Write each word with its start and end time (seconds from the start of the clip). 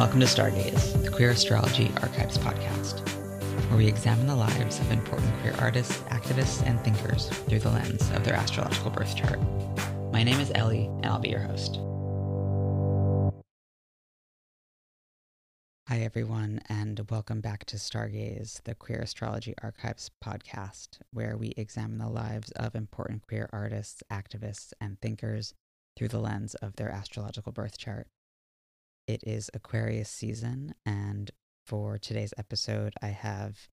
welcome 0.00 0.18
to 0.18 0.26
Star 0.26 0.50
Gays, 0.50 0.94
the 1.02 1.10
Queer 1.10 1.28
Astrology 1.32 1.92
Archives 2.00 2.38
podcast, 2.38 3.06
where 3.68 3.76
we 3.76 3.86
examine 3.86 4.26
the 4.26 4.34
lives 4.34 4.80
of 4.80 4.90
important 4.90 5.30
queer 5.42 5.54
artists, 5.58 5.98
activists, 6.04 6.66
and 6.66 6.80
thinkers 6.80 7.28
through 7.28 7.58
the 7.58 7.68
lens 7.68 8.10
of 8.12 8.24
their 8.24 8.32
astrological 8.32 8.90
birth 8.90 9.14
chart. 9.14 9.38
My 10.10 10.22
name 10.22 10.40
is 10.40 10.50
Elly, 10.54 10.86
and 10.86 11.04
I'll 11.04 11.18
be 11.18 11.28
your 11.28 11.40
host. 11.40 11.76
Hi, 15.86 15.98
everyone, 15.98 16.62
and 16.70 16.98
welcome 17.10 17.42
back 17.42 17.66
to 17.66 17.78
Star 17.78 18.08
Gays, 18.08 18.62
the 18.64 18.74
Queer 18.74 19.00
Astrology 19.00 19.52
Archives 19.62 20.10
podcast, 20.24 21.00
where 21.12 21.36
we 21.36 21.48
examine 21.58 21.98
the 21.98 22.08
lives 22.08 22.50
of 22.52 22.74
important 22.74 23.26
queer 23.26 23.50
artists, 23.52 24.02
activists, 24.10 24.72
and 24.80 24.98
thinkers 25.02 25.52
through 25.94 26.08
the 26.08 26.20
lens 26.20 26.54
of 26.54 26.76
their 26.76 26.90
astrological 26.90 27.52
birth 27.52 27.76
chart. 27.76 28.06
It 29.06 29.24
is 29.26 29.50
Aquarius 29.54 30.08
season, 30.08 30.74
and 30.86 31.30
for 31.66 31.98
today's 31.98 32.34
episode, 32.38 32.94
I 33.02 33.08
have 33.08 33.68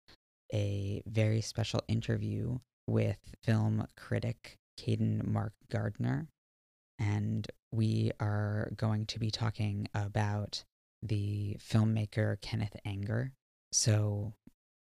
a 0.53 1.03
very 1.07 1.41
special 1.41 1.81
interview 1.89 2.59
with 2.87 3.19
film 3.43 3.87
critic 3.97 4.59
Caden 4.81 5.27
Mark 5.27 5.53
Gardner. 5.71 6.29
And 6.99 7.47
we 7.73 8.13
are 8.21 8.71
going 8.77 9.07
to 9.07 9.19
be 9.19 9.31
talking 9.31 9.89
about 9.95 10.65
the 11.03 11.57
filmmaker 11.61 12.41
Kenneth 12.41 12.77
Anger. 12.85 13.33
So 13.73 14.33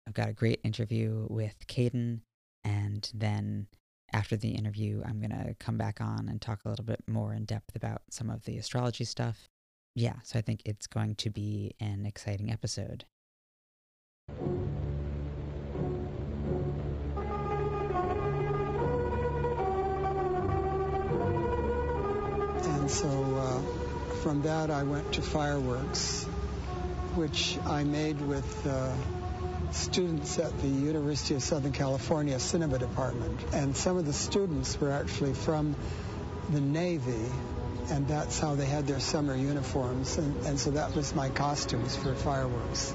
I've 0.08 0.14
got 0.14 0.30
a 0.30 0.34
great 0.34 0.60
interview 0.64 1.26
with 1.30 1.56
Caden, 1.68 2.22
and 2.64 3.10
then 3.14 3.68
after 4.12 4.36
the 4.36 4.52
interview, 4.52 5.02
I'm 5.06 5.20
going 5.20 5.32
to 5.32 5.56
come 5.60 5.78
back 5.78 6.02
on 6.02 6.28
and 6.30 6.42
talk 6.42 6.66
a 6.66 6.70
little 6.70 6.86
bit 6.86 7.04
more 7.08 7.34
in 7.34 7.46
depth 7.46 7.76
about 7.76 8.02
some 8.10 8.30
of 8.30 8.44
the 8.44 8.58
astrology 8.58 9.06
stuff 9.06 9.50
yeah, 9.96 10.16
so 10.24 10.40
I 10.40 10.42
think 10.42 10.62
it's 10.66 10.88
going 10.88 11.16
to 11.16 11.30
be 11.30 11.76
an 11.80 12.06
exciting 12.06 12.52
episode. 12.52 13.06
And 22.66 22.90
so 22.90 23.08
uh, 23.08 23.62
from 24.24 24.42
that, 24.44 24.72
I 24.72 24.84
went 24.84 25.14
to 25.14 25.22
fireworks, 25.22 26.24
which 27.16 27.58
I 27.66 27.84
made 27.84 28.20
with 28.20 28.66
uh, 28.66 28.92
students 29.72 30.40
at 30.40 30.58
the 30.60 30.68
University 30.68 31.36
of 31.36 31.44
Southern 31.44 31.72
California 31.72 32.40
Cinema 32.40 32.80
Department. 32.80 33.40
And 33.54 33.78
some 33.78 33.98
of 33.98 34.06
the 34.06 34.14
students 34.14 34.80
were 34.80 34.92
actually 34.92 35.34
from 35.34 35.76
the 36.52 36.62
Navy 36.62 37.30
and 37.90 38.08
that's 38.08 38.40
how 38.40 38.56
they 38.56 38.66
had 38.66 38.88
their 38.88 39.00
summer 39.00 39.36
uniforms. 39.36 40.18
And, 40.18 40.46
and 40.46 40.60
so 40.60 40.72
that 40.72 40.96
was 40.96 41.14
my 41.16 41.30
costumes 41.30 41.96
for 41.96 42.16
fireworks. 42.16 42.94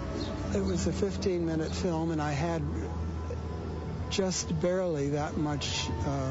It 0.54 0.64
was 0.64 0.86
a 0.86 0.92
15-minute 0.92 1.74
film, 1.74 2.10
and 2.10 2.22
I 2.22 2.32
had 2.32 2.62
just 4.10 4.58
barely 4.60 5.10
that 5.10 5.36
much 5.36 5.88
uh, 6.06 6.30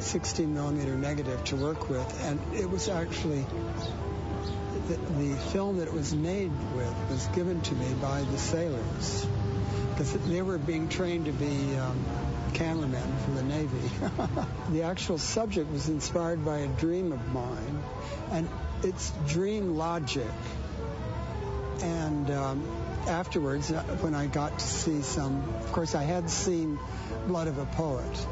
16 0.00 0.52
millimeter 0.52 0.96
negative 0.96 1.42
to 1.44 1.56
work 1.56 1.88
with, 1.88 2.24
and 2.24 2.40
it 2.54 2.68
was 2.68 2.88
actually 2.88 3.46
the, 4.88 4.96
the, 4.96 5.36
film 5.52 5.78
that 5.78 5.86
it 5.86 5.94
was 5.94 6.14
made 6.14 6.50
with 6.74 6.94
was 7.10 7.26
given 7.28 7.60
to 7.60 7.74
me 7.74 7.92
by 8.00 8.22
the 8.22 8.38
sailors 8.38 9.26
because 9.90 10.12
they 10.12 10.42
were 10.42 10.58
being 10.58 10.88
trained 10.88 11.26
to 11.26 11.32
be 11.32 11.76
um, 11.76 12.04
cameraman 12.54 13.16
for 13.24 13.30
the 13.32 13.42
Navy. 13.42 13.90
the 14.70 14.82
actual 14.82 15.18
subject 15.18 15.70
was 15.70 15.88
inspired 15.88 16.44
by 16.44 16.58
a 16.58 16.68
dream 16.68 17.12
of 17.12 17.32
mine, 17.32 17.82
and 18.30 18.48
it's 18.82 19.12
dream 19.26 19.76
logic. 19.76 20.26
And 21.82 22.30
um, 22.30 22.68
afterwards, 23.06 23.70
uh, 23.70 23.82
when 24.00 24.14
I 24.14 24.26
got 24.26 24.58
to 24.58 24.66
see 24.66 25.02
some, 25.02 25.42
of 25.60 25.72
course, 25.72 25.94
I 25.94 26.02
had 26.02 26.28
seen 26.30 26.78
Blood 27.26 27.48
of 27.48 27.58
a 27.58 27.66
Poet, 27.66 28.26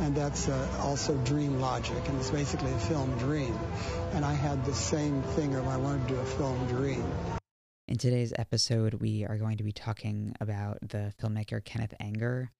and 0.00 0.14
that's 0.14 0.48
uh, 0.48 0.78
also 0.80 1.16
dream 1.18 1.60
logic, 1.60 2.08
and 2.08 2.18
it's 2.18 2.30
basically 2.30 2.72
a 2.72 2.78
film 2.78 3.16
dream. 3.18 3.58
And 4.12 4.24
I 4.24 4.34
had 4.34 4.64
the 4.64 4.74
same 4.74 5.22
thing, 5.22 5.54
or 5.54 5.62
I 5.68 5.76
wanted 5.76 6.08
to 6.08 6.14
do 6.14 6.20
a 6.20 6.24
film 6.24 6.66
dream. 6.68 7.04
In 7.88 7.98
today's 7.98 8.32
episode, 8.38 8.94
we 8.94 9.26
are 9.26 9.36
going 9.36 9.58
to 9.58 9.64
be 9.64 9.72
talking 9.72 10.34
about 10.40 10.78
the 10.80 11.12
filmmaker 11.20 11.62
Kenneth 11.62 11.94
Anger, 12.00 12.50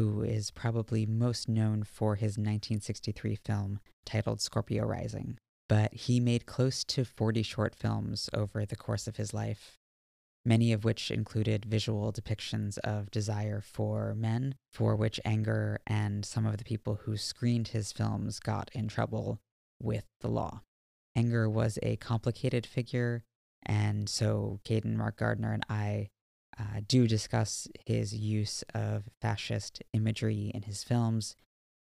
who 0.00 0.22
is 0.22 0.50
probably 0.50 1.04
most 1.04 1.46
known 1.46 1.82
for 1.82 2.14
his 2.14 2.38
1963 2.38 3.34
film 3.34 3.80
titled 4.06 4.40
Scorpio 4.40 4.86
Rising. 4.86 5.36
But 5.68 5.92
he 5.92 6.20
made 6.20 6.46
close 6.46 6.84
to 6.84 7.04
40 7.04 7.42
short 7.42 7.74
films 7.74 8.30
over 8.32 8.64
the 8.64 8.76
course 8.76 9.06
of 9.06 9.16
his 9.16 9.34
life, 9.34 9.76
many 10.42 10.72
of 10.72 10.84
which 10.84 11.10
included 11.10 11.66
visual 11.66 12.14
depictions 12.14 12.78
of 12.78 13.10
desire 13.10 13.60
for 13.60 14.14
men, 14.14 14.54
for 14.72 14.96
which 14.96 15.20
Anger 15.22 15.80
and 15.86 16.24
some 16.24 16.46
of 16.46 16.56
the 16.56 16.64
people 16.64 17.00
who 17.02 17.18
screened 17.18 17.68
his 17.68 17.92
films 17.92 18.40
got 18.40 18.70
in 18.72 18.88
trouble 18.88 19.38
with 19.82 20.06
the 20.22 20.28
law. 20.28 20.62
Anger 21.14 21.46
was 21.46 21.78
a 21.82 21.96
complicated 21.96 22.64
figure, 22.64 23.22
and 23.66 24.08
so 24.08 24.60
Caden 24.64 24.96
Mark 24.96 25.18
Gardner 25.18 25.52
and 25.52 25.66
I 25.68 26.08
uh, 26.58 26.80
do 26.86 27.06
discuss 27.06 27.68
his 27.86 28.14
use 28.14 28.64
of 28.74 29.04
fascist 29.20 29.82
imagery 29.92 30.50
in 30.54 30.62
his 30.62 30.84
films. 30.84 31.36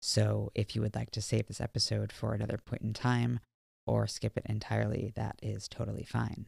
So 0.00 0.50
if 0.54 0.74
you 0.74 0.82
would 0.82 0.94
like 0.94 1.10
to 1.12 1.22
save 1.22 1.46
this 1.46 1.60
episode 1.60 2.12
for 2.12 2.32
another 2.32 2.58
point 2.58 2.82
in 2.82 2.92
time 2.92 3.40
or 3.86 4.06
skip 4.06 4.36
it 4.36 4.46
entirely, 4.46 5.12
that 5.14 5.38
is 5.42 5.68
totally 5.68 6.04
fine. 6.04 6.46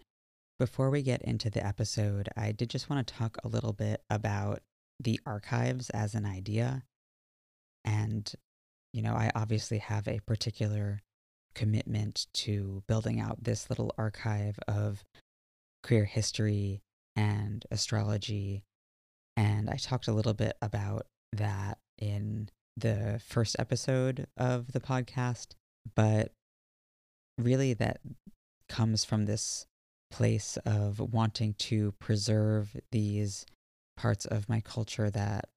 Before 0.58 0.90
we 0.90 1.02
get 1.02 1.22
into 1.22 1.50
the 1.50 1.64
episode, 1.64 2.28
I 2.36 2.52
did 2.52 2.70
just 2.70 2.90
want 2.90 3.06
to 3.06 3.14
talk 3.14 3.36
a 3.42 3.48
little 3.48 3.72
bit 3.72 4.02
about 4.10 4.60
the 4.98 5.20
archives 5.24 5.90
as 5.90 6.14
an 6.14 6.26
idea. 6.26 6.82
And, 7.84 8.30
you 8.92 9.02
know, 9.02 9.14
I 9.14 9.30
obviously 9.34 9.78
have 9.78 10.08
a 10.08 10.20
particular 10.26 11.00
commitment 11.54 12.26
to 12.32 12.82
building 12.86 13.20
out 13.20 13.44
this 13.44 13.70
little 13.70 13.94
archive 13.96 14.58
of 14.66 15.04
queer 15.82 16.04
history 16.04 16.82
and 17.18 17.66
astrology. 17.72 18.62
And 19.36 19.68
I 19.68 19.76
talked 19.76 20.06
a 20.06 20.12
little 20.12 20.34
bit 20.34 20.56
about 20.62 21.06
that 21.32 21.78
in 21.98 22.48
the 22.76 23.20
first 23.26 23.56
episode 23.58 24.28
of 24.36 24.72
the 24.72 24.80
podcast, 24.80 25.48
but 25.96 26.30
really 27.36 27.74
that 27.74 28.00
comes 28.68 29.04
from 29.04 29.24
this 29.24 29.66
place 30.12 30.56
of 30.64 31.00
wanting 31.00 31.54
to 31.54 31.92
preserve 31.98 32.76
these 32.92 33.44
parts 33.96 34.24
of 34.24 34.48
my 34.48 34.60
culture 34.60 35.10
that 35.10 35.48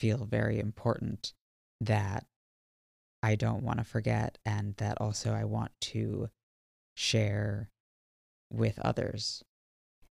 feel 0.00 0.24
very 0.24 0.58
important 0.58 1.32
that 1.80 2.26
I 3.22 3.36
don't 3.36 3.62
want 3.62 3.78
to 3.78 3.84
forget 3.84 4.38
and 4.44 4.74
that 4.78 5.00
also 5.00 5.32
I 5.32 5.44
want 5.44 5.70
to 5.82 6.28
share 6.96 7.70
with 8.50 8.78
others. 8.80 9.44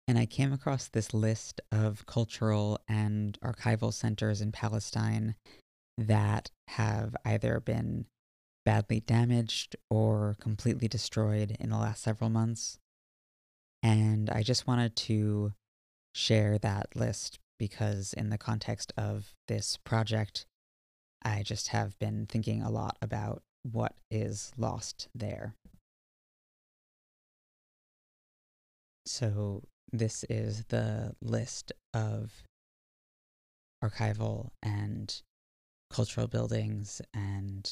And 0.08 0.18
I 0.18 0.26
came 0.26 0.52
across 0.52 0.88
this 0.88 1.12
list 1.12 1.60
of 1.72 2.06
cultural 2.06 2.78
and 2.88 3.38
archival 3.40 3.92
centers 3.92 4.40
in 4.40 4.52
Palestine 4.52 5.34
that 5.98 6.50
have 6.68 7.16
either 7.24 7.58
been 7.58 8.06
badly 8.64 9.00
damaged 9.00 9.76
or 9.90 10.36
completely 10.40 10.86
destroyed 10.86 11.56
in 11.58 11.70
the 11.70 11.78
last 11.78 12.02
several 12.02 12.30
months. 12.30 12.78
And 13.82 14.30
I 14.30 14.42
just 14.42 14.66
wanted 14.66 14.94
to 14.96 15.52
share 16.14 16.58
that 16.58 16.94
list 16.94 17.38
because, 17.58 18.12
in 18.12 18.30
the 18.30 18.38
context 18.38 18.92
of 18.96 19.34
this 19.48 19.78
project, 19.84 20.46
I 21.22 21.42
just 21.42 21.68
have 21.68 21.98
been 21.98 22.26
thinking 22.26 22.62
a 22.62 22.70
lot 22.70 22.96
about 23.00 23.42
what 23.62 23.94
is 24.10 24.52
lost 24.56 25.08
there. 25.14 25.54
So, 29.04 29.62
this 29.92 30.24
is 30.28 30.64
the 30.68 31.14
list 31.20 31.72
of 31.94 32.32
archival 33.82 34.50
and 34.62 35.22
cultural 35.90 36.26
buildings 36.26 37.00
and 37.14 37.70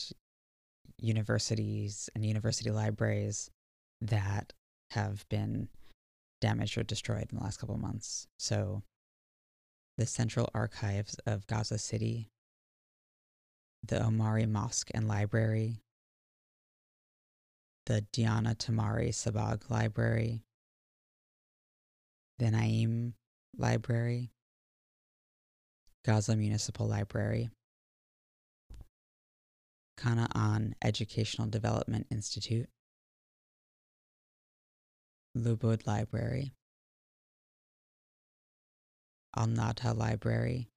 universities 0.99 2.09
and 2.15 2.25
university 2.25 2.71
libraries 2.71 3.51
that 4.01 4.53
have 4.91 5.25
been 5.29 5.69
damaged 6.41 6.79
or 6.79 6.83
destroyed 6.83 7.27
in 7.31 7.39
the 7.39 7.43
last 7.45 7.59
couple 7.59 7.77
months. 7.77 8.27
So, 8.39 8.83
the 9.97 10.07
Central 10.07 10.49
Archives 10.55 11.17
of 11.27 11.47
Gaza 11.47 11.79
City, 11.79 12.29
the 13.87 14.05
Omari 14.05 14.47
Mosque 14.47 14.91
and 14.93 15.07
Library, 15.09 15.81
the 17.87 18.03
Diana 18.13 18.55
Tamari 18.55 19.11
Sabbagh 19.11 19.71
Library, 19.71 20.43
the 22.39 22.51
Naim 22.51 23.15
Library, 23.57 24.31
Gaza 26.05 26.37
Municipal 26.37 26.87
Library, 26.89 27.51
Kanaan 29.99 30.73
Educational 30.83 31.49
Development 31.49 32.07
Institute, 32.11 32.69
Lubud 35.37 35.87
Library, 35.87 36.53
Al 39.37 39.47
Nata 39.47 39.93
Library, 39.93 40.69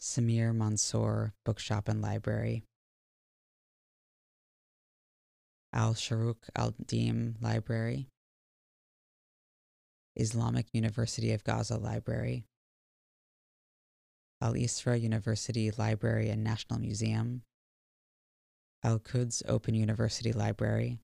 Samir 0.00 0.54
Mansour 0.54 1.34
Bookshop 1.44 1.88
and 1.88 2.00
Library, 2.00 2.62
Al 5.72 5.92
Sharuk 5.94 6.36
Al 6.56 6.74
Deem 6.86 7.36
Library, 7.40 8.08
Islamic 10.18 10.66
University 10.72 11.32
of 11.32 11.44
Gaza 11.44 11.76
Library, 11.76 12.44
Al 14.40 14.54
Isra 14.54 15.00
University 15.00 15.70
Library 15.70 16.28
and 16.28 16.42
National 16.42 16.80
Museum, 16.80 17.42
Al 18.82 18.98
Quds 18.98 19.42
Open 19.48 19.74
University 19.74 20.32
Library, 20.32 20.98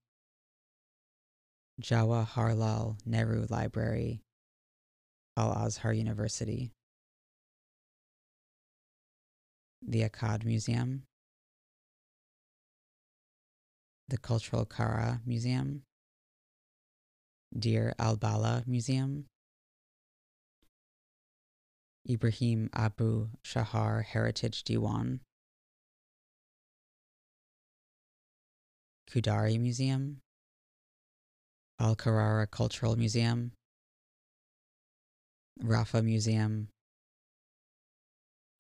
Jawaharlal 1.81 2.99
Nehru 3.06 3.46
Library, 3.49 4.20
Al 5.37 5.52
Azhar 5.52 5.93
University, 5.93 6.72
the 9.81 10.02
Akkad 10.08 10.44
Museum, 10.44 11.02
the 14.08 14.19
Cultural 14.19 14.64
Kara 14.64 15.20
Museum, 15.26 15.82
Deir 17.59 17.95
al 17.99 18.17
Bala 18.17 18.62
Museum, 18.67 19.27
Ibrahim 22.09 22.69
Abu 22.75 23.29
Shahar 23.43 24.03
Heritage 24.03 24.65
Diwan, 24.65 25.21
Kudari 29.11 29.59
Museum, 29.59 30.21
Al 31.79 31.97
Karara 31.97 32.47
Cultural 32.47 32.97
Museum, 32.97 33.53
Rafa 35.62 36.03
Museum, 36.03 36.69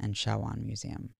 and 0.00 0.14
Shawan 0.14 0.64
Museum. 0.64 1.10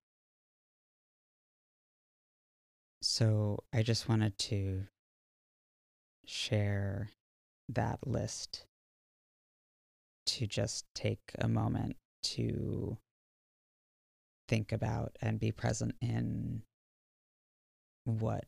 So 3.02 3.58
I 3.72 3.82
just 3.82 4.08
wanted 4.08 4.38
to 4.38 4.84
share 6.24 7.10
that 7.68 8.06
list 8.06 8.66
to 10.26 10.46
just 10.46 10.84
take 10.94 11.32
a 11.38 11.48
moment 11.48 11.96
to 12.22 12.98
think 14.48 14.72
about 14.72 15.16
and 15.20 15.38
be 15.40 15.52
present 15.52 15.94
in 16.00 16.62
what 18.04 18.44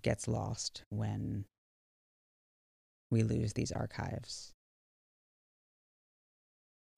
gets 0.00 0.26
lost 0.26 0.84
when 0.90 1.44
we 3.10 3.22
lose 3.22 3.52
these 3.52 3.72
archives. 3.72 4.52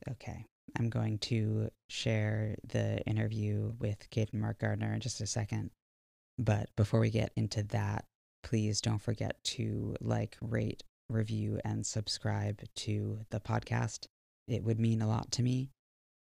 Okay, 0.09 0.45
I'm 0.79 0.91
going 0.91 1.19
to 1.19 1.71
share 1.89 2.57
the 2.67 3.01
interview 3.03 3.73
with 3.79 4.09
Caden 4.11 4.35
Mark 4.35 4.59
Gardner 4.59 4.93
in 4.93 5.01
just 5.01 5.21
a 5.21 5.27
second. 5.27 5.71
But 6.39 6.69
before 6.77 7.01
we 7.01 7.11
get 7.11 7.33
into 7.37 7.63
that, 7.65 8.05
please 8.43 8.81
don't 8.81 9.01
forget 9.01 9.37
to 9.45 9.97
like, 10.01 10.37
rate, 10.41 10.83
review, 11.09 11.61
and 11.65 11.87
subscribe 11.87 12.61
to 12.77 13.21
the 13.31 13.41
podcast. 13.41 14.07
It 14.49 14.65
would 14.65 14.79
mean 14.79 15.03
a 15.03 15.09
lot 15.09 15.31
to 15.33 15.43
me. 15.43 15.71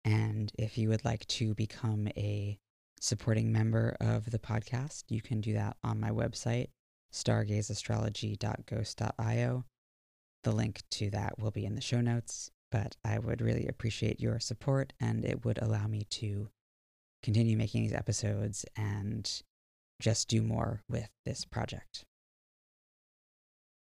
And 0.05 0.51
if 0.57 0.77
you 0.77 0.87
would 0.89 1.03
like 1.03 1.27
to 1.27 1.53
become 1.53 2.07
a 2.15 2.57
supporting 2.99 3.51
member 3.51 3.97
of 3.99 4.31
the 4.31 4.39
podcast, 4.39 5.03
you 5.09 5.21
can 5.21 5.41
do 5.41 5.51
that 5.53 5.75
on 5.83 5.99
my 5.99 6.11
website, 6.11 6.69
stargaysastrology.ghost.io. 7.13 9.65
The 10.43 10.51
link 10.51 10.81
to 10.91 11.09
that 11.09 11.39
will 11.39 11.49
be 11.51 11.65
in 11.65 11.75
the 11.75 11.81
show 11.81 11.99
notes, 12.01 12.51
but 12.71 12.95
I 13.03 13.19
would 13.19 13.41
really 13.41 13.67
appreciate 13.67 14.21
your 14.21 14.39
support 14.39 14.93
and 14.99 15.25
it 15.25 15.43
would 15.43 15.59
allow 15.61 15.87
me 15.87 16.05
to 16.11 16.47
continue 17.23 17.57
making 17.57 17.81
these 17.83 17.93
episodes 17.93 18.63
and 18.75 19.41
just 19.99 20.29
do 20.29 20.41
more 20.41 20.81
with 20.87 21.09
this 21.25 21.43
project. 21.43 22.05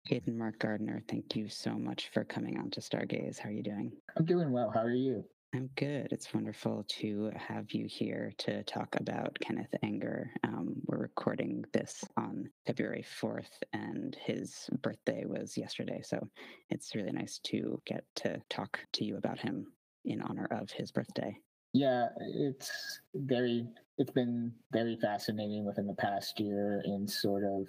Caden 0.10 0.36
Mark 0.36 0.60
Gardner, 0.60 1.04
thank 1.08 1.36
you 1.36 1.48
so 1.48 1.72
much 1.72 2.10
for 2.14 2.24
coming 2.24 2.58
on 2.58 2.72
to 2.72 2.82
Star 2.82 3.06
Gays. 3.06 3.38
How 3.38 3.50
are 3.50 3.54
you 3.54 3.64
doing? 3.64 3.92
I'm 4.18 4.26
doing 4.26 4.52
well. 4.52 4.72
How 4.74 4.82
are 4.82 4.94
you? 4.94 5.24
I'm 5.54 5.70
good. 5.76 6.08
It's 6.12 6.34
wonderful 6.34 6.86
to 6.88 7.30
have 7.36 7.72
you 7.72 7.86
here 7.88 8.32
to 8.40 8.64
talk 8.64 8.96
about 9.00 9.38
Kenneth 9.42 9.74
Anger. 9.84 10.32
Um, 10.44 10.76
we're 10.86 10.98
recording 10.98 11.66
this 11.74 12.04
on 12.18 12.50
February 12.66 13.06
4th, 13.22 13.62
and 13.74 14.16
his 14.26 14.70
birthday 14.82 15.26
was 15.26 15.58
yesterday. 15.58 16.02
So 16.04 16.26
it's 16.70 16.96
really 16.96 17.12
nice 17.12 17.40
to 17.46 17.82
get 17.86 18.04
to 18.18 18.42
talk 18.50 18.80
to 18.94 19.06
you 19.06 19.18
about 19.18 19.40
him 19.40 19.68
in 20.06 20.22
honor 20.22 20.48
of 20.52 20.72
his 20.72 20.92
birthday. 20.92 21.38
Yeah, 21.74 22.08
it's 22.20 23.02
very, 23.14 23.68
it's 23.98 24.12
been 24.12 24.52
very 24.74 24.98
fascinating 25.02 25.66
within 25.66 25.86
the 25.86 25.96
past 25.96 26.40
year 26.40 26.82
in 26.86 27.08
sort 27.08 27.44
of 27.44 27.68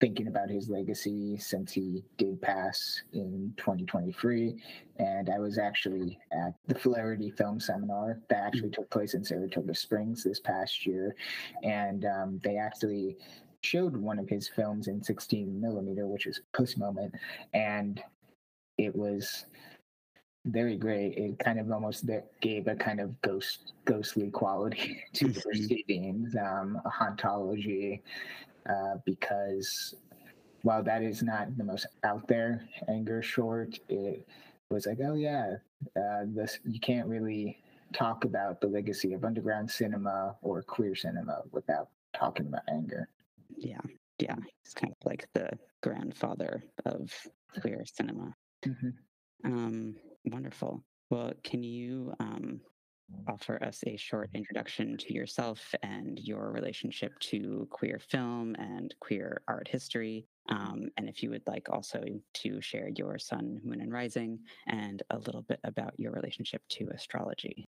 thinking 0.00 0.28
about 0.28 0.50
his 0.50 0.68
legacy 0.68 1.38
since 1.38 1.72
he 1.72 2.04
did 2.18 2.40
pass 2.42 3.02
in 3.12 3.52
2023. 3.56 4.56
And 4.98 5.30
I 5.30 5.38
was 5.38 5.58
actually 5.58 6.18
at 6.32 6.54
the 6.66 6.78
Flaherty 6.78 7.30
Film 7.30 7.58
Seminar 7.58 8.20
that 8.28 8.44
actually 8.44 8.70
took 8.70 8.90
place 8.90 9.14
in 9.14 9.24
Saratoga 9.24 9.74
Springs 9.74 10.22
this 10.22 10.40
past 10.40 10.86
year. 10.86 11.14
And 11.62 12.04
um, 12.04 12.40
they 12.44 12.56
actually 12.56 13.16
showed 13.62 13.96
one 13.96 14.18
of 14.18 14.28
his 14.28 14.48
films 14.48 14.88
in 14.88 15.02
16 15.02 15.60
millimeter, 15.60 16.06
which 16.06 16.26
is 16.26 16.40
Puce 16.54 16.76
Moment. 16.76 17.14
And 17.54 18.02
it 18.76 18.94
was 18.94 19.46
very 20.44 20.76
great. 20.76 21.16
It 21.16 21.38
kind 21.38 21.58
of 21.58 21.70
almost 21.72 22.08
gave 22.40 22.68
a 22.68 22.76
kind 22.76 23.00
of 23.00 23.20
ghost 23.22 23.72
ghostly 23.84 24.30
quality 24.30 25.02
to 25.14 25.28
the 25.28 25.40
proceedings, 25.40 26.36
um, 26.36 26.80
a 26.84 26.90
hauntology, 26.90 28.00
uh, 28.68 28.96
because 29.04 29.94
while 30.62 30.82
that 30.82 31.02
is 31.02 31.22
not 31.22 31.56
the 31.56 31.64
most 31.64 31.86
out 32.04 32.26
there 32.28 32.68
anger 32.88 33.22
short, 33.22 33.78
it 33.88 34.26
was 34.70 34.86
like, 34.86 34.98
oh 35.04 35.14
yeah, 35.14 35.56
uh, 35.96 36.24
this 36.26 36.58
you 36.64 36.80
can't 36.80 37.06
really 37.06 37.62
talk 37.92 38.24
about 38.24 38.60
the 38.60 38.66
legacy 38.66 39.12
of 39.12 39.24
underground 39.24 39.70
cinema 39.70 40.36
or 40.42 40.62
queer 40.62 40.94
cinema 40.94 41.42
without 41.52 41.88
talking 42.14 42.46
about 42.46 42.62
anger. 42.68 43.08
Yeah, 43.56 43.80
yeah, 44.18 44.36
he's 44.62 44.74
kind 44.74 44.92
of 44.92 45.06
like 45.06 45.28
the 45.34 45.50
grandfather 45.82 46.64
of 46.84 47.12
queer 47.60 47.84
cinema. 47.84 48.34
Mm-hmm. 48.66 48.90
Um, 49.44 49.96
wonderful. 50.24 50.82
Well, 51.10 51.32
can 51.44 51.62
you 51.62 52.12
um, 52.18 52.60
offer 53.28 53.62
us 53.62 53.82
a 53.86 53.96
short 53.96 54.30
introduction 54.34 54.96
to 54.96 55.14
yourself 55.14 55.74
and 55.82 56.18
your 56.20 56.52
relationship 56.52 57.18
to 57.20 57.66
queer 57.70 57.98
film 57.98 58.54
and 58.58 58.94
queer 59.00 59.42
art 59.48 59.68
history. 59.68 60.26
Um, 60.48 60.88
and 60.96 61.08
if 61.08 61.22
you 61.22 61.30
would 61.30 61.46
like 61.46 61.68
also 61.70 62.04
to 62.34 62.60
share 62.60 62.88
your 62.94 63.18
sun, 63.18 63.60
moon, 63.64 63.80
and 63.80 63.92
rising, 63.92 64.38
and 64.66 65.02
a 65.10 65.18
little 65.18 65.42
bit 65.42 65.60
about 65.64 65.98
your 65.98 66.12
relationship 66.12 66.62
to 66.70 66.88
astrology. 66.94 67.64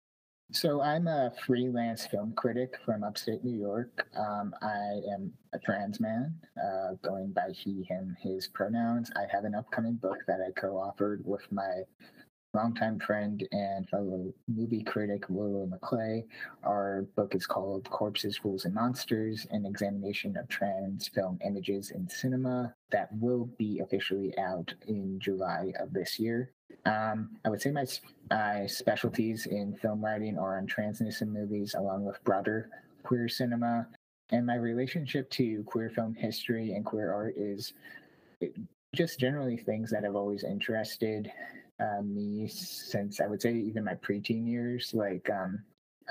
So 0.53 0.81
I'm 0.81 1.09
a 1.09 1.33
freelance 1.45 2.07
film 2.07 2.33
critic 2.37 2.79
from 2.85 3.03
upstate 3.03 3.43
New 3.43 3.59
York. 3.59 4.07
Um, 4.17 4.55
I 4.63 5.01
am 5.13 5.33
a 5.53 5.59
trans 5.59 5.99
man, 5.99 6.35
uh, 6.63 6.93
going 7.03 7.33
by 7.33 7.51
he, 7.51 7.83
him, 7.89 8.17
his 8.21 8.47
pronouns. 8.47 9.11
I 9.17 9.25
have 9.33 9.45
an 9.45 9.57
upcoming 9.57 9.95
book 9.95 10.19
that 10.29 10.39
I 10.47 10.53
co-authored 10.53 11.25
with 11.25 11.43
my 11.51 11.83
longtime 12.55 12.99
friend 12.99 13.47
and 13.53 13.89
fellow 13.89 14.33
movie 14.49 14.83
critic 14.83 15.25
Willow 15.29 15.67
Maclay. 15.67 16.25
Our 16.63 17.07
book 17.15 17.35
is 17.35 17.47
called 17.47 17.89
Corpses, 17.91 18.39
Fools, 18.39 18.65
and 18.65 18.75
Monsters 18.75 19.47
An 19.51 19.67
Examination 19.67 20.37
of 20.37 20.49
Trans 20.49 21.09
Film 21.09 21.39
Images 21.45 21.91
in 21.91 22.09
Cinema, 22.09 22.75
that 22.91 23.09
will 23.13 23.51
be 23.59 23.81
officially 23.81 24.37
out 24.39 24.73
in 24.87 25.19
July 25.21 25.73
of 25.79 25.93
this 25.93 26.19
year. 26.19 26.53
Um, 26.87 27.37
I 27.45 27.51
would 27.51 27.61
say 27.61 27.71
my, 27.71 27.85
my 28.31 28.67
specialties 28.67 29.47
in 29.47 29.77
film 29.77 30.05
writing 30.05 30.39
are 30.39 30.57
on 30.59 30.67
transness 30.67 31.21
in 31.23 31.33
movies, 31.33 31.75
along 31.75 32.05
with 32.05 32.23
broader 32.25 32.71
queer 33.03 33.29
cinema. 33.29 33.87
And 34.31 34.47
my 34.47 34.57
relationship 34.57 35.31
to 35.31 35.63
queer 35.65 35.91
film 35.91 36.15
history 36.15 36.73
and 36.73 36.85
queer 36.85 37.13
art 37.13 37.35
is 37.37 37.75
just 38.95 39.21
generally 39.21 39.57
things 39.57 39.91
that 39.91 40.05
have 40.05 40.17
always 40.17 40.43
interested 40.43 41.31
uh, 41.81 42.03
me 42.03 42.49
since 42.49 43.21
I 43.21 43.27
would 43.27 43.43
say 43.43 43.55
even 43.55 43.85
my 43.85 43.95
preteen 43.95 44.47
years. 44.49 44.93
Like 44.95 45.29
um, 45.31 45.63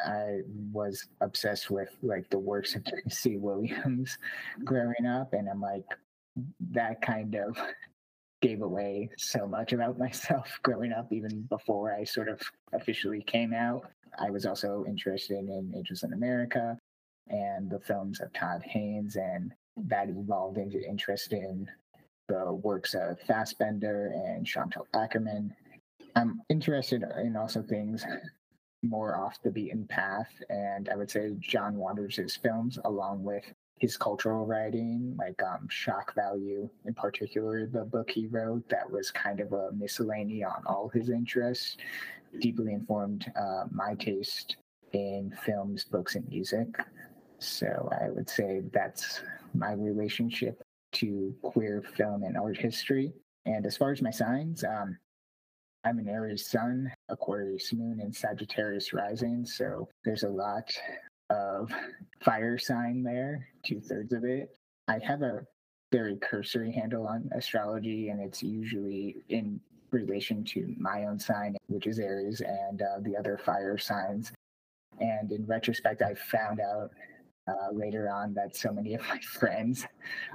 I 0.05 0.41
was 0.71 1.07
obsessed 1.21 1.69
with 1.69 1.89
like 2.01 2.29
the 2.29 2.39
works 2.39 2.75
of 2.75 2.83
C. 3.09 3.37
Williams 3.37 4.17
growing 4.63 5.05
up, 5.07 5.33
and 5.33 5.49
I'm 5.49 5.61
like 5.61 5.85
that 6.71 7.01
kind 7.01 7.35
of 7.35 7.57
gave 8.41 8.61
away 8.61 9.09
so 9.17 9.47
much 9.47 9.73
about 9.73 9.97
myself 9.97 10.59
growing 10.63 10.91
up, 10.91 11.11
even 11.11 11.43
before 11.49 11.93
I 11.93 12.03
sort 12.03 12.29
of 12.29 12.39
officially 12.73 13.21
came 13.21 13.53
out. 13.53 13.89
I 14.19 14.29
was 14.29 14.45
also 14.45 14.85
interested 14.87 15.39
in 15.39 15.73
Angels 15.75 16.03
in 16.03 16.13
America 16.13 16.77
and 17.27 17.69
the 17.69 17.79
films 17.79 18.21
of 18.21 18.31
Todd 18.33 18.61
Haynes, 18.63 19.15
and 19.15 19.53
that 19.77 20.09
evolved 20.09 20.57
into 20.57 20.79
interest 20.87 21.33
in 21.33 21.67
the 22.27 22.53
works 22.53 22.93
of 22.93 23.19
Fassbinder 23.27 24.13
and 24.13 24.45
Chantal 24.45 24.87
Akerman. 24.93 25.51
I'm 26.15 26.41
interested 26.49 27.03
in 27.23 27.35
also 27.35 27.61
things 27.61 28.05
more 28.83 29.15
off 29.15 29.41
the 29.43 29.51
beaten 29.51 29.85
path, 29.87 30.29
and 30.49 30.89
I 30.89 30.95
would 30.95 31.09
say 31.09 31.35
John 31.39 31.75
Waters' 31.75 32.37
films, 32.41 32.79
along 32.85 33.23
with 33.23 33.43
his 33.79 33.97
cultural 33.97 34.45
writing, 34.45 35.15
like 35.17 35.41
um, 35.43 35.67
Shock 35.69 36.15
Value, 36.15 36.69
in 36.85 36.93
particular, 36.93 37.65
the 37.65 37.83
book 37.83 38.09
he 38.09 38.27
wrote 38.27 38.67
that 38.69 38.89
was 38.89 39.11
kind 39.11 39.41
of 39.41 39.51
a 39.51 39.71
miscellany 39.73 40.43
on 40.43 40.63
all 40.65 40.89
his 40.89 41.09
interests, 41.09 41.77
deeply 42.39 42.73
informed 42.73 43.31
uh, 43.35 43.65
my 43.71 43.95
taste 43.95 44.55
in 44.93 45.35
films, 45.43 45.83
books, 45.83 46.15
and 46.15 46.27
music. 46.29 46.67
So 47.39 47.89
I 48.01 48.09
would 48.11 48.29
say 48.29 48.61
that's 48.71 49.21
my 49.53 49.73
relationship 49.73 50.63
to 50.95 51.33
queer 51.41 51.83
film 51.95 52.23
and 52.23 52.37
art 52.37 52.57
history. 52.57 53.13
And 53.45 53.65
as 53.65 53.77
far 53.77 53.91
as 53.91 54.01
my 54.01 54.11
signs, 54.11 54.63
um, 54.63 54.97
I'm 55.83 55.99
an 55.99 56.09
Aries 56.09 56.47
sun, 56.47 56.91
Aquarius 57.09 57.71
moon, 57.73 57.99
and 58.01 58.15
Sagittarius 58.15 58.91
rising. 58.91 59.45
So 59.45 59.87
there's 60.03 60.23
a 60.23 60.29
lot 60.29 60.71
of 61.29 61.71
fire 62.23 62.57
sign 62.57 63.03
there, 63.03 63.47
two 63.63 63.79
thirds 63.79 64.13
of 64.13 64.23
it. 64.23 64.57
I 64.87 64.99
have 65.03 65.21
a 65.21 65.45
very 65.91 66.17
cursory 66.17 66.71
handle 66.71 67.07
on 67.07 67.29
astrology, 67.35 68.09
and 68.09 68.19
it's 68.19 68.41
usually 68.41 69.17
in 69.29 69.59
relation 69.91 70.43
to 70.43 70.73
my 70.77 71.05
own 71.05 71.19
sign, 71.19 71.55
which 71.67 71.87
is 71.87 71.99
Aries, 71.99 72.41
and 72.41 72.81
uh, 72.81 72.99
the 73.01 73.15
other 73.15 73.39
fire 73.45 73.77
signs. 73.77 74.31
And 74.99 75.31
in 75.31 75.45
retrospect, 75.45 76.01
I 76.01 76.15
found 76.15 76.59
out 76.59 76.91
uh, 77.47 77.71
later 77.71 78.09
on 78.09 78.33
that 78.33 78.55
so 78.55 78.71
many 78.71 78.93
of 78.93 79.01
my 79.01 79.19
friends 79.39 79.85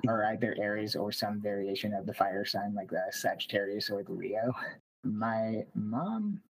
are 0.07 0.25
either 0.27 0.57
Aries 0.61 0.97
or 0.97 1.13
some 1.13 1.41
variation 1.41 1.93
of 1.95 2.07
the 2.07 2.15
fire 2.15 2.45
sign, 2.45 2.75
like 2.75 2.91
the 2.91 3.03
Sagittarius 3.11 3.91
or 3.91 4.03
the 4.03 4.13
Leo. 4.13 4.53
My 5.05 5.65
mom 5.75 6.41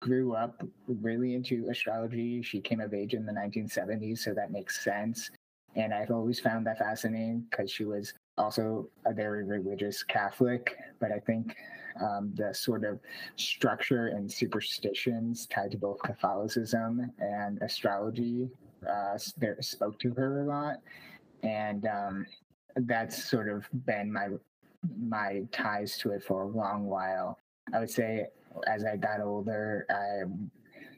grew 0.00 0.34
up 0.34 0.62
really 0.86 1.34
into 1.34 1.68
astrology. 1.70 2.42
She 2.42 2.60
came 2.60 2.80
of 2.80 2.92
age 2.92 3.14
in 3.14 3.24
the 3.24 3.32
1970s, 3.32 4.18
so 4.18 4.34
that 4.34 4.50
makes 4.50 4.82
sense. 4.82 5.30
And 5.76 5.94
I've 5.94 6.10
always 6.10 6.40
found 6.40 6.66
that 6.66 6.78
fascinating 6.78 7.46
because 7.50 7.70
she 7.70 7.84
was 7.84 8.12
also 8.36 8.88
a 9.06 9.14
very 9.14 9.44
religious 9.44 10.02
Catholic. 10.02 10.76
But 11.00 11.12
I 11.12 11.18
think 11.20 11.56
um, 12.00 12.32
the 12.34 12.52
sort 12.52 12.84
of 12.84 12.98
structure 13.36 14.08
and 14.08 14.30
superstitions 14.30 15.46
tied 15.46 15.70
to 15.70 15.78
both 15.78 16.02
Catholicism 16.02 17.10
and 17.20 17.60
astrology 17.62 18.50
uh, 18.88 19.18
spoke 19.60 19.98
to 20.00 20.10
her 20.14 20.42
a 20.42 20.46
lot. 20.46 20.76
And 21.42 21.86
um, 21.86 22.26
that's 22.76 23.24
sort 23.30 23.48
of 23.48 23.66
been 23.86 24.12
my 24.12 24.28
my 24.98 25.42
ties 25.52 25.96
to 25.98 26.10
it 26.10 26.24
for 26.24 26.42
a 26.42 26.48
long 26.48 26.86
while. 26.86 27.38
I 27.72 27.78
would 27.78 27.90
say 27.90 28.26
as 28.66 28.84
I 28.84 28.96
got 28.96 29.20
older, 29.20 29.86
I 29.90 30.28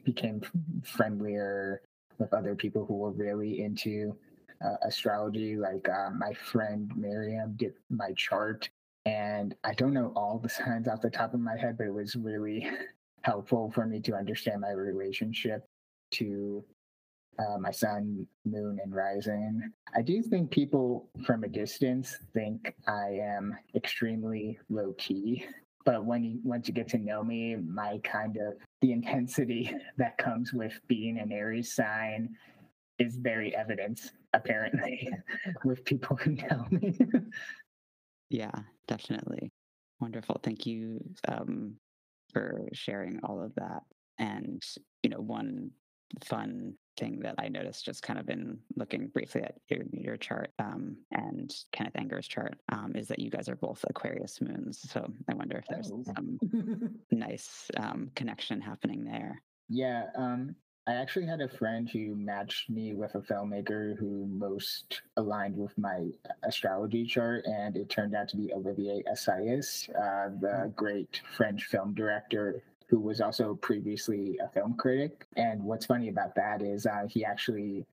became 0.03 0.41
friendlier 0.83 1.81
with 2.17 2.33
other 2.33 2.55
people 2.55 2.85
who 2.85 2.95
were 2.95 3.11
really 3.11 3.61
into 3.61 4.15
uh, 4.63 4.75
astrology. 4.83 5.55
Like 5.55 5.87
uh, 5.89 6.09
my 6.11 6.33
friend 6.33 6.91
Miriam 6.95 7.53
did 7.55 7.73
my 7.89 8.11
chart, 8.15 8.69
and 9.05 9.55
I 9.63 9.73
don't 9.73 9.93
know 9.93 10.13
all 10.15 10.39
the 10.39 10.49
signs 10.49 10.87
off 10.87 11.01
the 11.01 11.09
top 11.09 11.33
of 11.33 11.39
my 11.39 11.57
head, 11.57 11.77
but 11.77 11.87
it 11.87 11.93
was 11.93 12.15
really 12.15 12.67
helpful 13.23 13.71
for 13.73 13.85
me 13.85 13.99
to 14.01 14.15
understand 14.15 14.61
my 14.61 14.71
relationship 14.71 15.65
to 16.11 16.63
uh, 17.39 17.57
my 17.57 17.71
sun, 17.71 18.25
moon, 18.45 18.79
and 18.83 18.93
rising. 18.93 19.71
I 19.95 20.01
do 20.01 20.21
think 20.21 20.51
people 20.51 21.09
from 21.25 21.43
a 21.43 21.47
distance 21.47 22.17
think 22.33 22.75
I 22.87 23.19
am 23.21 23.57
extremely 23.75 24.59
low 24.69 24.93
key 24.97 25.45
but 25.85 26.03
when 26.03 26.23
you 26.23 26.39
once 26.43 26.67
you 26.67 26.73
get 26.73 26.87
to 26.87 26.97
know 26.97 27.23
me 27.23 27.55
my 27.55 27.99
kind 28.03 28.37
of 28.37 28.55
the 28.81 28.91
intensity 28.91 29.71
that 29.97 30.17
comes 30.17 30.51
with 30.51 30.73
being 30.87 31.19
an 31.19 31.31
aries 31.31 31.73
sign 31.73 32.35
is 32.97 33.17
very 33.17 33.55
evident 33.55 34.11
apparently 34.33 35.07
with 35.63 35.85
people 35.85 36.15
who 36.17 36.31
know 36.31 36.65
me. 36.71 36.97
Yeah 38.29 38.51
definitely. 38.87 39.51
Wonderful. 39.99 40.39
Thank 40.43 40.65
you 40.65 40.99
um, 41.27 41.75
for 42.33 42.67
sharing 42.73 43.19
all 43.23 43.41
of 43.41 43.53
that. 43.55 43.83
And 44.17 44.61
you 45.03 45.09
know 45.09 45.19
one 45.19 45.71
fun 46.23 46.73
thing 46.97 47.19
that 47.19 47.35
I 47.37 47.47
noticed 47.47 47.85
just 47.85 48.03
kind 48.03 48.19
of 48.19 48.29
in 48.29 48.59
looking 48.75 49.07
briefly 49.07 49.41
at 49.41 49.55
your, 49.69 49.81
your 49.91 50.17
chart 50.17 50.51
um, 50.59 50.97
and 51.11 51.53
Kenneth 51.71 51.95
Anger's 51.95 52.27
chart 52.27 52.55
um, 52.71 52.93
is 52.95 53.07
that 53.07 53.19
you 53.19 53.29
guys 53.29 53.49
are 53.49 53.55
both 53.55 53.83
Aquarius 53.89 54.41
moons. 54.41 54.85
So 54.91 55.07
I 55.29 55.33
wonder 55.33 55.57
if 55.57 55.65
there's 55.67 55.91
oh. 55.91 56.03
some 56.15 56.39
nice 57.11 57.69
um, 57.77 58.11
connection 58.15 58.61
happening 58.61 59.03
there. 59.03 59.41
Yeah. 59.69 60.05
Um, 60.15 60.55
I 60.87 60.93
actually 60.93 61.25
had 61.25 61.41
a 61.41 61.49
friend 61.49 61.89
who 61.89 62.15
matched 62.15 62.69
me 62.69 62.93
with 62.93 63.15
a 63.15 63.19
filmmaker 63.19 63.97
who 63.97 64.27
most 64.27 65.01
aligned 65.17 65.57
with 65.57 65.75
my 65.79 66.09
astrology 66.43 67.05
chart, 67.05 67.43
and 67.45 67.75
it 67.75 67.89
turned 67.89 68.13
out 68.13 68.29
to 68.29 68.37
be 68.37 68.53
Olivier 68.53 69.01
Assayas, 69.11 69.89
uh, 69.89 70.29
the 70.39 70.65
hmm. 70.65 70.69
great 70.75 71.21
French 71.35 71.63
film 71.65 71.95
director 71.95 72.61
who 72.87 72.99
was 72.99 73.21
also 73.21 73.55
previously 73.55 74.37
a 74.43 74.49
film 74.49 74.75
critic. 74.75 75.25
And 75.35 75.63
what's 75.63 75.85
funny 75.85 76.09
about 76.09 76.35
that 76.35 76.61
is 76.61 76.85
uh, 76.85 77.05
he 77.09 77.25
actually 77.25 77.85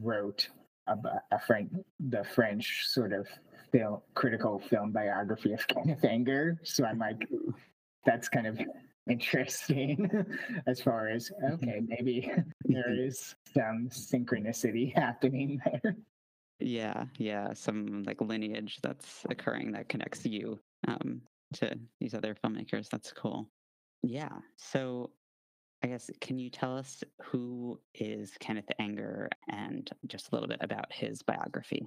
wrote 0.00 0.48
a, 0.86 0.96
a 1.32 1.38
French, 1.38 1.70
the 1.98 2.24
French 2.24 2.86
sort 2.86 3.12
of 3.12 3.26
film 3.72 4.00
critical 4.14 4.58
film 4.58 4.92
biography 4.92 5.52
of 5.52 5.66
Kenneth 5.68 6.04
Anger. 6.04 6.58
So 6.64 6.84
I'm 6.84 6.98
like, 6.98 7.26
that's 8.04 8.28
kind 8.28 8.46
of 8.46 8.60
interesting 9.08 10.08
as 10.66 10.80
far 10.80 11.08
as 11.08 11.30
okay, 11.52 11.80
maybe 11.86 12.30
there 12.64 12.92
is 12.92 13.34
some 13.52 13.88
synchronicity 13.90 14.94
happening 14.94 15.60
there. 15.64 15.96
Yeah, 16.60 17.04
yeah, 17.16 17.54
some 17.54 18.02
like 18.04 18.20
lineage 18.20 18.78
that's 18.82 19.24
occurring 19.30 19.72
that 19.72 19.88
connects 19.88 20.26
you 20.26 20.58
um, 20.86 21.22
to 21.54 21.74
these 22.00 22.14
other 22.14 22.36
filmmakers. 22.44 22.88
That's 22.90 23.12
cool. 23.12 23.48
Yeah. 24.02 24.30
So 24.56 25.10
I 25.82 25.86
guess, 25.86 26.10
can 26.20 26.38
you 26.38 26.50
tell 26.50 26.76
us 26.76 27.02
who 27.22 27.80
is 27.94 28.32
Kenneth 28.38 28.70
Anger 28.78 29.30
and 29.48 29.88
just 30.06 30.30
a 30.30 30.34
little 30.34 30.48
bit 30.48 30.58
about 30.60 30.92
his 30.92 31.22
biography? 31.22 31.86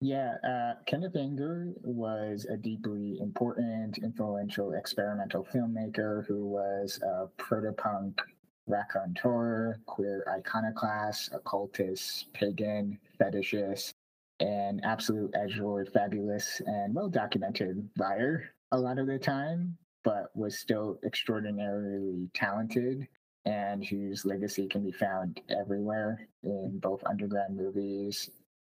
Yeah, 0.00 0.34
uh, 0.46 0.82
Kenneth 0.86 1.16
Anger 1.16 1.72
was 1.82 2.46
a 2.50 2.56
deeply 2.56 3.18
important, 3.20 3.98
influential 3.98 4.72
experimental 4.72 5.46
filmmaker 5.54 6.26
who 6.26 6.46
was 6.46 7.00
a 7.02 7.26
proto 7.38 7.72
punk 7.72 8.20
raconteur, 8.66 9.80
queer 9.86 10.24
iconoclast, 10.28 11.32
occultist, 11.32 12.32
pagan, 12.32 12.98
fetishist, 13.18 13.94
and 14.40 14.84
absolute 14.84 15.32
edgelord, 15.32 15.92
fabulous, 15.92 16.60
and 16.66 16.94
well 16.94 17.08
documented 17.08 17.88
liar 17.96 18.50
a 18.72 18.78
lot 18.78 18.98
of 18.98 19.06
the 19.06 19.18
time 19.18 19.78
but 20.06 20.30
was 20.36 20.56
still 20.56 21.00
extraordinarily 21.04 22.30
talented 22.32 23.08
and 23.44 23.84
whose 23.84 24.24
legacy 24.24 24.68
can 24.68 24.84
be 24.84 24.92
found 24.92 25.40
everywhere 25.50 26.28
in 26.44 26.78
both 26.80 27.02
underground 27.06 27.56
movies 27.56 28.30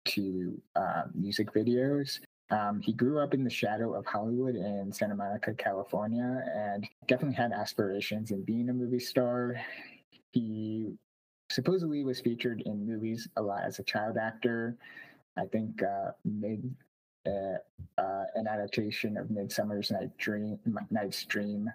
to 0.05 0.57
uh, 0.77 1.03
music 1.13 1.53
videos. 1.53 2.21
Um, 2.49 2.79
he 2.79 2.93
grew 2.93 3.19
up 3.19 3.33
in 3.33 3.43
the 3.43 3.49
shadow 3.49 3.93
of 3.93 4.05
Hollywood 4.05 4.55
in 4.55 4.89
Santa 4.93 5.15
Monica, 5.15 5.53
California, 5.53 6.45
and 6.55 6.87
definitely 7.09 7.35
had 7.35 7.51
aspirations 7.51 8.31
in 8.31 8.41
being 8.43 8.69
a 8.69 8.73
movie 8.73 8.97
star. 8.97 9.59
He 10.31 10.93
supposedly 11.51 12.05
was 12.05 12.21
featured 12.21 12.61
in 12.65 12.87
movies 12.87 13.27
a 13.35 13.41
lot 13.41 13.63
as 13.65 13.79
a 13.79 13.83
child 13.83 14.15
actor. 14.15 14.77
I 15.37 15.45
think 15.47 15.83
uh, 15.83 16.11
mid 16.23 16.73
uh, 17.27 18.23
an 18.35 18.47
adaptation 18.47 19.17
of 19.17 19.29
Midsummer's 19.31 19.91
Night 19.91 20.15
Dream, 20.17 20.59
Night's 20.89 21.25
Dream, 21.25 21.69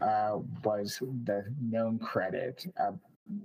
uh, 0.00 0.38
was 0.64 0.98
the 1.24 1.44
known 1.60 1.98
credit. 1.98 2.66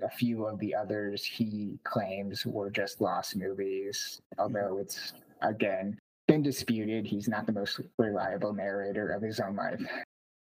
a 0.03 0.09
few 0.09 0.45
of 0.45 0.59
the 0.59 0.75
others 0.75 1.23
he 1.23 1.79
claims 1.83 2.45
were 2.45 2.69
just 2.69 3.01
lost 3.01 3.35
movies, 3.35 4.21
although 4.37 4.77
it's 4.77 5.13
again 5.41 5.97
been 6.27 6.43
disputed. 6.43 7.05
He's 7.05 7.27
not 7.27 7.45
the 7.45 7.51
most 7.51 7.79
reliable 7.97 8.53
narrator 8.53 9.09
of 9.09 9.21
his 9.21 9.39
own 9.39 9.55
life. 9.55 9.81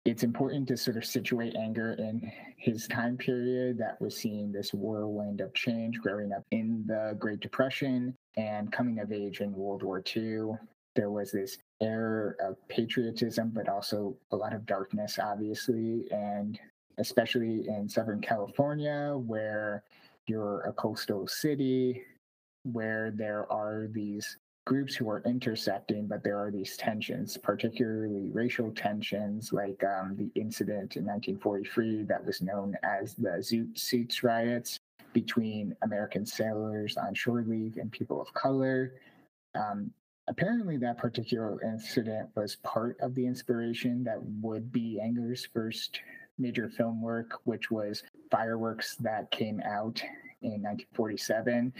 It's 0.05 0.21
important 0.21 0.67
to 0.67 0.77
sort 0.77 0.97
of 0.97 1.05
situate 1.05 1.55
anger 1.55 1.93
in 1.93 2.31
his 2.57 2.87
time 2.87 3.17
period 3.17 3.79
that 3.79 3.99
was 3.99 4.15
seeing 4.15 4.51
this 4.51 4.71
whirlwind 4.71 5.41
of 5.41 5.51
change 5.55 5.99
growing 5.99 6.31
up 6.31 6.43
in 6.51 6.83
the 6.85 7.15
Great 7.17 7.39
Depression 7.39 8.13
and 8.37 8.71
coming 8.71 8.99
of 8.99 9.11
age 9.11 9.41
in 9.41 9.51
World 9.51 9.81
War 9.81 10.03
II. 10.15 10.57
There 10.95 11.09
was 11.09 11.31
this 11.31 11.57
air 11.81 12.35
of 12.39 12.55
patriotism, 12.67 13.51
but 13.53 13.67
also 13.67 14.15
a 14.31 14.35
lot 14.35 14.53
of 14.53 14.67
darkness, 14.67 15.17
obviously, 15.17 16.05
and 16.11 16.59
especially 16.99 17.67
in 17.67 17.89
Southern 17.89 18.21
California, 18.21 19.15
where 19.25 19.83
you're 20.27 20.61
a 20.61 20.73
coastal 20.73 21.27
city, 21.27 22.03
where 22.71 23.09
there 23.09 23.51
are 23.51 23.87
these 23.91 24.37
groups 24.65 24.95
who 24.95 25.09
are 25.09 25.21
intersecting, 25.25 26.07
but 26.07 26.23
there 26.23 26.37
are 26.37 26.51
these 26.51 26.75
tensions, 26.75 27.37
particularly 27.37 28.29
racial 28.33 28.71
tensions, 28.71 29.53
like 29.53 29.83
um, 29.83 30.15
the 30.17 30.29
incident 30.39 30.97
in 30.97 31.05
1943 31.05 32.03
that 32.03 32.25
was 32.25 32.41
known 32.41 32.75
as 32.83 33.13
the 33.13 33.29
Zoot 33.29 33.77
Suits 33.77 34.23
riots 34.23 34.79
between 35.13 35.75
American 35.83 36.25
sailors 36.25 36.97
on 36.97 37.13
shore 37.13 37.43
leave 37.47 37.77
and 37.77 37.91
people 37.91 38.19
of 38.19 38.33
color. 38.33 38.95
Um, 39.53 39.91
apparently, 40.27 40.77
that 40.77 40.97
particular 40.97 41.61
incident 41.63 42.29
was 42.35 42.57
part 42.57 42.97
of 42.99 43.13
the 43.13 43.25
inspiration 43.25 44.03
that 44.03 44.19
would 44.41 44.71
be 44.71 44.99
Anger's 44.99 45.47
first 45.53 45.99
major 46.37 46.69
film 46.69 47.01
work, 47.01 47.39
which 47.43 47.69
was 47.69 48.03
Fireworks 48.31 48.95
that 48.95 49.29
came 49.31 49.61
out 49.63 50.03
in 50.53 50.61
1947. 50.61 51.73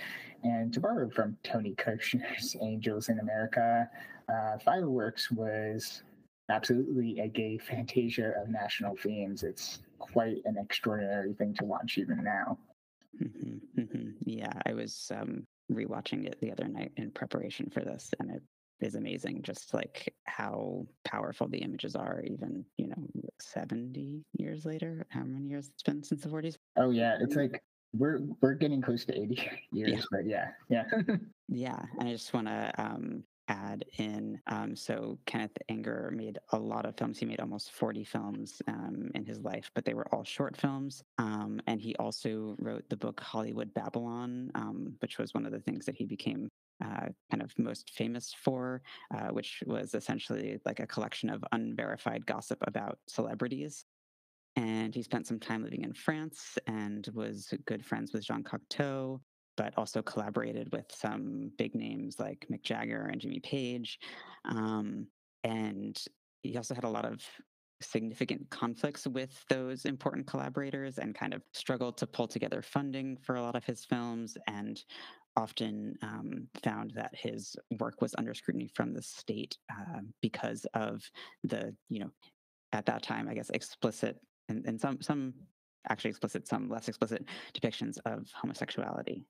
And 0.44 0.74
to 0.74 0.80
borrow 0.80 1.10
from 1.10 1.38
Tony 1.44 1.74
Kushner's 1.76 2.56
Angels 2.62 3.10
in 3.10 3.20
America, 3.20 3.90
uh, 4.30 4.58
Fireworks 4.64 5.32
was 5.32 6.04
absolutely 6.50 7.20
a 7.20 7.28
gay 7.28 7.58
fantasia 7.58 8.34
of 8.42 8.50
national 8.50 8.96
themes. 8.96 9.44
It's 9.44 9.80
quite 10.00 10.38
an 10.46 10.58
extraordinary 10.58 11.34
thing 11.34 11.54
to 11.56 11.66
watch 11.66 11.98
even 11.98 12.24
now. 12.24 12.58
Mm-hmm, 13.22 13.82
mm-hmm. 13.82 14.10
Yeah, 14.26 14.54
I 14.66 14.74
was 14.74 15.12
um, 15.16 15.46
rewatching 15.72 16.26
it 16.26 16.38
the 16.42 16.52
other 16.52 16.68
night 16.68 16.92
in 16.98 17.12
preparation 17.12 17.70
for 17.74 17.82
this, 17.82 18.12
and 18.20 18.32
it 18.32 18.44
is 18.82 18.96
amazing 18.96 19.42
just 19.42 19.74
like 19.74 20.14
how 20.26 20.86
powerful 21.06 21.48
the 21.48 21.58
images 21.60 21.96
are 21.96 22.22
even 22.26 22.66
you 22.78 22.88
know 22.88 22.96
70 23.40 24.22
years 24.34 24.66
later 24.66 25.06
how 25.10 25.24
many 25.24 25.48
years 25.48 25.70
it's 25.70 25.84
been 25.84 26.04
since 26.04 26.22
the 26.22 26.30
40s 26.30 26.58
oh 26.78 26.90
yeah 26.92 27.18
it's 27.22 27.36
like 27.36 27.64
we're 27.94 28.20
we're 28.42 28.54
getting 28.54 28.82
close 28.82 29.06
to 29.06 29.18
80 29.18 29.50
years 29.72 29.92
yeah. 29.92 30.02
but 30.12 30.26
yeah 30.26 30.48
yeah 30.70 30.84
yeah 31.48 31.86
and 32.00 32.10
i 32.10 32.12
just 32.12 32.34
want 32.34 32.48
to 32.48 32.72
um 32.78 33.24
add 33.48 33.86
in 34.00 34.40
um, 34.48 34.76
so 34.76 35.20
kenneth 35.28 35.56
anger 35.70 36.12
made 36.12 36.40
a 36.54 36.58
lot 36.58 36.84
of 36.84 36.98
films 36.98 37.20
he 37.20 37.28
made 37.28 37.40
almost 37.40 37.72
40 37.74 38.04
films 38.04 38.60
um, 38.68 39.12
in 39.14 39.24
his 39.24 39.40
life 39.40 39.70
but 39.76 39.86
they 39.86 39.94
were 39.94 40.08
all 40.12 40.24
short 40.24 40.58
films 40.58 41.04
um, 41.20 41.62
and 41.68 41.80
he 41.80 41.96
also 41.98 42.56
wrote 42.58 42.84
the 42.90 42.98
book 42.98 43.20
hollywood 43.20 43.72
babylon 43.76 44.50
um, 44.56 44.96
which 45.00 45.20
was 45.20 45.36
one 45.36 45.46
of 45.46 45.52
the 45.52 45.60
things 45.60 45.86
that 45.86 45.96
he 45.96 46.06
became 46.06 46.50
uh, 46.84 47.08
kind 47.32 47.42
of 47.42 47.54
most 47.58 47.92
famous 47.92 48.34
for, 48.38 48.82
uh, 49.14 49.28
which 49.28 49.64
was 49.66 49.94
essentially 49.94 50.60
like 50.66 50.80
a 50.80 50.88
collection 50.88 51.30
of 51.30 51.44
unverified 51.52 52.26
gossip 52.26 52.58
about 52.68 52.98
celebrities. 53.08 53.86
And 54.56 54.96
he 54.96 55.02
spent 55.02 55.28
some 55.28 55.40
time 55.40 55.64
living 55.64 55.84
in 55.84 55.94
France 55.94 56.58
and 56.68 57.08
was 57.14 57.54
good 57.66 57.86
friends 57.86 58.14
with 58.14 58.24
Jean 58.24 58.44
Cocteau, 58.44 59.20
but 59.58 59.74
also 59.78 60.02
collaborated 60.02 60.72
with 60.72 60.86
some 60.90 61.52
big 61.58 61.76
names 61.76 62.20
like 62.20 62.46
Mick 62.52 62.64
Jagger 62.64 63.10
and 63.12 63.20
Jimmy 63.20 63.40
Page. 63.42 64.00
Um, 64.46 65.08
and 65.44 66.02
he 66.42 66.56
also 66.58 66.74
had 66.74 66.86
a 66.86 66.90
lot 66.90 67.06
of 67.06 67.22
significant 67.82 68.50
conflicts 68.50 69.06
with 69.06 69.44
those 69.50 69.86
important 69.86 70.26
collaborators 70.28 70.98
and 70.98 71.14
kind 71.14 71.34
of 71.34 71.42
struggled 71.54 71.98
to 71.98 72.08
pull 72.08 72.28
together 72.28 72.62
funding 72.62 73.18
for 73.18 73.36
a 73.36 73.42
lot 73.42 73.56
of 73.56 73.66
his 73.66 73.84
films 73.86 74.38
and 74.48 74.84
often 75.36 75.96
um, 76.02 76.48
found 76.64 76.92
that 76.96 77.14
his 77.14 77.56
work 77.80 78.02
was 78.02 78.16
under 78.18 78.34
scrutiny 78.34 78.70
from 78.74 78.94
the 78.94 79.02
state 79.02 79.58
uh, 79.70 80.00
because 80.22 80.66
of 80.74 81.04
the, 81.44 81.76
you 81.90 82.00
know, 82.00 82.10
at 82.72 82.86
that 82.86 83.04
time, 83.04 83.28
I 83.28 83.34
guess, 83.34 83.50
explicit 83.50 84.18
and, 84.50 84.66
and 84.66 84.80
some 84.80 85.02
some 85.02 85.34
actually 85.90 86.10
explicit, 86.10 86.48
some 86.48 86.70
less 86.70 86.88
explicit 86.88 87.26
depictions 87.54 87.98
of 88.06 88.30
homosexuality. 88.34 89.26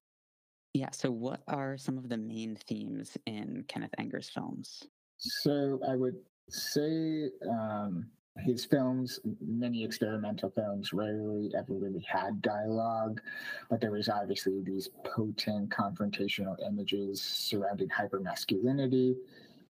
Yeah. 0.74 0.90
So, 0.92 1.10
what 1.12 1.42
are 1.48 1.78
some 1.78 1.98
of 1.98 2.10
the 2.10 2.18
main 2.18 2.58
themes 2.68 3.18
in 3.26 3.64
Kenneth 3.68 3.94
Anger's 3.98 4.30
films? 4.30 4.84
So, 5.18 5.80
I 5.88 5.96
would 5.96 6.18
say 6.50 7.30
um, 7.50 8.08
his 8.40 8.66
films, 8.66 9.20
many 9.40 9.84
experimental 9.84 10.50
films, 10.50 10.92
rarely 10.92 11.52
ever 11.58 11.74
really 11.74 12.06
had 12.08 12.42
dialogue, 12.42 13.22
but 13.70 13.80
there 13.80 13.92
was 13.92 14.10
obviously 14.10 14.62
these 14.62 14.90
potent 15.06 15.70
confrontational 15.70 16.56
images 16.68 17.22
surrounding 17.22 17.88
hypermasculinity. 17.88 19.16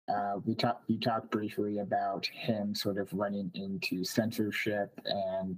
Uh, 0.08 0.34
we 0.44 0.54
talked 0.54 0.84
you 0.88 0.98
talked 0.98 1.30
briefly 1.30 1.78
about 1.78 2.26
him 2.26 2.74
sort 2.74 2.98
of 2.98 3.12
running 3.12 3.50
into 3.54 4.04
censorship 4.04 5.00
and 5.06 5.56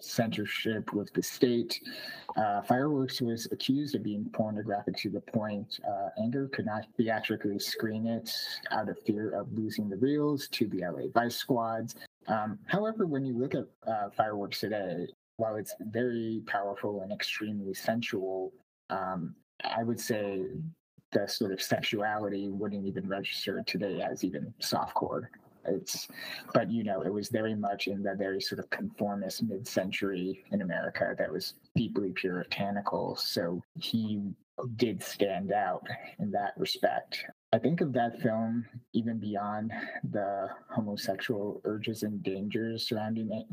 censorship 0.00 0.92
with 0.92 1.12
the 1.12 1.22
state. 1.22 1.80
Uh, 2.36 2.62
Fireworks 2.62 3.20
was 3.20 3.46
accused 3.52 3.94
of 3.94 4.02
being 4.02 4.28
pornographic 4.32 4.96
to 4.98 5.10
the 5.10 5.20
point 5.20 5.80
uh, 5.86 6.08
Anger 6.22 6.48
could 6.48 6.66
not 6.66 6.86
theatrically 6.96 7.58
screen 7.58 8.06
it 8.06 8.30
out 8.70 8.88
of 8.88 8.98
fear 9.00 9.30
of 9.30 9.52
losing 9.52 9.88
the 9.88 9.96
reels 9.96 10.48
to 10.48 10.66
the 10.68 10.80
LA 10.80 11.08
Vice 11.14 11.36
Squads. 11.36 11.94
Um, 12.28 12.58
however, 12.66 13.06
when 13.06 13.24
you 13.24 13.38
look 13.38 13.54
at 13.54 13.66
uh, 13.86 14.10
Fireworks 14.16 14.60
today, 14.60 15.06
while 15.36 15.56
it's 15.56 15.74
very 15.80 16.42
powerful 16.46 17.02
and 17.02 17.12
extremely 17.12 17.74
sensual, 17.74 18.52
um, 18.90 19.34
I 19.64 19.82
would 19.82 20.00
say 20.00 20.42
the 21.16 21.26
sort 21.26 21.50
of 21.50 21.62
sexuality 21.62 22.48
wouldn't 22.48 22.86
even 22.86 23.08
register 23.08 23.62
today 23.66 24.02
as 24.02 24.22
even 24.22 24.52
softcore. 24.60 25.22
It's, 25.64 26.08
but 26.52 26.70
you 26.70 26.84
know, 26.84 27.00
it 27.02 27.12
was 27.12 27.30
very 27.30 27.54
much 27.54 27.88
in 27.88 28.02
that 28.02 28.18
very 28.18 28.40
sort 28.40 28.58
of 28.58 28.68
conformist 28.70 29.42
mid-century 29.42 30.44
in 30.52 30.60
America 30.60 31.14
that 31.18 31.32
was 31.32 31.54
deeply 31.74 32.12
puritanical. 32.12 33.16
So 33.16 33.62
he 33.74 34.20
did 34.76 35.02
stand 35.02 35.52
out 35.52 35.86
in 36.18 36.30
that 36.32 36.52
respect. 36.58 37.24
I 37.52 37.58
think 37.58 37.80
of 37.80 37.94
that 37.94 38.20
film 38.20 38.66
even 38.92 39.18
beyond 39.18 39.72
the 40.10 40.50
homosexual 40.68 41.62
urges 41.64 42.02
and 42.02 42.22
dangers 42.22 42.86
surrounding 42.86 43.32
it 43.32 43.46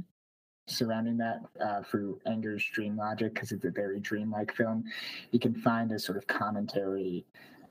surrounding 0.67 1.17
that 1.17 1.41
uh, 1.63 1.81
through 1.83 2.19
Anger's 2.25 2.65
dream 2.73 2.97
logic 2.97 3.33
because 3.33 3.51
it's 3.51 3.65
a 3.65 3.71
very 3.71 3.99
dreamlike 3.99 4.53
film. 4.55 4.83
You 5.31 5.39
can 5.39 5.53
find 5.53 5.91
a 5.91 5.99
sort 5.99 6.17
of 6.17 6.27
commentary 6.27 7.25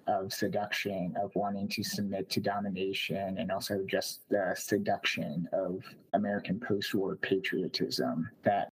of 0.07 0.33
seduction, 0.33 1.15
of 1.23 1.35
wanting 1.35 1.69
to 1.69 1.83
submit 1.83 2.29
to 2.31 2.41
domination, 2.41 3.39
and 3.39 3.51
also 3.51 3.85
just 3.87 4.29
the 4.29 4.55
seduction 4.57 5.49
of 5.53 5.83
American 6.13 6.61
post 6.61 6.95
war 6.95 7.17
patriotism 7.17 8.29
that 8.43 8.69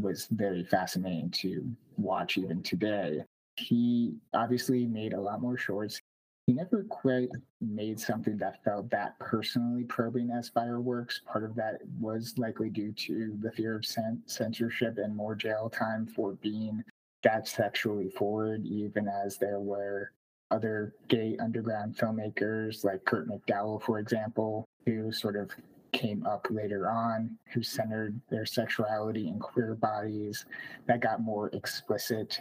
was 0.00 0.26
very 0.30 0.64
fascinating 0.64 1.30
to 1.30 1.64
watch 1.96 2.36
even 2.36 2.62
today. 2.62 3.22
He 3.56 4.14
obviously 4.32 4.86
made 4.86 5.12
a 5.12 5.20
lot 5.20 5.40
more 5.40 5.56
shorts. 5.56 6.00
He 6.46 6.52
never 6.52 6.84
quite 6.84 7.30
made 7.60 7.98
something 7.98 8.36
that 8.38 8.62
felt 8.64 8.90
that 8.90 9.18
personally 9.18 9.84
probing 9.84 10.30
as 10.30 10.48
fireworks. 10.48 11.22
Part 11.24 11.44
of 11.44 11.54
that 11.54 11.78
was 11.98 12.34
likely 12.36 12.68
due 12.68 12.92
to 12.92 13.38
the 13.40 13.52
fear 13.52 13.76
of 13.76 13.86
censorship 14.26 14.98
and 14.98 15.16
more 15.16 15.34
jail 15.34 15.70
time 15.70 16.06
for 16.06 16.32
being 16.42 16.82
that 17.22 17.48
sexually 17.48 18.10
forward, 18.10 18.66
even 18.66 19.08
as 19.08 19.38
there 19.38 19.60
were 19.60 20.12
other 20.54 20.94
gay 21.08 21.36
underground 21.40 21.96
filmmakers 21.96 22.84
like 22.84 23.04
Curt 23.04 23.28
McDowell, 23.28 23.82
for 23.82 23.98
example, 23.98 24.64
who 24.86 25.10
sort 25.10 25.36
of 25.36 25.50
came 25.92 26.24
up 26.26 26.46
later 26.50 26.90
on, 26.90 27.36
who 27.52 27.62
centered 27.62 28.20
their 28.30 28.46
sexuality 28.46 29.28
in 29.28 29.38
queer 29.38 29.74
bodies 29.74 30.46
that 30.86 31.00
got 31.00 31.20
more 31.20 31.48
explicit 31.48 32.40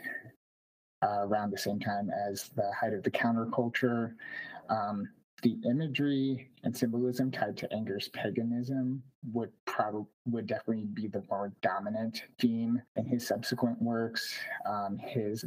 uh, 1.04 1.20
around 1.22 1.52
the 1.52 1.58
same 1.58 1.80
time 1.80 2.10
as 2.30 2.50
the 2.56 2.72
height 2.80 2.94
of 2.94 3.04
the 3.04 3.12
counterculture. 3.12 4.14
Um, 4.70 5.10
the 5.42 5.58
imagery 5.70 6.50
and 6.64 6.76
symbolism 6.76 7.30
tied 7.30 7.58
to 7.58 7.68
Anger's 7.74 8.08
paganism 8.10 9.04
would 9.34 9.52
probably 9.66 10.06
would 10.26 10.48
definitely 10.48 10.86
be 10.86 11.08
the 11.08 11.22
more 11.30 11.52
dominant 11.62 12.24
theme 12.40 12.82
in 12.96 13.06
his 13.06 13.28
subsequent 13.28 13.82
works. 13.82 14.34
Um, 14.66 14.98
his 14.98 15.44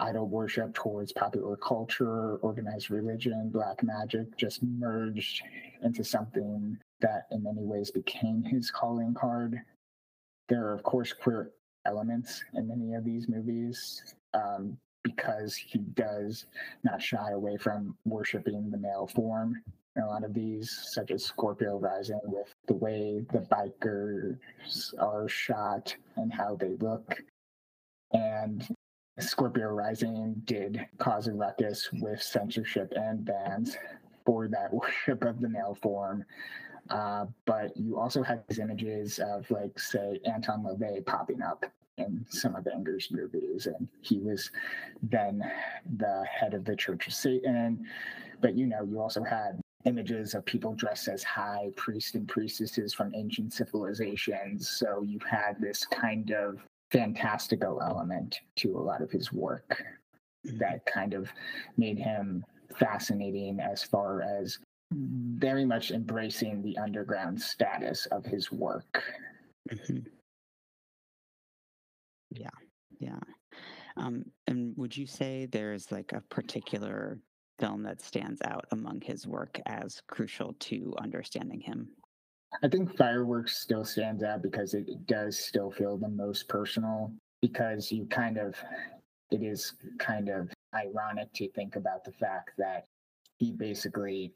idol 0.00 0.28
worship 0.28 0.74
towards 0.74 1.12
popular 1.12 1.56
culture, 1.56 2.36
organized 2.36 2.90
religion, 2.90 3.50
black 3.50 3.82
magic 3.82 4.36
just 4.36 4.62
merged 4.62 5.42
into 5.82 6.02
something 6.02 6.78
that 7.00 7.26
in 7.30 7.42
many 7.42 7.62
ways 7.62 7.90
became 7.90 8.42
his 8.42 8.70
calling 8.70 9.14
card. 9.14 9.60
There 10.48 10.66
are, 10.66 10.74
of 10.74 10.82
course, 10.82 11.12
queer 11.12 11.50
elements 11.86 12.42
in 12.54 12.68
many 12.68 12.94
of 12.94 13.04
these 13.04 13.28
movies 13.28 14.14
um, 14.34 14.76
because 15.02 15.54
he 15.54 15.78
does 15.78 16.46
not 16.84 17.00
shy 17.00 17.30
away 17.30 17.56
from 17.56 17.96
worshiping 18.04 18.70
the 18.70 18.78
male 18.78 19.06
form. 19.06 19.62
In 19.96 20.02
a 20.02 20.06
lot 20.06 20.24
of 20.24 20.34
these, 20.34 20.70
such 20.92 21.10
as 21.10 21.24
Scorpio 21.24 21.78
Rising, 21.78 22.20
with 22.24 22.54
the 22.68 22.74
way 22.74 23.24
the 23.32 23.40
bikers 23.40 24.38
are 24.98 25.28
shot 25.28 25.94
and 26.16 26.32
how 26.32 26.54
they 26.54 26.76
look. 26.80 27.20
And 28.12 28.66
Scorpio 29.20 29.68
Rising 29.68 30.34
did 30.44 30.86
cause 30.98 31.28
a 31.28 31.32
ruckus 31.32 31.88
with 32.00 32.22
censorship 32.22 32.92
and 32.96 33.24
bans 33.24 33.76
for 34.24 34.48
that 34.48 34.72
worship 34.72 35.24
of 35.24 35.40
the 35.40 35.48
male 35.48 35.76
form. 35.82 36.24
Uh, 36.88 37.26
but 37.44 37.76
you 37.76 37.98
also 37.98 38.22
have 38.22 38.42
these 38.48 38.58
images 38.58 39.20
of, 39.20 39.48
like, 39.50 39.78
say, 39.78 40.20
Anton 40.24 40.64
LaVey 40.64 41.04
popping 41.06 41.42
up 41.42 41.64
in 41.98 42.24
some 42.28 42.56
of 42.56 42.66
Anger's 42.66 43.08
movies. 43.10 43.66
And 43.66 43.88
he 44.00 44.18
was 44.18 44.50
then 45.02 45.42
the 45.98 46.24
head 46.28 46.54
of 46.54 46.64
the 46.64 46.74
Church 46.74 47.06
of 47.06 47.12
Satan. 47.12 47.86
But 48.40 48.56
you 48.56 48.66
know, 48.66 48.82
you 48.82 49.00
also 49.00 49.22
had 49.22 49.60
images 49.84 50.34
of 50.34 50.44
people 50.44 50.74
dressed 50.74 51.08
as 51.08 51.22
high 51.22 51.70
priests 51.76 52.14
and 52.14 52.28
priestesses 52.28 52.92
from 52.92 53.14
ancient 53.14 53.52
civilizations. 53.52 54.68
So 54.68 55.02
you 55.02 55.18
had 55.28 55.60
this 55.60 55.84
kind 55.86 56.30
of 56.32 56.58
fantastical 56.90 57.80
element 57.82 58.40
to 58.56 58.76
a 58.76 58.80
lot 58.80 59.00
of 59.00 59.10
his 59.10 59.32
work 59.32 59.82
mm-hmm. 60.46 60.58
that 60.58 60.84
kind 60.86 61.14
of 61.14 61.30
made 61.76 61.98
him 61.98 62.44
fascinating 62.78 63.60
as 63.60 63.82
far 63.82 64.22
as 64.22 64.58
very 64.92 65.64
much 65.64 65.90
embracing 65.90 66.62
the 66.62 66.76
underground 66.78 67.40
status 67.40 68.06
of 68.06 68.24
his 68.24 68.50
work. 68.50 69.02
Mm-hmm. 69.70 69.98
Yeah, 72.30 72.48
yeah. 72.98 73.18
Um, 73.96 74.24
and 74.46 74.72
would 74.76 74.96
you 74.96 75.06
say 75.06 75.46
there's 75.46 75.90
like 75.92 76.12
a 76.12 76.22
particular 76.22 77.18
film 77.58 77.82
that 77.82 78.00
stands 78.00 78.40
out 78.44 78.64
among 78.70 79.00
his 79.00 79.26
work 79.26 79.60
as 79.66 80.00
crucial 80.08 80.54
to 80.60 80.94
understanding 80.98 81.60
him? 81.60 81.88
I 82.62 82.68
think 82.68 82.96
Fireworks 82.96 83.58
still 83.58 83.84
stands 83.84 84.22
out 84.22 84.42
because 84.42 84.74
it 84.74 85.06
does 85.06 85.38
still 85.38 85.70
feel 85.70 85.96
the 85.96 86.08
most 86.08 86.48
personal 86.48 87.12
because 87.40 87.90
you 87.90 88.06
kind 88.06 88.38
of, 88.38 88.54
it 89.30 89.42
is 89.42 89.74
kind 89.98 90.28
of 90.28 90.50
ironic 90.74 91.32
to 91.34 91.50
think 91.52 91.76
about 91.76 92.04
the 92.04 92.12
fact 92.12 92.50
that 92.58 92.84
he 93.38 93.52
basically 93.52 94.32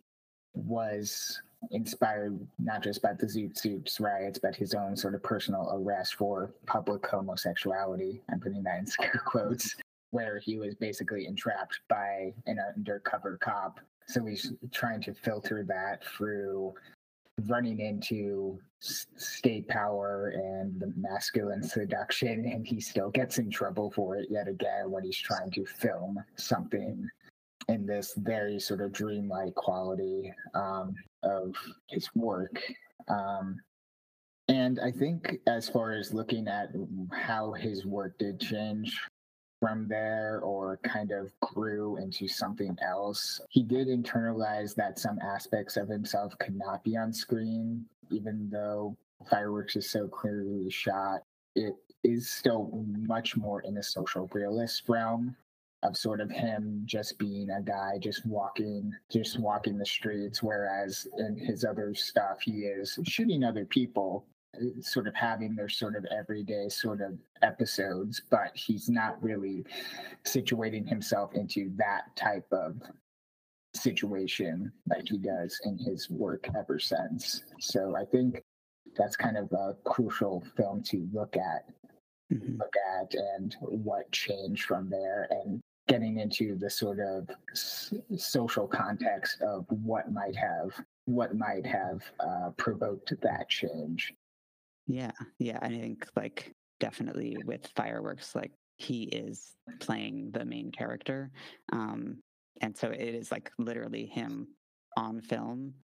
was 0.55 1.41
inspired 1.71 2.39
not 2.59 2.83
just 2.83 3.03
by 3.03 3.13
the 3.13 3.27
Zoot 3.27 3.59
Suits 3.59 4.01
riots, 4.01 4.39
but 4.39 4.55
his 4.55 4.75
own 4.75 4.97
sort 4.97 5.15
of 5.15 5.23
personal 5.23 5.71
arrest 5.73 6.15
for 6.15 6.55
public 6.67 7.07
homosexuality. 7.07 8.23
I'm 8.31 8.41
putting 8.41 8.63
that 8.63 8.79
in 8.79 8.87
scare 8.87 9.23
quotes, 9.25 9.77
where 10.11 10.39
he 10.39 10.59
was 10.59 10.75
basically 10.75 11.27
entrapped 11.27 11.81
by 11.89 12.33
an 12.47 12.59
undercover 12.75 13.39
cop. 13.39 13.81
So 14.07 14.25
he's 14.25 14.53
trying 14.71 15.03
to 15.03 15.15
filter 15.15 15.65
that 15.67 16.05
through 16.05 16.75
running 17.47 17.81
into 17.81 18.59
state 18.81 19.67
power 19.69 20.29
and 20.29 20.79
the 20.81 20.93
masculine 20.97 21.63
seduction, 21.63 22.45
and 22.47 22.67
he 22.67 22.81
still 22.81 23.11
gets 23.11 23.39
in 23.39 23.51
trouble 23.51 23.91
for 23.91 24.17
it 24.17 24.29
yet 24.31 24.49
again 24.49 24.91
when 24.91 25.05
he's 25.05 25.19
trying 25.19 25.51
to 25.51 25.65
film 25.65 26.19
something 26.37 27.09
in 27.69 27.87
this 27.87 28.15
very 28.19 28.61
sort 28.61 28.81
of 28.81 28.93
dreamlike 28.93 29.55
quality 29.55 30.33
um, 30.55 30.95
of 31.23 31.55
his 31.89 32.09
work. 32.15 32.63
Um, 33.09 33.57
and 34.49 34.79
I 34.79 34.91
think, 34.91 35.39
as 35.47 35.69
far 35.69 35.93
as 35.93 36.13
looking 36.13 36.49
at 36.49 36.69
how 37.13 37.53
his 37.53 37.87
work 37.87 38.19
did 38.19 38.39
change 38.39 39.01
from 39.65 39.89
there 39.89 40.41
or 40.43 40.79
kind 40.83 41.11
of 41.11 41.33
grew 41.41 41.97
into 41.97 42.29
something 42.29 42.77
else, 42.87 43.41
he 43.49 43.63
did 43.63 43.89
internalize 43.89 44.75
that 44.75 44.99
some 44.99 45.19
aspects 45.21 45.79
of 45.79 45.89
himself 45.89 46.37
could 46.39 46.55
not 46.55 46.85
be 46.85 46.99
on 46.99 47.11
screen, 47.15 47.83
even 48.11 48.47
though 48.53 48.95
Fireworks 49.31 49.75
is 49.75 49.89
so 49.89 50.07
clearly 50.07 50.69
shot. 50.69 51.21
It 51.55 51.77
is 52.03 52.29
still 52.29 52.85
much 53.09 53.39
more 53.39 53.63
in 53.63 53.73
the 53.73 53.83
social 53.83 54.29
realist 54.35 54.87
realm 54.87 55.35
of 55.83 55.97
sort 55.97 56.21
of 56.21 56.31
him 56.31 56.83
just 56.85 57.19
being 57.19 57.49
a 57.49 57.63
guy 57.63 57.99
just 57.99 58.25
walking 58.27 58.93
just 59.11 59.39
walking 59.39 59.77
the 59.77 59.85
streets 59.85 60.43
whereas 60.43 61.07
in 61.19 61.37
his 61.37 61.63
other 61.63 61.95
stuff 61.95 62.41
he 62.41 62.63
is 62.63 62.99
shooting 63.05 63.45
other 63.45 63.67
people 63.67 64.25
sort 64.81 65.07
of 65.07 65.15
having 65.15 65.55
their 65.55 65.69
sort 65.69 65.97
of 65.97 66.05
everyday 66.07 66.69
sort 66.69 67.01
of 67.01 67.19
episodes 67.43 68.23
but 68.31 68.51
he's 68.55 68.89
not 68.89 69.23
really 69.23 69.65
situating 70.25 70.89
himself 70.89 71.35
into 71.35 71.71
that 71.77 72.15
type 72.17 72.47
of 72.53 72.77
situation 73.75 74.71
like 74.89 75.09
he 75.09 75.19
does 75.19 75.61
in 75.65 75.77
his 75.77 76.09
work 76.09 76.49
ever 76.57 76.79
since 76.79 77.43
so 77.59 77.97
i 77.97 78.05
think 78.05 78.43
that's 78.97 79.17
kind 79.17 79.37
of 79.37 79.51
a 79.53 79.75
crucial 79.85 80.45
film 80.57 80.83
to 80.83 81.09
look 81.13 81.37
at 81.37 81.69
mm-hmm. 82.33 82.57
look 82.59 82.75
at 82.99 83.13
and 83.15 83.57
what 83.61 84.11
changed 84.13 84.65
from 84.65 84.89
there 84.89 85.27
and 85.31 85.61
getting 85.89 86.19
into 86.19 86.57
the 86.57 86.71
sort 86.71 86.99
of 86.99 87.29
social 88.17 88.67
context 88.67 89.43
of 89.43 89.67
what 89.69 90.11
might 90.11 90.37
have 90.37 90.71
what 91.07 91.37
might 91.37 91.67
have 91.67 92.03
uh, 92.21 92.51
provoked 92.57 93.13
that 93.21 93.49
change. 93.49 94.15
Yeah, 94.87 95.13
yeah, 95.39 95.59
I 95.63 95.69
think 95.69 96.07
like 96.17 96.53
definitely 96.81 97.37
with 97.45 97.71
fireworks, 97.75 98.35
like 98.35 98.53
he 98.77 99.05
is 99.05 99.53
playing 99.81 100.31
the 100.33 100.45
main 100.45 100.71
character, 100.71 101.31
um, 101.73 102.19
and 102.61 102.77
so 102.77 102.89
it 102.89 103.01
is 103.01 103.31
like 103.31 103.51
literally 103.59 104.07
him 104.07 104.49
on 104.97 105.21
film, 105.21 105.75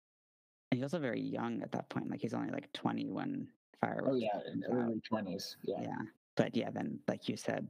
and 0.70 0.78
he's 0.78 0.82
also 0.82 0.98
very 0.98 1.20
young 1.20 1.62
at 1.62 1.72
that 1.72 1.88
point. 1.88 2.10
Like 2.10 2.20
he's 2.20 2.34
only 2.34 2.50
like 2.50 2.72
twenty 2.72 3.08
when 3.10 3.48
oh, 3.48 3.78
fireworks. 3.80 4.08
Oh 4.12 4.16
yeah, 4.16 4.52
in 4.52 4.64
early 4.70 5.00
twenties. 5.08 5.56
Yeah. 5.62 5.80
Yeah, 5.82 6.02
but 6.36 6.54
yeah, 6.54 6.70
then 6.70 6.98
like 7.08 7.28
you 7.28 7.36
said, 7.36 7.66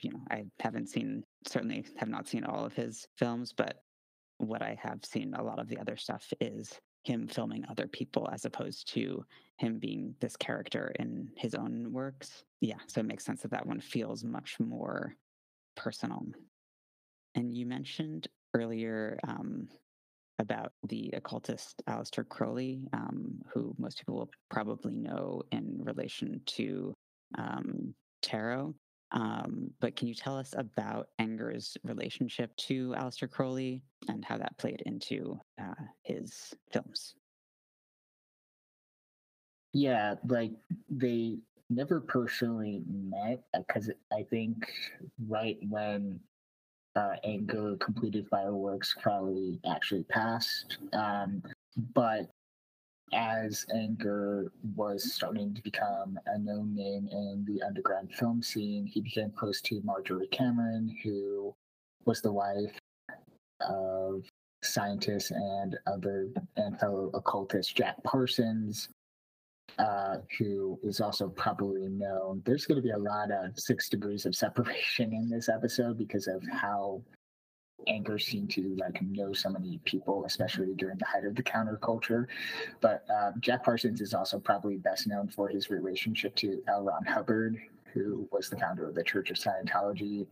you 0.00 0.10
know, 0.10 0.20
I 0.30 0.44
haven't 0.60 0.88
seen, 0.88 1.22
certainly 1.46 1.86
have 1.96 2.08
not 2.08 2.28
seen 2.28 2.44
all 2.44 2.64
of 2.64 2.72
his 2.72 3.06
films, 3.16 3.52
but 3.56 3.82
what 4.38 4.62
I 4.62 4.78
have 4.82 5.04
seen 5.04 5.34
a 5.34 5.42
lot 5.42 5.58
of 5.58 5.68
the 5.68 5.78
other 5.78 5.96
stuff 5.96 6.32
is 6.40 6.78
him 7.06 7.28
filming 7.28 7.64
other 7.70 7.86
people 7.86 8.28
as 8.32 8.44
opposed 8.44 8.88
to 8.88 9.24
him 9.58 9.78
being 9.78 10.14
this 10.20 10.36
character 10.36 10.92
in 10.98 11.30
his 11.36 11.54
own 11.54 11.92
works. 11.92 12.44
Yeah, 12.60 12.78
so 12.88 13.00
it 13.00 13.06
makes 13.06 13.24
sense 13.24 13.42
that 13.42 13.52
that 13.52 13.66
one 13.66 13.80
feels 13.80 14.24
much 14.24 14.58
more 14.58 15.14
personal. 15.76 16.26
And 17.36 17.54
you 17.54 17.64
mentioned 17.64 18.26
earlier 18.54 19.18
um, 19.28 19.68
about 20.40 20.72
the 20.88 21.10
occultist 21.14 21.80
Aleister 21.88 22.28
Crowley, 22.28 22.88
um, 22.92 23.40
who 23.52 23.74
most 23.78 23.98
people 23.98 24.16
will 24.16 24.30
probably 24.50 24.94
know 24.94 25.42
in 25.52 25.78
relation 25.84 26.40
to 26.46 26.92
um, 27.38 27.94
tarot. 28.20 28.74
Um, 29.16 29.70
but 29.80 29.96
can 29.96 30.08
you 30.08 30.14
tell 30.14 30.36
us 30.36 30.54
about 30.58 31.08
Anger's 31.18 31.78
relationship 31.84 32.54
to 32.56 32.94
Aleister 32.98 33.30
Crowley 33.30 33.82
and 34.08 34.22
how 34.22 34.36
that 34.36 34.58
played 34.58 34.82
into 34.84 35.40
uh, 35.58 35.84
his 36.02 36.54
films? 36.70 37.14
Yeah, 39.72 40.16
like 40.28 40.52
they 40.90 41.38
never 41.70 41.98
personally 41.98 42.82
met 42.88 43.42
because 43.56 43.88
uh, 43.88 44.14
I 44.14 44.22
think 44.22 44.70
right 45.26 45.56
when 45.66 46.20
uh, 46.94 47.16
Anger 47.24 47.76
completed 47.76 48.26
Fireworks, 48.30 48.92
Crowley 48.92 49.58
actually 49.66 50.04
passed. 50.04 50.76
Um, 50.92 51.42
but 51.94 52.30
as 53.12 53.64
Anger 53.74 54.52
was 54.74 55.14
starting 55.14 55.54
to 55.54 55.62
become 55.62 56.18
a 56.26 56.38
known 56.38 56.74
name 56.74 57.08
in 57.10 57.44
the 57.46 57.62
underground 57.62 58.12
film 58.12 58.42
scene, 58.42 58.86
he 58.86 59.00
became 59.00 59.30
close 59.30 59.60
to 59.62 59.80
Marjorie 59.84 60.28
Cameron, 60.28 60.94
who 61.02 61.54
was 62.04 62.20
the 62.20 62.32
wife 62.32 62.78
of 63.60 64.24
scientist 64.62 65.30
and 65.30 65.78
other 65.86 66.28
and 66.56 66.78
fellow 66.78 67.10
occultist 67.14 67.76
Jack 67.76 68.02
Parsons, 68.02 68.88
uh, 69.78 70.16
who 70.38 70.78
is 70.82 71.00
also 71.00 71.28
probably 71.28 71.88
known. 71.88 72.42
There's 72.44 72.66
going 72.66 72.76
to 72.76 72.82
be 72.82 72.90
a 72.90 72.98
lot 72.98 73.30
of 73.30 73.58
six 73.58 73.88
degrees 73.88 74.26
of 74.26 74.34
separation 74.34 75.12
in 75.12 75.28
this 75.28 75.48
episode 75.48 75.98
because 75.98 76.26
of 76.26 76.42
how 76.50 77.02
Anger 77.86 78.18
seemed 78.18 78.50
to 78.50 78.74
like 78.78 79.00
know 79.02 79.32
so 79.32 79.50
many 79.50 79.78
people, 79.84 80.24
especially 80.24 80.74
during 80.74 80.98
the 80.98 81.04
height 81.04 81.24
of 81.24 81.34
the 81.34 81.42
counterculture. 81.42 82.26
But 82.80 83.04
uh, 83.10 83.32
Jack 83.40 83.64
Parsons 83.64 84.00
is 84.00 84.14
also 84.14 84.38
probably 84.38 84.76
best 84.76 85.06
known 85.06 85.28
for 85.28 85.48
his 85.48 85.70
relationship 85.70 86.34
to 86.36 86.62
L. 86.68 86.84
Ron 86.84 87.04
Hubbard, 87.04 87.58
who 87.92 88.28
was 88.32 88.48
the 88.48 88.56
founder 88.56 88.88
of 88.88 88.94
the 88.94 89.04
Church 89.04 89.30
of 89.30 89.36
Scientology, 89.36 90.26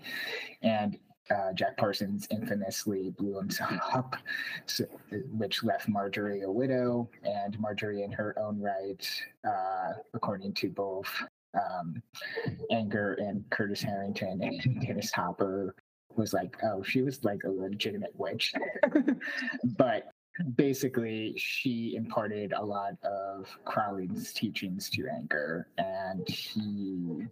and 0.63 0.99
uh, 1.31 1.53
Jack 1.55 1.77
Parsons 1.77 2.27
infamously 2.31 3.11
blew 3.11 3.37
himself 3.37 3.73
up, 3.95 4.17
so, 4.67 4.85
which 5.33 5.65
left 5.65 5.89
Marjorie 5.89 6.43
a 6.43 6.51
widow, 6.51 7.09
and 7.23 7.59
Marjorie, 7.59 8.03
in 8.03 8.13
her 8.13 8.39
own 8.39 8.61
right, 8.61 9.09
uh, 9.47 9.93
according 10.13 10.53
to 10.55 10.69
both 10.69 11.09
um, 11.55 12.03
Anger 12.71 13.15
and 13.15 13.49
Curtis 13.51 13.83
Harrington 13.83 14.43
and 14.43 14.81
Dennis 14.87 15.13
Hopper, 15.13 15.75
was 16.17 16.33
like, 16.33 16.57
oh, 16.63 16.83
she 16.83 17.03
was 17.03 17.25
like 17.25 17.41
a 17.45 17.51
legitimate 17.51 18.15
witch. 18.17 18.53
but 19.77 20.05
basically, 20.57 21.35
she 21.37 21.95
imparted 21.97 22.53
a 22.53 22.65
lot 22.65 22.95
of 23.03 23.49
Crowley's 23.65 24.33
teachings 24.33 24.91
to 24.91 25.07
Anger, 25.09 25.69
and 25.79 26.29
he 26.29 27.27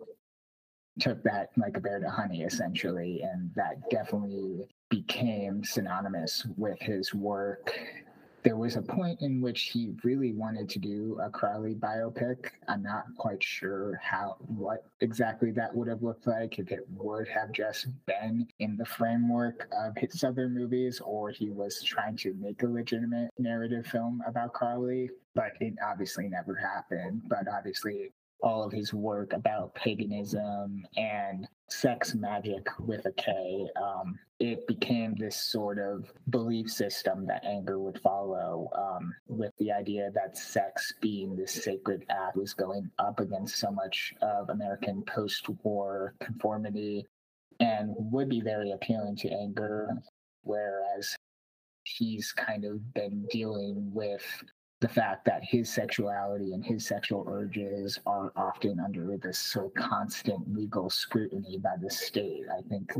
took 1.00 1.22
that 1.22 1.50
like 1.56 1.76
a 1.76 1.80
bear 1.80 2.00
to 2.00 2.10
honey, 2.10 2.42
essentially. 2.42 3.22
And 3.22 3.50
that 3.54 3.88
definitely 3.90 4.68
became 4.90 5.64
synonymous 5.64 6.46
with 6.56 6.78
his 6.80 7.14
work 7.14 7.74
there 8.42 8.56
was 8.56 8.76
a 8.76 8.82
point 8.82 9.20
in 9.22 9.40
which 9.40 9.62
he 9.62 9.94
really 10.02 10.32
wanted 10.32 10.68
to 10.70 10.78
do 10.78 11.18
a 11.22 11.30
Crowley 11.30 11.74
biopic. 11.74 12.50
I'm 12.68 12.82
not 12.82 13.04
quite 13.16 13.42
sure 13.42 14.00
how 14.02 14.36
what 14.46 14.84
exactly 15.00 15.52
that 15.52 15.74
would 15.74 15.88
have 15.88 16.02
looked 16.02 16.26
like 16.26 16.58
if 16.58 16.72
it 16.72 16.86
would 16.96 17.28
have 17.28 17.52
just 17.52 17.86
been 18.06 18.48
in 18.58 18.76
the 18.76 18.84
framework 18.84 19.68
of 19.78 19.96
his 19.96 20.24
other 20.24 20.48
movies 20.48 21.00
or 21.04 21.30
he 21.30 21.50
was 21.50 21.82
trying 21.82 22.16
to 22.18 22.34
make 22.34 22.62
a 22.62 22.66
legitimate 22.66 23.30
narrative 23.38 23.86
film 23.86 24.22
about 24.26 24.52
Crowley, 24.52 25.10
but 25.34 25.52
it 25.60 25.74
obviously 25.84 26.28
never 26.28 26.54
happened. 26.54 27.22
But 27.28 27.46
obviously 27.48 28.12
all 28.42 28.64
of 28.64 28.72
his 28.72 28.92
work 28.92 29.32
about 29.32 29.74
paganism 29.74 30.84
and 30.96 31.46
sex 31.68 32.14
magic 32.14 32.66
with 32.80 33.06
a 33.06 33.12
K, 33.12 33.66
um, 33.80 34.18
it 34.40 34.66
became 34.66 35.14
this 35.14 35.36
sort 35.36 35.78
of 35.78 36.12
belief 36.30 36.70
system 36.70 37.26
that 37.26 37.44
anger 37.44 37.78
would 37.78 38.00
follow, 38.00 38.68
um, 38.76 39.14
with 39.28 39.52
the 39.58 39.70
idea 39.70 40.10
that 40.14 40.36
sex 40.36 40.92
being 41.00 41.36
this 41.36 41.52
sacred 41.52 42.04
act 42.10 42.36
was 42.36 42.52
going 42.52 42.90
up 42.98 43.20
against 43.20 43.56
so 43.56 43.70
much 43.70 44.12
of 44.20 44.50
American 44.50 45.02
post 45.02 45.48
war 45.62 46.14
conformity 46.20 47.06
and 47.60 47.94
would 47.96 48.28
be 48.28 48.40
very 48.40 48.72
appealing 48.72 49.16
to 49.16 49.30
anger. 49.30 49.88
Whereas 50.42 51.14
he's 51.84 52.32
kind 52.32 52.64
of 52.64 52.92
been 52.94 53.26
dealing 53.30 53.92
with 53.92 54.24
the 54.82 54.88
fact 54.88 55.24
that 55.24 55.44
his 55.44 55.70
sexuality 55.70 56.54
and 56.54 56.64
his 56.64 56.84
sexual 56.84 57.24
urges 57.30 58.00
are 58.04 58.32
often 58.34 58.80
under 58.80 59.16
this 59.16 59.38
of 59.38 59.72
constant 59.74 60.52
legal 60.52 60.90
scrutiny 60.90 61.56
by 61.56 61.76
the 61.80 61.88
state. 61.88 62.42
I 62.50 62.62
think 62.68 62.92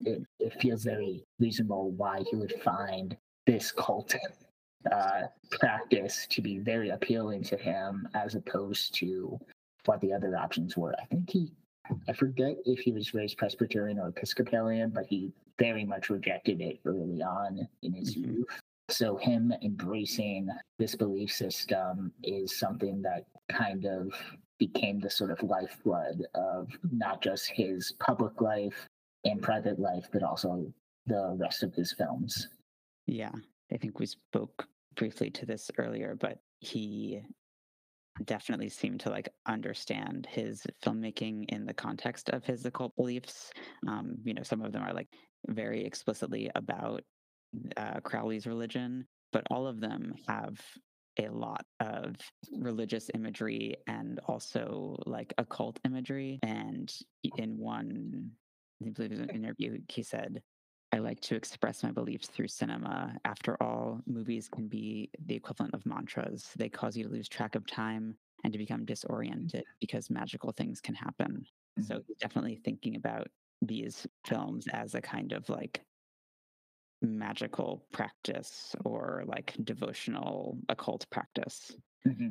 it, 0.00 0.24
it 0.40 0.60
feels 0.60 0.82
very 0.82 1.24
reasonable 1.38 1.92
why 1.92 2.24
he 2.28 2.34
would 2.34 2.60
find 2.64 3.16
this 3.46 3.70
cult 3.70 4.16
uh, 4.90 5.22
practice 5.52 6.26
to 6.30 6.42
be 6.42 6.58
very 6.58 6.90
appealing 6.90 7.44
to 7.44 7.56
him 7.56 8.08
as 8.14 8.34
opposed 8.34 8.96
to 8.96 9.38
what 9.84 10.00
the 10.00 10.12
other 10.12 10.36
options 10.36 10.76
were. 10.76 10.94
I 11.00 11.04
think 11.04 11.30
he, 11.30 11.52
I 12.08 12.14
forget 12.14 12.56
if 12.64 12.80
he 12.80 12.90
was 12.90 13.14
raised 13.14 13.38
Presbyterian 13.38 14.00
or 14.00 14.08
Episcopalian, 14.08 14.90
but 14.90 15.06
he 15.06 15.32
very 15.56 15.84
much 15.84 16.10
rejected 16.10 16.60
it 16.60 16.80
early 16.84 17.22
on 17.22 17.68
in 17.82 17.92
his 17.92 18.16
mm-hmm. 18.16 18.38
youth. 18.38 18.60
So 18.90 19.16
him 19.16 19.52
embracing 19.62 20.48
this 20.78 20.94
belief 20.94 21.32
system 21.32 22.12
is 22.22 22.58
something 22.58 23.02
that 23.02 23.26
kind 23.50 23.84
of 23.84 24.12
became 24.58 24.98
the 24.98 25.10
sort 25.10 25.30
of 25.30 25.42
lifeblood 25.42 26.26
of 26.34 26.68
not 26.90 27.22
just 27.22 27.48
his 27.48 27.92
public 28.00 28.40
life 28.40 28.88
and 29.24 29.42
private 29.42 29.78
life, 29.78 30.06
but 30.12 30.22
also 30.22 30.72
the 31.06 31.36
rest 31.38 31.62
of 31.62 31.74
his 31.74 31.92
films. 31.92 32.48
Yeah, 33.06 33.32
I 33.72 33.76
think 33.76 33.98
we 33.98 34.06
spoke 34.06 34.66
briefly 34.96 35.30
to 35.30 35.46
this 35.46 35.70
earlier, 35.78 36.16
but 36.18 36.38
he 36.60 37.22
definitely 38.24 38.68
seemed 38.68 39.00
to 39.00 39.10
like 39.10 39.28
understand 39.46 40.26
his 40.28 40.66
filmmaking 40.82 41.44
in 41.50 41.66
the 41.66 41.74
context 41.74 42.30
of 42.30 42.44
his 42.44 42.64
occult 42.64 42.96
beliefs. 42.96 43.52
Um, 43.86 44.16
you 44.24 44.34
know, 44.34 44.42
some 44.42 44.62
of 44.62 44.72
them 44.72 44.82
are 44.82 44.92
like 44.92 45.08
very 45.46 45.84
explicitly 45.84 46.50
about 46.54 47.02
uh, 47.76 48.00
Crowley's 48.00 48.46
religion, 48.46 49.06
but 49.32 49.44
all 49.50 49.66
of 49.66 49.80
them 49.80 50.14
have 50.26 50.60
a 51.18 51.28
lot 51.28 51.64
of 51.80 52.16
religious 52.52 53.10
imagery 53.14 53.76
and 53.86 54.20
also 54.26 54.96
like 55.06 55.34
occult 55.38 55.78
imagery. 55.84 56.38
And 56.42 56.92
in 57.36 57.58
one, 57.58 58.30
I 58.84 58.90
believe 58.90 59.12
it 59.12 59.18
was 59.18 59.28
an 59.28 59.34
interview, 59.34 59.78
he 59.88 60.02
said, 60.02 60.42
I 60.92 60.98
like 60.98 61.20
to 61.22 61.34
express 61.34 61.82
my 61.82 61.90
beliefs 61.90 62.28
through 62.28 62.48
cinema. 62.48 63.14
After 63.24 63.62
all, 63.62 64.00
movies 64.06 64.48
can 64.48 64.68
be 64.68 65.10
the 65.26 65.34
equivalent 65.34 65.74
of 65.74 65.84
mantras. 65.84 66.50
They 66.56 66.68
cause 66.68 66.96
you 66.96 67.04
to 67.04 67.10
lose 67.10 67.28
track 67.28 67.56
of 67.56 67.66
time 67.66 68.16
and 68.44 68.52
to 68.52 68.58
become 68.58 68.84
disoriented 68.86 69.64
because 69.80 70.08
magical 70.08 70.52
things 70.52 70.80
can 70.80 70.94
happen. 70.94 71.44
So 71.82 71.96
mm-hmm. 71.96 72.12
definitely 72.20 72.60
thinking 72.64 72.96
about 72.96 73.28
these 73.60 74.06
films 74.24 74.66
as 74.72 74.94
a 74.94 75.00
kind 75.00 75.32
of 75.32 75.48
like 75.48 75.82
magical 77.02 77.84
practice 77.92 78.74
or 78.84 79.22
like 79.26 79.54
devotional 79.64 80.58
occult 80.68 81.06
practice. 81.10 81.72
Mm-hmm. 82.06 82.30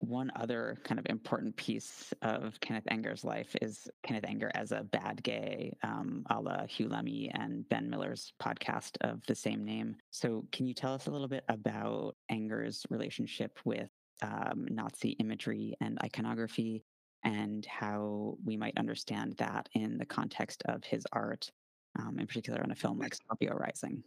One 0.00 0.30
other 0.36 0.78
kind 0.84 1.00
of 1.00 1.06
important 1.06 1.56
piece 1.56 2.14
of 2.22 2.60
Kenneth 2.60 2.86
Anger's 2.88 3.24
life 3.24 3.56
is 3.60 3.88
Kenneth 4.04 4.24
Anger 4.28 4.50
as 4.54 4.70
a 4.70 4.84
bad 4.84 5.22
gay, 5.24 5.76
um, 5.82 6.24
a 6.30 6.40
la 6.40 6.58
Huw 6.66 6.88
Lemmey 6.88 7.30
and 7.34 7.68
Ben 7.68 7.90
Miller's 7.90 8.32
podcast 8.40 8.96
of 9.00 9.20
the 9.26 9.34
same 9.34 9.64
name. 9.64 9.96
So, 10.12 10.44
can 10.52 10.66
you 10.66 10.74
tell 10.74 10.94
us 10.94 11.08
a 11.08 11.10
little 11.10 11.26
bit 11.26 11.42
about 11.48 12.14
Anger's 12.30 12.86
relationship 12.90 13.58
with 13.64 13.90
um, 14.22 14.66
Nazi 14.70 15.10
imagery 15.10 15.76
and 15.80 15.98
iconography 16.04 16.84
and 17.24 17.66
how 17.66 18.36
we 18.44 18.56
might 18.56 18.78
understand 18.78 19.34
that 19.38 19.68
in 19.74 19.98
the 19.98 20.06
context 20.06 20.62
of 20.66 20.84
his 20.84 21.04
art 21.12 21.50
um, 21.98 22.18
in 22.18 22.26
particular 22.26 22.62
on 22.62 22.70
a 22.70 22.74
film 22.74 22.98
like 22.98 23.14
Scorpio 23.14 23.54
Rising. 23.54 24.02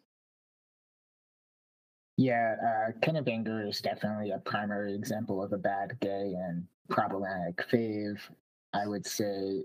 Yeah, 2.17 2.55
uh, 2.63 2.91
Kenneth 3.01 3.27
Anger 3.27 3.67
is 3.67 3.81
definitely 3.81 4.31
a 4.31 4.39
primary 4.39 4.93
example 4.93 5.43
of 5.43 5.53
a 5.53 5.57
bad 5.57 5.97
gay 6.01 6.33
and 6.37 6.65
problematic 6.89 7.57
fave. 7.69 8.19
I 8.73 8.85
would 8.85 9.05
say 9.05 9.63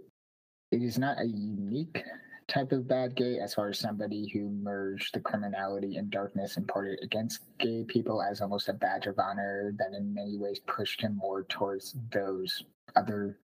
it 0.72 0.82
is 0.82 0.98
not 0.98 1.20
a 1.20 1.26
unique 1.26 2.02
type 2.48 2.72
of 2.72 2.86
bad 2.86 3.16
gay 3.16 3.38
as 3.38 3.54
far 3.54 3.68
as 3.68 3.78
somebody 3.78 4.28
who 4.28 4.48
merged 4.48 5.14
the 5.14 5.20
criminality 5.20 5.96
and 5.96 6.10
darkness 6.10 6.56
imparted 6.56 6.98
against 7.02 7.40
gay 7.58 7.84
people 7.86 8.22
as 8.22 8.40
almost 8.40 8.68
a 8.68 8.72
badge 8.72 9.06
of 9.06 9.18
honor 9.18 9.72
that 9.76 9.92
in 9.96 10.14
many 10.14 10.38
ways 10.38 10.60
pushed 10.66 11.00
him 11.00 11.16
more 11.16 11.42
towards 11.44 11.96
those 12.12 12.64
other 12.94 13.38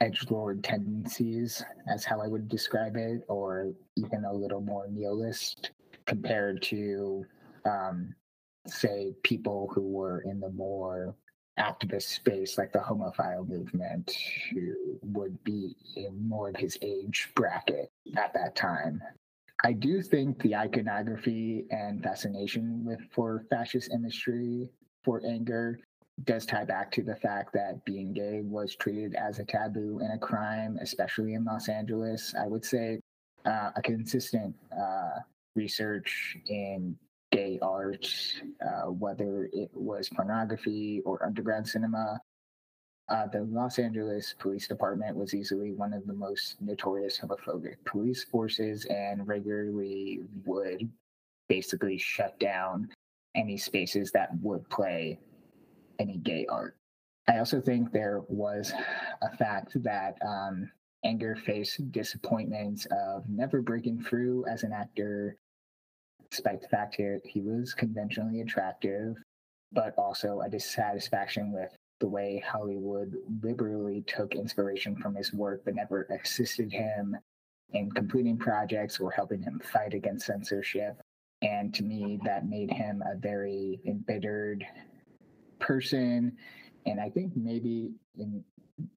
edge 0.00 0.26
lord 0.30 0.64
tendencies, 0.64 1.62
as 1.88 2.04
how 2.04 2.20
I 2.20 2.26
would 2.26 2.48
describe 2.48 2.96
it, 2.96 3.22
or 3.28 3.72
even 3.96 4.24
a 4.24 4.32
little 4.32 4.60
more 4.60 4.86
nihilist 4.88 5.72
compared 6.06 6.62
to, 6.62 7.24
um, 7.64 8.14
say, 8.66 9.14
people 9.22 9.70
who 9.74 9.82
were 9.82 10.20
in 10.22 10.40
the 10.40 10.50
more 10.50 11.14
activist 11.58 12.14
space, 12.14 12.56
like 12.56 12.72
the 12.72 12.78
homophile 12.78 13.46
movement, 13.46 14.10
who 14.50 14.98
would 15.02 15.42
be 15.44 15.76
in 15.96 16.28
more 16.28 16.48
of 16.48 16.56
his 16.56 16.78
age 16.80 17.30
bracket 17.34 17.90
at 18.16 18.32
that 18.32 18.56
time. 18.56 19.02
I 19.62 19.72
do 19.74 20.00
think 20.00 20.40
the 20.40 20.56
iconography 20.56 21.66
and 21.70 22.02
fascination 22.02 22.82
with 22.84 23.00
for 23.10 23.44
fascist 23.50 23.92
imagery 23.92 24.70
for 25.04 25.20
anger 25.26 25.78
does 26.24 26.46
tie 26.46 26.64
back 26.64 26.90
to 26.92 27.02
the 27.02 27.16
fact 27.16 27.52
that 27.54 27.84
being 27.84 28.12
gay 28.12 28.40
was 28.42 28.74
treated 28.74 29.14
as 29.14 29.38
a 29.38 29.44
taboo 29.44 30.00
and 30.02 30.12
a 30.12 30.18
crime, 30.18 30.78
especially 30.80 31.34
in 31.34 31.44
Los 31.44 31.68
Angeles. 31.68 32.34
I 32.38 32.46
would 32.46 32.64
say 32.64 33.00
uh, 33.46 33.70
a 33.76 33.82
consistent 33.82 34.54
uh, 34.78 35.20
research 35.54 36.36
in 36.48 36.96
gay 37.32 37.58
art, 37.62 38.06
uh, 38.64 38.90
whether 38.90 39.48
it 39.52 39.70
was 39.72 40.08
pornography 40.08 41.00
or 41.04 41.24
underground 41.24 41.66
cinema. 41.66 42.20
Uh, 43.08 43.26
the 43.26 43.42
Los 43.42 43.78
Angeles 43.78 44.34
Police 44.38 44.68
Department 44.68 45.16
was 45.16 45.34
easily 45.34 45.72
one 45.72 45.92
of 45.92 46.06
the 46.06 46.12
most 46.12 46.60
notorious 46.60 47.18
homophobic 47.18 47.76
police 47.84 48.22
forces 48.24 48.84
and 48.84 49.26
regularly 49.26 50.20
would 50.44 50.88
basically 51.48 51.98
shut 51.98 52.38
down 52.38 52.88
any 53.34 53.56
spaces 53.56 54.12
that 54.12 54.28
would 54.42 54.68
play 54.70 55.18
any 56.00 56.16
gay 56.18 56.46
art. 56.50 56.76
I 57.28 57.38
also 57.38 57.60
think 57.60 57.92
there 57.92 58.22
was 58.28 58.72
a 59.22 59.36
fact 59.36 59.80
that 59.84 60.18
um, 60.26 60.68
Anger 61.04 61.36
faced 61.36 61.92
disappointments 61.92 62.86
of 62.90 63.28
never 63.28 63.62
breaking 63.62 64.02
through 64.02 64.46
as 64.46 64.64
an 64.64 64.72
actor, 64.72 65.36
despite 66.30 66.60
the 66.60 66.68
fact 66.68 66.96
that 66.96 67.20
he 67.24 67.40
was 67.40 67.72
conventionally 67.72 68.40
attractive, 68.40 69.16
but 69.72 69.94
also 69.96 70.40
a 70.40 70.50
dissatisfaction 70.50 71.52
with 71.52 71.70
the 72.00 72.08
way 72.08 72.42
Hollywood 72.44 73.14
liberally 73.42 74.02
took 74.06 74.34
inspiration 74.34 74.96
from 74.96 75.14
his 75.14 75.32
work 75.32 75.62
but 75.64 75.74
never 75.74 76.08
assisted 76.22 76.72
him 76.72 77.16
in 77.72 77.90
completing 77.92 78.38
projects 78.38 78.98
or 78.98 79.10
helping 79.10 79.42
him 79.42 79.60
fight 79.72 79.94
against 79.94 80.26
censorship. 80.26 81.00
And 81.42 81.72
to 81.74 81.84
me, 81.84 82.18
that 82.24 82.48
made 82.48 82.70
him 82.70 83.02
a 83.06 83.16
very 83.16 83.80
embittered 83.86 84.66
person. 85.60 86.36
And 86.86 87.00
I 87.00 87.08
think 87.08 87.36
maybe 87.36 87.92
in, 88.18 88.42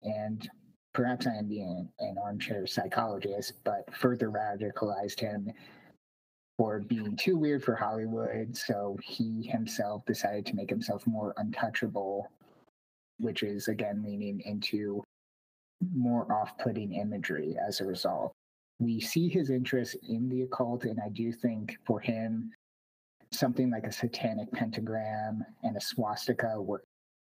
and 0.03 0.49
perhaps 0.93 1.27
I 1.27 1.35
am 1.35 1.47
being 1.47 1.89
an 1.99 2.15
armchair 2.23 2.65
psychologist, 2.65 3.53
but 3.63 3.93
further 3.95 4.29
radicalized 4.29 5.19
him 5.19 5.51
for 6.57 6.79
being 6.81 7.15
too 7.17 7.35
weird 7.35 7.63
for 7.63 7.75
Hollywood. 7.75 8.55
So 8.55 8.97
he 9.03 9.43
himself 9.43 10.05
decided 10.05 10.45
to 10.47 10.55
make 10.55 10.69
himself 10.69 11.05
more 11.07 11.33
untouchable, 11.37 12.29
which 13.19 13.43
is 13.43 13.67
again 13.67 14.03
leaning 14.03 14.41
into 14.45 15.03
more 15.93 16.31
off 16.31 16.57
putting 16.59 16.93
imagery 16.93 17.57
as 17.67 17.81
a 17.81 17.85
result. 17.85 18.31
We 18.79 18.99
see 18.99 19.29
his 19.29 19.49
interest 19.49 19.97
in 20.07 20.29
the 20.29 20.43
occult, 20.43 20.85
and 20.85 20.99
I 21.03 21.09
do 21.09 21.31
think 21.31 21.77
for 21.85 21.99
him, 21.99 22.51
something 23.33 23.69
like 23.69 23.85
a 23.85 23.91
satanic 23.91 24.51
pentagram 24.51 25.45
and 25.63 25.75
a 25.77 25.81
swastika 25.81 26.61
were 26.61 26.83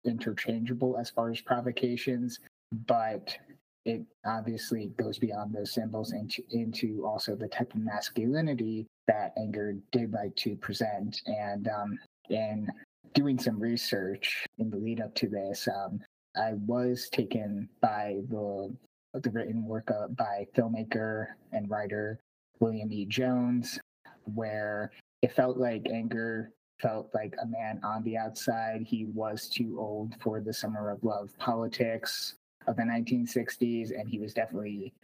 interchangeable 0.04 0.96
as 0.98 1.10
far 1.10 1.30
as 1.30 1.40
provocations, 1.40 2.40
but 2.86 3.36
it 3.84 4.02
obviously 4.24 4.92
goes 4.96 5.18
beyond 5.18 5.54
those 5.54 5.72
symbols 5.72 6.12
into 6.12 6.42
into 6.50 7.04
also 7.06 7.36
the 7.36 7.48
type 7.48 7.72
of 7.72 7.80
masculinity 7.80 8.86
that 9.06 9.32
anger 9.38 9.76
did 9.92 10.12
like 10.12 10.34
to 10.36 10.56
present. 10.56 11.22
And 11.26 11.68
um, 11.68 11.98
in 12.28 12.68
doing 13.14 13.38
some 13.38 13.60
research 13.60 14.44
in 14.58 14.70
the 14.70 14.76
lead 14.76 15.00
up 15.00 15.14
to 15.16 15.28
this, 15.28 15.68
um, 15.68 16.00
I 16.36 16.54
was 16.54 17.08
taken 17.10 17.68
by 17.80 18.18
the 18.28 18.74
the 19.14 19.30
written 19.30 19.64
work 19.64 19.90
by 20.16 20.46
filmmaker 20.54 21.28
and 21.52 21.70
writer 21.70 22.18
William 22.60 22.92
E. 22.92 23.06
Jones, 23.06 23.78
where 24.34 24.90
it 25.26 25.32
felt 25.32 25.56
like 25.56 25.88
anger 25.92 26.52
felt 26.80 27.10
like 27.12 27.34
a 27.42 27.46
man 27.46 27.80
on 27.82 28.04
the 28.04 28.16
outside. 28.16 28.82
He 28.82 29.06
was 29.06 29.48
too 29.48 29.76
old 29.76 30.14
for 30.20 30.40
the 30.40 30.52
summer 30.52 30.88
of 30.88 31.02
love 31.02 31.36
politics 31.36 32.36
of 32.68 32.76
the 32.76 32.84
1960s, 32.84 33.90
and 33.90 34.08
he 34.08 34.20
was 34.20 34.32
definitely 34.32 34.94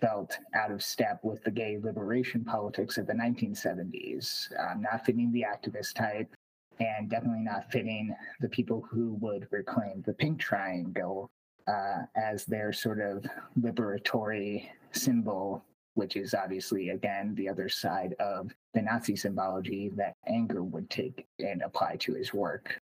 felt 0.00 0.36
out 0.52 0.72
of 0.72 0.82
step 0.82 1.20
with 1.22 1.44
the 1.44 1.52
gay 1.52 1.78
liberation 1.80 2.44
politics 2.44 2.98
of 2.98 3.06
the 3.06 3.12
1970s, 3.12 4.48
um, 4.58 4.82
not 4.82 5.06
fitting 5.06 5.30
the 5.30 5.44
activist 5.44 5.94
type, 5.94 6.34
and 6.80 7.08
definitely 7.08 7.44
not 7.44 7.70
fitting 7.70 8.12
the 8.40 8.48
people 8.48 8.84
who 8.90 9.16
would 9.20 9.46
reclaim 9.52 10.02
the 10.04 10.14
pink 10.14 10.40
triangle 10.40 11.30
uh, 11.68 11.98
as 12.16 12.44
their 12.46 12.72
sort 12.72 13.00
of 13.00 13.24
liberatory 13.60 14.66
symbol, 14.90 15.64
which 15.98 16.14
is 16.14 16.32
obviously, 16.32 16.90
again, 16.90 17.34
the 17.34 17.48
other 17.48 17.68
side 17.68 18.14
of 18.20 18.54
the 18.72 18.80
Nazi 18.80 19.16
symbology 19.16 19.90
that 19.96 20.14
Anger 20.28 20.62
would 20.62 20.88
take 20.88 21.26
and 21.40 21.60
apply 21.60 21.96
to 21.96 22.14
his 22.14 22.32
work. 22.32 22.80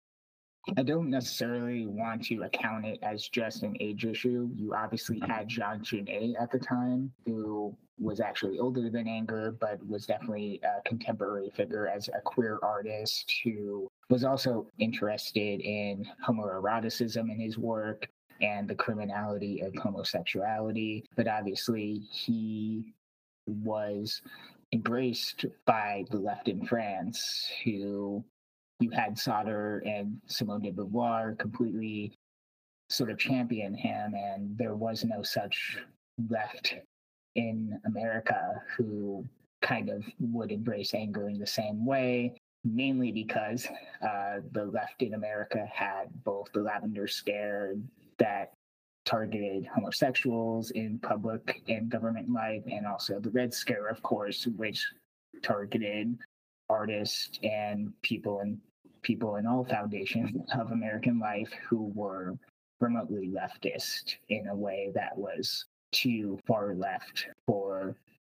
I 0.76 0.84
don't 0.84 1.10
necessarily 1.10 1.86
want 1.86 2.22
to 2.26 2.44
account 2.44 2.86
it 2.86 3.00
as 3.02 3.26
just 3.26 3.64
an 3.64 3.76
age 3.80 4.04
issue. 4.04 4.48
You 4.54 4.74
obviously 4.76 5.18
mm-hmm. 5.18 5.28
had 5.28 5.48
Jean 5.48 5.82
Genet 5.82 6.36
at 6.38 6.52
the 6.52 6.60
time, 6.60 7.10
who 7.26 7.76
was 7.98 8.20
actually 8.20 8.60
older 8.60 8.88
than 8.88 9.08
Anger, 9.08 9.56
but 9.58 9.84
was 9.84 10.06
definitely 10.06 10.60
a 10.62 10.80
contemporary 10.88 11.50
figure 11.50 11.88
as 11.88 12.08
a 12.08 12.20
queer 12.20 12.60
artist 12.62 13.34
who 13.42 13.88
was 14.08 14.22
also 14.22 14.68
interested 14.78 15.60
in 15.60 16.06
homoeroticism 16.24 17.28
in 17.28 17.40
his 17.40 17.58
work 17.58 18.08
and 18.40 18.68
the 18.68 18.74
criminality 18.74 19.62
of 19.62 19.74
homosexuality. 19.74 21.04
But 21.16 21.26
obviously, 21.26 22.02
he 22.10 22.94
was 23.52 24.22
embraced 24.72 25.44
by 25.66 26.04
the 26.10 26.18
left 26.18 26.48
in 26.48 26.64
France, 26.64 27.50
who 27.64 28.24
you 28.80 28.90
had 28.90 29.16
Sartre 29.16 29.82
and 29.86 30.20
Simone 30.26 30.62
de 30.62 30.70
Beauvoir 30.70 31.38
completely 31.38 32.12
sort 32.88 33.10
of 33.10 33.18
champion 33.18 33.74
him, 33.74 34.14
and 34.14 34.56
there 34.56 34.74
was 34.74 35.04
no 35.04 35.22
such 35.22 35.78
left 36.28 36.74
in 37.36 37.78
America 37.86 38.62
who 38.76 39.24
kind 39.62 39.88
of 39.88 40.04
would 40.18 40.50
embrace 40.50 40.94
anger 40.94 41.28
in 41.28 41.38
the 41.38 41.46
same 41.46 41.84
way, 41.86 42.34
mainly 42.64 43.12
because 43.12 43.66
uh, 44.02 44.40
the 44.52 44.64
left 44.64 45.02
in 45.02 45.14
America 45.14 45.66
had 45.72 46.06
both 46.24 46.50
the 46.52 46.60
Lavender 46.60 47.06
Scare 47.06 47.74
that 48.18 48.52
targeted 49.10 49.66
homosexuals 49.66 50.70
in 50.70 50.98
public 51.00 51.62
and 51.68 51.90
government 51.90 52.30
life, 52.30 52.62
and 52.66 52.86
also 52.86 53.18
the 53.18 53.30
Red 53.30 53.52
Scare, 53.52 53.88
of 53.88 54.02
course, 54.02 54.46
which 54.56 54.86
targeted 55.42 56.16
artists 56.68 57.38
and 57.42 57.92
people 58.02 58.40
in 58.40 58.60
people 59.02 59.36
in 59.36 59.46
all 59.46 59.64
foundations 59.64 60.42
of 60.52 60.70
American 60.70 61.18
life 61.18 61.50
who 61.68 61.90
were 61.94 62.36
remotely 62.80 63.28
leftist 63.28 64.16
in 64.28 64.48
a 64.48 64.54
way 64.54 64.92
that 64.94 65.16
was 65.16 65.64
too 65.90 66.38
far 66.46 66.74
left 66.74 67.26
for 67.46 67.96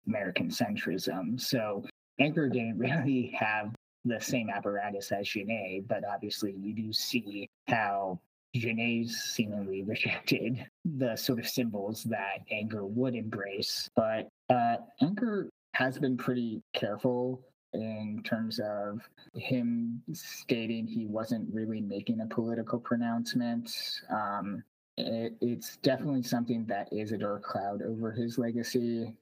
American 0.07 0.49
centrism. 0.49 1.39
So 1.41 1.83
Anger 2.19 2.47
didn't 2.47 2.77
really 2.77 3.35
have 3.37 3.73
the 4.05 4.21
same 4.21 4.49
apparatus 4.49 5.11
as 5.11 5.27
Genet, 5.27 5.87
but 5.87 6.03
obviously 6.07 6.53
you 6.53 6.73
do 6.73 6.93
see 6.93 7.49
how 7.67 8.19
Genet 8.53 9.09
seemingly 9.09 9.83
rejected 9.83 10.65
the 10.83 11.15
sort 11.15 11.39
of 11.39 11.47
symbols 11.47 12.03
that 12.05 12.39
Anger 12.51 12.85
would 12.85 13.15
embrace. 13.15 13.89
But 13.95 14.27
uh, 14.49 14.77
Anger 15.01 15.49
has 15.73 15.97
been 15.97 16.17
pretty 16.17 16.61
careful 16.73 17.41
in 17.73 18.21
terms 18.25 18.59
of 18.59 18.99
him 19.33 20.01
stating 20.11 20.85
he 20.85 21.05
wasn't 21.05 21.47
really 21.53 21.79
making 21.79 22.19
a 22.19 22.25
political 22.25 22.79
pronouncement. 22.79 23.71
Um, 24.09 24.63
it, 24.97 25.33
it's 25.39 25.77
definitely 25.77 26.23
something 26.23 26.65
that 26.65 26.89
is 26.91 27.13
a 27.13 27.17
dark 27.17 27.43
cloud 27.43 27.81
over 27.81 28.11
his 28.11 28.37
legacy. 28.37 29.15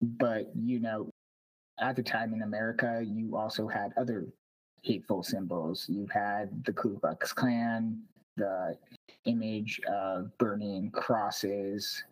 But, 0.00 0.50
you 0.56 0.80
know, 0.80 1.10
at 1.78 1.96
the 1.96 2.02
time 2.02 2.32
in 2.32 2.42
America, 2.42 3.04
you 3.04 3.36
also 3.36 3.68
had 3.68 3.92
other 3.98 4.26
hateful 4.82 5.22
symbols. 5.22 5.86
You 5.88 6.06
had 6.12 6.64
the 6.64 6.72
Ku 6.72 6.98
Klux 6.98 7.32
Klan, 7.32 8.00
the 8.36 8.76
image 9.24 9.80
of 9.88 10.36
burning 10.38 10.90
crosses 10.90 12.02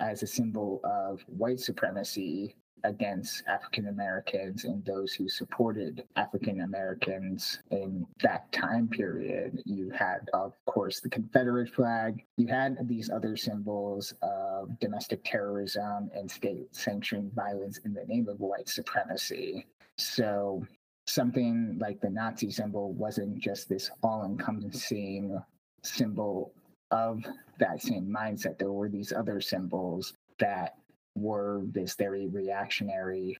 as 0.00 0.22
a 0.22 0.26
symbol 0.26 0.80
of 0.84 1.20
white 1.26 1.60
supremacy 1.60 2.54
against 2.84 3.42
African 3.48 3.88
Americans 3.88 4.64
and 4.64 4.84
those 4.84 5.12
who 5.12 5.28
supported 5.28 6.04
African 6.16 6.60
Americans 6.60 7.60
in 7.70 8.06
that 8.22 8.50
time 8.52 8.88
period. 8.88 9.62
You 9.64 9.90
had, 9.90 10.28
of 10.32 10.52
course, 10.66 11.00
the 11.00 11.08
Confederate 11.08 11.74
flag. 11.74 12.24
You 12.36 12.46
had 12.46 12.76
these 12.88 13.10
other 13.10 13.36
symbols 13.36 14.14
of 14.22 14.78
domestic 14.80 15.24
terrorism 15.24 16.10
and 16.14 16.30
state 16.30 16.74
sanctioned 16.74 17.32
violence 17.34 17.78
in 17.78 17.92
the 17.94 18.04
name 18.06 18.28
of 18.28 18.40
white 18.40 18.68
supremacy. 18.68 19.66
So, 19.96 20.64
something 21.06 21.78
like 21.80 22.00
the 22.00 22.10
Nazi 22.10 22.50
symbol 22.50 22.92
wasn't 22.92 23.38
just 23.38 23.68
this 23.68 23.90
all 24.02 24.24
encompassing 24.24 25.42
symbol 25.82 26.52
of 26.90 27.24
that 27.58 27.82
same 27.82 28.06
mindset. 28.06 28.58
There 28.58 28.72
were 28.72 28.88
these 28.88 29.12
other 29.12 29.40
symbols 29.40 30.14
that 30.38 30.76
were 31.16 31.62
this 31.66 31.94
very 31.94 32.28
reactionary 32.28 33.36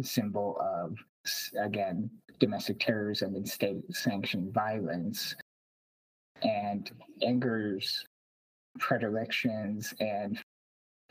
symbol 0.00 0.58
of, 0.60 0.96
again, 1.58 2.10
domestic 2.38 2.80
terrorism 2.80 3.34
and 3.34 3.48
state 3.48 3.82
sanctioned 3.90 4.52
violence. 4.52 5.36
And 6.42 6.90
Anger's 7.22 8.04
predilections 8.78 9.94
and 10.00 10.38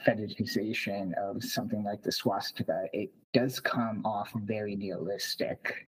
fetishization 0.06 1.14
of 1.14 1.44
something 1.44 1.84
like 1.84 2.02
the 2.02 2.12
swastika, 2.12 2.86
it 2.92 3.12
does 3.34 3.60
come 3.60 4.02
off 4.04 4.32
very 4.36 4.76
nihilistic 4.76 5.88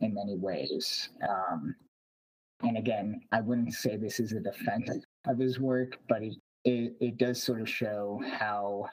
in 0.00 0.14
many 0.14 0.36
ways. 0.36 1.10
Um, 1.28 1.74
and 2.62 2.76
again, 2.76 3.20
I 3.32 3.40
wouldn't 3.40 3.74
say 3.74 3.96
this 3.96 4.20
is 4.20 4.32
a 4.32 4.40
defense 4.40 4.90
of 5.26 5.38
his 5.38 5.60
work, 5.60 5.98
but 6.08 6.22
it, 6.22 6.36
it, 6.64 6.96
it 7.00 7.18
does 7.18 7.42
sort 7.42 7.60
of 7.60 7.68
show 7.68 8.20
how 8.38 8.88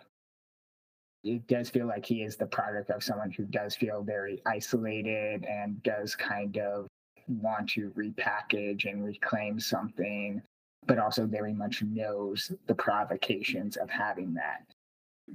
it 1.23 1.47
does 1.47 1.69
feel 1.69 1.87
like 1.87 2.05
he 2.05 2.21
is 2.21 2.35
the 2.35 2.45
product 2.45 2.91
of 2.91 3.03
someone 3.03 3.31
who 3.31 3.45
does 3.45 3.75
feel 3.75 4.03
very 4.03 4.41
isolated 4.45 5.43
and 5.45 5.81
does 5.81 6.15
kind 6.15 6.57
of 6.57 6.87
want 7.27 7.67
to 7.69 7.89
repackage 7.97 8.85
and 8.85 9.03
reclaim 9.03 9.59
something, 9.59 10.39
but 10.85 10.99
also 10.99 11.25
very 11.25 11.53
much 11.53 11.81
knows 11.81 12.51
the 12.67 12.75
provocations 12.75 13.77
of 13.77 13.89
having 13.89 14.35
that. 14.35 14.65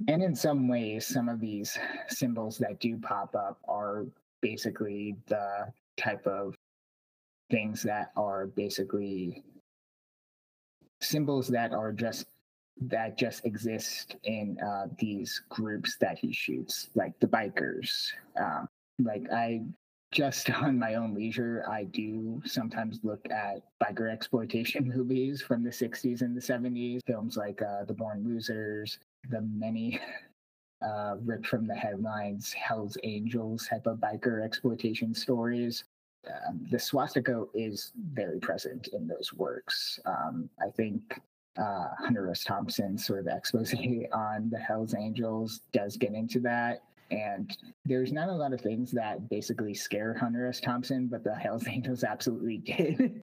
And 0.07 0.23
in 0.23 0.33
some 0.33 0.69
ways, 0.69 1.05
some 1.05 1.27
of 1.27 1.41
these 1.41 1.77
symbols 2.07 2.57
that 2.59 2.79
do 2.79 2.97
pop 2.97 3.35
up 3.35 3.59
are 3.67 4.05
basically 4.41 5.17
the 5.27 5.67
type 5.97 6.25
of 6.25 6.55
things 7.51 7.83
that 7.83 8.11
are 8.15 8.47
basically 8.47 9.43
symbols 11.01 11.47
that 11.49 11.73
are 11.73 11.91
just 11.91 12.25
that 12.81 13.17
just 13.17 13.45
exist 13.45 14.15
in 14.23 14.57
uh, 14.59 14.87
these 14.97 15.43
groups 15.49 15.97
that 15.99 16.17
he 16.17 16.31
shoots, 16.33 16.89
like 16.95 17.13
the 17.19 17.27
bikers. 17.27 18.11
Um, 18.39 18.67
like 19.03 19.23
I 19.31 19.61
just 20.11 20.49
on 20.61 20.79
my 20.79 20.95
own 20.95 21.13
leisure, 21.13 21.63
I 21.69 21.83
do 21.83 22.41
sometimes 22.45 22.99
look 23.03 23.25
at 23.29 23.63
biker 23.81 24.11
exploitation 24.11 24.87
movies 24.95 25.41
from 25.41 25.63
the 25.63 25.69
60s 25.69 26.21
and 26.21 26.35
the 26.35 26.41
70s, 26.41 27.01
films 27.05 27.37
like 27.37 27.61
uh, 27.61 27.85
The 27.85 27.93
Born 27.93 28.23
Losers, 28.25 28.99
the 29.29 29.41
many 29.41 29.99
uh, 30.81 31.15
ripped 31.23 31.47
from 31.47 31.67
the 31.67 31.75
headlines 31.75 32.51
Hell's 32.53 32.97
Angels 33.03 33.67
type 33.67 33.85
of 33.85 33.97
biker 33.97 34.43
exploitation 34.43 35.13
stories. 35.13 35.83
Um, 36.27 36.67
the 36.69 36.79
swastika 36.79 37.45
is 37.53 37.91
very 38.13 38.39
present 38.39 38.89
in 38.93 39.07
those 39.07 39.33
works. 39.33 39.99
Um, 40.05 40.49
I 40.61 40.69
think 40.69 41.19
uh, 41.57 41.87
Hunter 41.97 42.29
S. 42.29 42.43
Thompson's 42.43 43.05
sort 43.05 43.19
of 43.19 43.27
expose 43.27 43.73
on 44.13 44.49
the 44.49 44.59
Hells 44.59 44.95
Angels 44.95 45.61
does 45.73 45.97
get 45.97 46.13
into 46.13 46.39
that. 46.41 46.83
And 47.09 47.55
there's 47.83 48.13
not 48.13 48.29
a 48.29 48.33
lot 48.33 48.53
of 48.53 48.61
things 48.61 48.91
that 48.91 49.29
basically 49.29 49.73
scare 49.73 50.13
Hunter 50.13 50.47
S. 50.47 50.61
Thompson, 50.61 51.07
but 51.07 51.23
the 51.23 51.35
Hells 51.35 51.67
Angels 51.69 52.03
absolutely 52.03 52.57
did. 52.57 53.21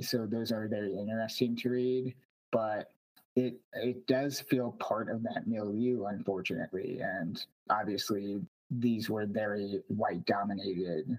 so 0.00 0.26
those 0.26 0.50
are 0.50 0.66
very 0.66 0.96
interesting 0.96 1.56
to 1.56 1.70
read. 1.70 2.14
But 2.50 2.90
it 3.36 3.54
it 3.72 4.06
does 4.06 4.40
feel 4.40 4.72
part 4.72 5.08
of 5.08 5.22
that 5.22 5.46
milieu, 5.46 6.04
unfortunately. 6.06 7.00
And 7.00 7.42
obviously 7.70 8.40
these 8.70 9.08
were 9.08 9.26
very 9.26 9.82
white 9.88 10.24
dominated 10.26 11.18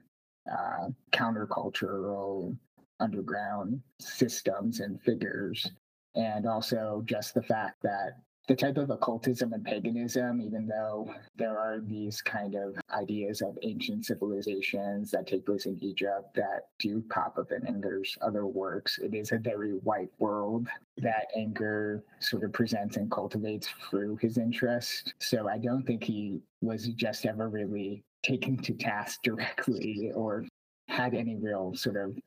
uh, 0.51 0.89
countercultural 1.11 2.55
underground 2.99 3.81
systems 3.99 4.79
and 4.79 5.01
figures 5.01 5.71
and 6.15 6.45
also 6.45 7.01
just 7.05 7.33
the 7.33 7.41
fact 7.41 7.81
that 7.81 8.17
the 8.47 8.55
type 8.55 8.77
of 8.77 8.89
occultism 8.89 9.53
and 9.53 9.63
paganism, 9.63 10.41
even 10.41 10.67
though 10.67 11.13
there 11.37 11.57
are 11.57 11.79
these 11.79 12.21
kind 12.21 12.55
of 12.55 12.75
ideas 12.91 13.41
of 13.41 13.57
ancient 13.61 14.05
civilizations 14.05 15.11
that 15.11 15.27
take 15.27 15.45
place 15.45 15.65
in 15.65 15.77
Egypt 15.81 16.33
that 16.35 16.67
do 16.79 17.01
pop 17.09 17.37
up 17.37 17.51
in 17.51 17.61
Anger's 17.61 18.17
other 18.21 18.45
works, 18.45 18.99
it 18.99 19.13
is 19.13 19.31
a 19.31 19.37
very 19.37 19.71
white 19.71 20.11
world 20.19 20.67
that 20.97 21.27
Enger 21.37 22.01
sort 22.19 22.43
of 22.43 22.51
presents 22.51 22.97
and 22.97 23.09
cultivates 23.09 23.69
through 23.89 24.17
his 24.17 24.37
interest. 24.37 25.13
So 25.19 25.47
I 25.47 25.57
don't 25.57 25.83
think 25.83 26.03
he 26.03 26.41
was 26.61 26.87
just 26.89 27.25
ever 27.25 27.47
really 27.47 28.03
taken 28.23 28.57
to 28.57 28.73
task 28.73 29.21
directly 29.23 30.11
or 30.13 30.45
had 30.89 31.13
any 31.13 31.35
real 31.35 31.73
sort 31.75 31.95
of 31.95 32.17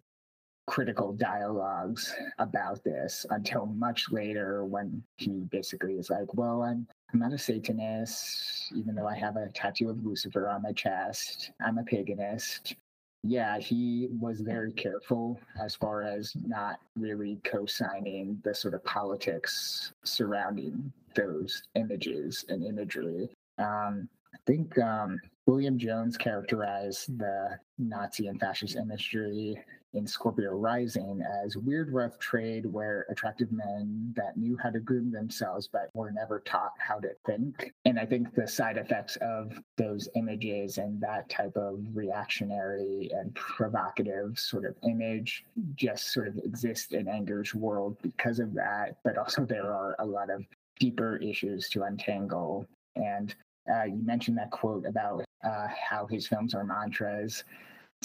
critical 0.66 1.12
dialogues 1.12 2.14
about 2.38 2.82
this 2.82 3.24
until 3.30 3.66
much 3.66 4.10
later 4.10 4.64
when 4.64 5.02
he 5.16 5.44
basically 5.50 5.94
is 5.94 6.10
like, 6.10 6.34
well, 6.34 6.62
I'm 6.62 6.86
I'm 7.12 7.20
not 7.20 7.32
a 7.32 7.38
Satanist, 7.38 8.72
even 8.74 8.94
though 8.94 9.06
I 9.06 9.16
have 9.16 9.36
a 9.36 9.48
tattoo 9.54 9.90
of 9.90 10.04
Lucifer 10.04 10.48
on 10.48 10.62
my 10.62 10.72
chest. 10.72 11.52
I'm 11.64 11.78
a 11.78 11.84
paganist. 11.84 12.74
Yeah, 13.22 13.58
he 13.58 14.08
was 14.20 14.40
very 14.40 14.72
careful 14.72 15.40
as 15.60 15.74
far 15.74 16.02
as 16.02 16.32
not 16.46 16.80
really 16.96 17.40
co 17.44 17.64
signing 17.64 18.40
the 18.44 18.54
sort 18.54 18.74
of 18.74 18.84
politics 18.84 19.92
surrounding 20.04 20.92
those 21.14 21.62
images 21.74 22.44
and 22.48 22.64
imagery. 22.64 23.30
Um, 23.58 24.08
I 24.34 24.38
think 24.46 24.78
um, 24.78 25.18
William 25.46 25.78
Jones 25.78 26.16
characterized 26.16 27.18
the 27.18 27.58
Nazi 27.78 28.26
and 28.26 28.38
fascist 28.38 28.76
imagery 28.76 29.56
in 29.96 30.06
Scorpio 30.06 30.52
Rising 30.52 31.22
as 31.44 31.56
weird, 31.56 31.90
rough 31.90 32.18
trade 32.18 32.66
where 32.66 33.06
attractive 33.08 33.50
men 33.50 34.12
that 34.16 34.36
knew 34.36 34.56
how 34.62 34.70
to 34.70 34.78
groom 34.78 35.10
themselves 35.10 35.68
but 35.72 35.90
were 35.94 36.10
never 36.10 36.40
taught 36.40 36.72
how 36.78 36.98
to 37.00 37.10
think. 37.24 37.72
And 37.84 37.98
I 37.98 38.04
think 38.06 38.34
the 38.34 38.46
side 38.46 38.76
effects 38.76 39.16
of 39.16 39.52
those 39.76 40.08
images 40.14 40.78
and 40.78 41.00
that 41.00 41.28
type 41.28 41.56
of 41.56 41.80
reactionary 41.94 43.10
and 43.12 43.34
provocative 43.34 44.38
sort 44.38 44.64
of 44.64 44.76
image 44.82 45.44
just 45.74 46.12
sort 46.12 46.28
of 46.28 46.38
exist 46.38 46.92
in 46.92 47.08
anger's 47.08 47.54
world 47.54 47.96
because 48.02 48.38
of 48.38 48.54
that. 48.54 48.96
But 49.02 49.16
also, 49.16 49.44
there 49.44 49.72
are 49.72 49.96
a 49.98 50.06
lot 50.06 50.30
of 50.30 50.44
deeper 50.78 51.16
issues 51.16 51.68
to 51.70 51.84
untangle. 51.84 52.66
And 52.96 53.34
uh, 53.72 53.84
you 53.84 54.02
mentioned 54.04 54.38
that 54.38 54.50
quote 54.50 54.86
about 54.86 55.24
uh, 55.44 55.66
how 55.68 56.06
his 56.06 56.26
films 56.26 56.54
are 56.54 56.64
mantras 56.64 57.44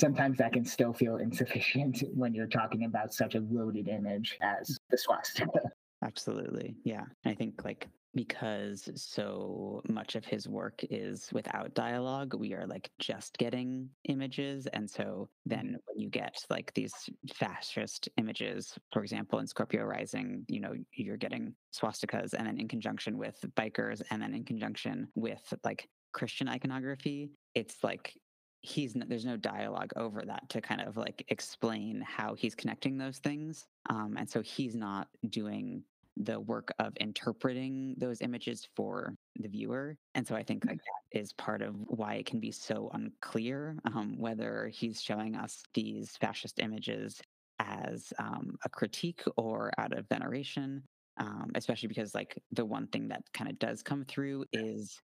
sometimes 0.01 0.39
that 0.39 0.51
can 0.51 0.65
still 0.65 0.91
feel 0.91 1.17
insufficient 1.17 2.03
when 2.13 2.33
you're 2.33 2.47
talking 2.47 2.83
about 2.83 3.13
such 3.13 3.35
a 3.35 3.39
loaded 3.39 3.87
image 3.87 4.37
as 4.41 4.77
the 4.89 4.97
swastika. 4.97 5.61
Absolutely. 6.03 6.75
Yeah. 6.83 7.05
I 7.25 7.35
think 7.35 7.63
like 7.63 7.87
because 8.15 8.89
so 8.95 9.81
much 9.87 10.15
of 10.15 10.25
his 10.25 10.47
work 10.47 10.83
is 10.89 11.29
without 11.31 11.73
dialogue, 11.75 12.33
we 12.33 12.53
are 12.53 12.65
like 12.65 12.89
just 12.99 13.37
getting 13.37 13.87
images. 14.09 14.67
And 14.73 14.89
so 14.89 15.29
then 15.45 15.77
when 15.85 15.99
you 15.99 16.09
get 16.09 16.43
like 16.49 16.73
these 16.73 16.93
fascist 17.35 18.09
images, 18.17 18.77
for 18.91 19.03
example, 19.03 19.39
in 19.39 19.47
Scorpio 19.47 19.83
Rising, 19.83 20.43
you 20.47 20.59
know, 20.59 20.73
you're 20.91 21.17
getting 21.17 21.53
swastikas 21.73 22.33
and 22.33 22.47
then 22.47 22.59
in 22.59 22.67
conjunction 22.67 23.15
with 23.17 23.37
bikers 23.55 24.01
and 24.09 24.21
then 24.21 24.33
in 24.33 24.43
conjunction 24.43 25.07
with 25.15 25.53
like 25.63 25.87
Christian 26.11 26.49
iconography, 26.49 27.29
it's 27.55 27.77
like 27.83 28.13
he's 28.61 28.93
there's 29.07 29.25
no 29.25 29.37
dialogue 29.37 29.91
over 29.95 30.23
that 30.25 30.47
to 30.49 30.61
kind 30.61 30.81
of 30.81 30.97
like 30.97 31.25
explain 31.29 32.01
how 32.01 32.35
he's 32.35 32.55
connecting 32.55 32.97
those 32.97 33.17
things 33.17 33.67
um, 33.89 34.15
and 34.17 34.29
so 34.29 34.41
he's 34.41 34.75
not 34.75 35.07
doing 35.29 35.83
the 36.17 36.39
work 36.39 36.71
of 36.79 36.93
interpreting 36.99 37.95
those 37.97 38.21
images 38.21 38.67
for 38.75 39.15
the 39.37 39.47
viewer 39.47 39.97
and 40.13 40.27
so 40.27 40.35
i 40.35 40.43
think 40.43 40.63
like 40.65 40.75
mm-hmm. 40.75 41.13
that 41.13 41.19
is 41.19 41.33
part 41.33 41.61
of 41.61 41.73
why 41.87 42.15
it 42.15 42.25
can 42.25 42.39
be 42.39 42.51
so 42.51 42.89
unclear 42.93 43.77
um, 43.85 44.15
whether 44.17 44.69
he's 44.73 45.01
showing 45.01 45.35
us 45.35 45.63
these 45.73 46.17
fascist 46.17 46.59
images 46.59 47.19
as 47.59 48.11
um, 48.19 48.55
a 48.65 48.69
critique 48.69 49.23
or 49.37 49.71
out 49.77 49.97
of 49.97 50.07
veneration 50.09 50.83
um, 51.17 51.51
especially 51.55 51.87
because 51.87 52.15
like 52.15 52.37
the 52.51 52.65
one 52.65 52.87
thing 52.87 53.07
that 53.07 53.23
kind 53.33 53.49
of 53.49 53.57
does 53.59 53.81
come 53.81 54.05
through 54.05 54.45
is 54.53 54.99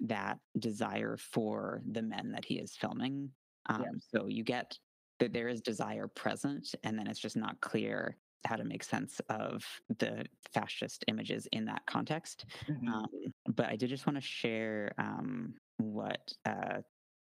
that 0.00 0.38
desire 0.58 1.16
for 1.16 1.82
the 1.90 2.02
men 2.02 2.32
that 2.32 2.44
he 2.44 2.58
is 2.58 2.76
filming. 2.76 3.30
Um, 3.66 3.82
yeah. 3.82 4.20
So 4.20 4.26
you 4.26 4.44
get 4.44 4.76
that 5.20 5.32
there 5.32 5.48
is 5.48 5.60
desire 5.60 6.08
present, 6.08 6.74
and 6.82 6.98
then 6.98 7.06
it's 7.06 7.20
just 7.20 7.36
not 7.36 7.60
clear 7.60 8.16
how 8.44 8.56
to 8.56 8.64
make 8.64 8.82
sense 8.82 9.20
of 9.28 9.64
the 9.98 10.24
fascist 10.52 11.04
images 11.06 11.46
in 11.52 11.64
that 11.66 11.82
context. 11.86 12.46
Mm-hmm. 12.68 12.88
Um, 12.88 13.06
but 13.54 13.66
I 13.66 13.76
did 13.76 13.88
just 13.88 14.06
want 14.06 14.16
to 14.16 14.20
share 14.20 14.92
um, 14.98 15.54
what 15.76 16.32
uh, 16.44 16.78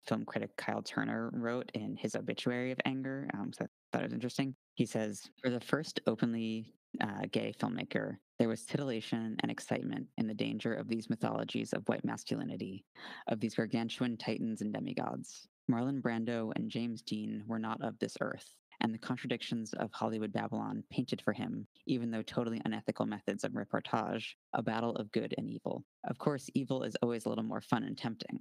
film 0.08 0.26
critic 0.26 0.56
Kyle 0.58 0.82
Turner 0.82 1.30
wrote 1.34 1.72
in 1.74 1.96
his 1.96 2.16
obituary 2.16 2.72
of 2.72 2.80
Anger. 2.86 3.30
Um, 3.34 3.52
so 3.54 3.66
I 3.66 3.68
thought 3.92 4.02
it 4.02 4.06
was 4.06 4.14
interesting. 4.14 4.56
He 4.76 4.86
says, 4.86 5.22
For 5.44 5.50
the 5.50 5.60
first 5.60 6.00
openly 6.08 6.74
uh, 7.00 7.26
gay 7.32 7.54
filmmaker, 7.60 8.18
there 8.42 8.50
was 8.50 8.66
titillation 8.66 9.36
and 9.42 9.52
excitement 9.52 10.08
in 10.18 10.26
the 10.26 10.34
danger 10.34 10.74
of 10.74 10.88
these 10.88 11.12
mythologies 11.12 11.74
of 11.74 11.88
white 11.88 12.04
masculinity, 12.04 12.84
of 13.28 13.40
these 13.40 13.54
gargantuan 13.54 14.18
titans 14.18 14.62
and 14.62 14.74
demigods. 14.74 15.48
Marlon 15.70 16.02
Brando 16.02 16.52
and 16.56 16.68
James 16.72 17.04
Dean 17.04 17.44
were 17.46 17.60
not 17.60 17.80
of 17.84 18.00
this 18.00 18.18
earth, 18.20 18.56
and 18.80 18.92
the 18.92 18.98
contradictions 18.98 19.74
of 19.74 19.92
Hollywood 19.94 20.34
Babylon 20.34 20.84
painted 20.92 21.22
for 21.22 21.34
him, 21.34 21.68
even 21.86 22.10
though 22.10 22.24
totally 22.24 22.60
unethical 22.66 23.06
methods 23.06 23.44
of 23.44 23.52
reportage, 23.52 24.30
a 24.54 24.64
battle 24.64 24.96
of 24.96 25.12
good 25.12 25.36
and 25.38 25.48
evil. 25.48 25.86
Of 26.10 26.18
course, 26.18 26.50
evil 26.56 26.82
is 26.82 26.96
always 27.04 27.28
a 27.28 27.30
little 27.30 27.44
more 27.44 27.62
fun 27.62 27.84
and 27.84 27.96
tempting. 27.96 28.40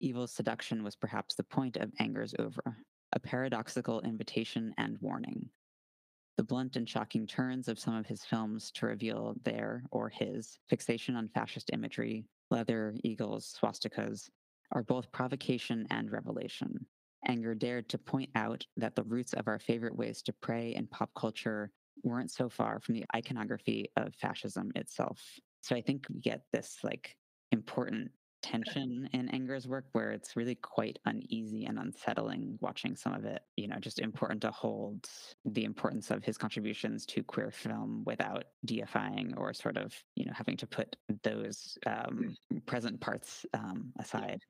Evil's 0.00 0.32
seduction 0.32 0.82
was 0.82 0.96
perhaps 0.96 1.34
the 1.34 1.44
point 1.44 1.76
of 1.76 1.92
Anger's 2.00 2.34
oeuvre, 2.40 2.78
a 3.12 3.20
paradoxical 3.20 4.00
invitation 4.00 4.72
and 4.78 4.96
warning, 5.02 5.50
the 6.36 6.42
blunt 6.42 6.76
and 6.76 6.88
shocking 6.88 7.26
turns 7.26 7.68
of 7.68 7.78
some 7.78 7.94
of 7.94 8.06
his 8.06 8.24
films 8.24 8.70
to 8.72 8.86
reveal 8.86 9.34
their, 9.44 9.84
or 9.90 10.08
his, 10.08 10.58
fixation 10.68 11.16
on 11.16 11.28
fascist 11.28 11.70
imagery, 11.72 12.26
leather, 12.50 12.94
eagles, 13.04 13.56
swastikas, 13.58 14.28
are 14.72 14.82
both 14.82 15.12
provocation 15.12 15.86
and 15.90 16.10
revelation. 16.10 16.86
Anger 17.26 17.54
dared 17.54 17.88
to 17.88 17.98
point 17.98 18.30
out 18.34 18.64
that 18.76 18.94
the 18.94 19.04
roots 19.04 19.32
of 19.32 19.48
our 19.48 19.58
favorite 19.58 19.96
ways 19.96 20.22
to 20.22 20.32
pray 20.40 20.74
in 20.74 20.86
pop 20.88 21.10
culture 21.16 21.70
weren't 22.02 22.30
so 22.30 22.48
far 22.48 22.80
from 22.80 22.94
the 22.94 23.04
iconography 23.14 23.90
of 23.96 24.14
fascism 24.14 24.72
itself. 24.74 25.22
So 25.62 25.74
I 25.74 25.80
think 25.80 26.06
we 26.12 26.20
get 26.20 26.42
this 26.52 26.78
like 26.82 27.16
important 27.52 28.10
tension 28.44 29.08
in 29.14 29.30
Anger's 29.30 29.66
work 29.66 29.86
where 29.92 30.10
it's 30.10 30.36
really 30.36 30.54
quite 30.56 30.98
uneasy 31.06 31.64
and 31.64 31.78
unsettling 31.78 32.58
watching 32.60 32.94
some 32.94 33.14
of 33.14 33.24
it. 33.24 33.42
You 33.56 33.68
know, 33.68 33.78
just 33.80 34.00
important 34.00 34.42
to 34.42 34.50
hold 34.50 35.08
the 35.46 35.64
importance 35.64 36.10
of 36.10 36.22
his 36.22 36.36
contributions 36.36 37.06
to 37.06 37.22
queer 37.22 37.50
film 37.50 38.02
without 38.04 38.44
deifying 38.66 39.32
or 39.38 39.54
sort 39.54 39.78
of, 39.78 39.94
you 40.14 40.26
know, 40.26 40.32
having 40.34 40.58
to 40.58 40.66
put 40.66 40.94
those 41.22 41.78
um, 41.86 42.36
present 42.66 43.00
parts 43.00 43.46
um, 43.54 43.92
aside. 43.98 44.40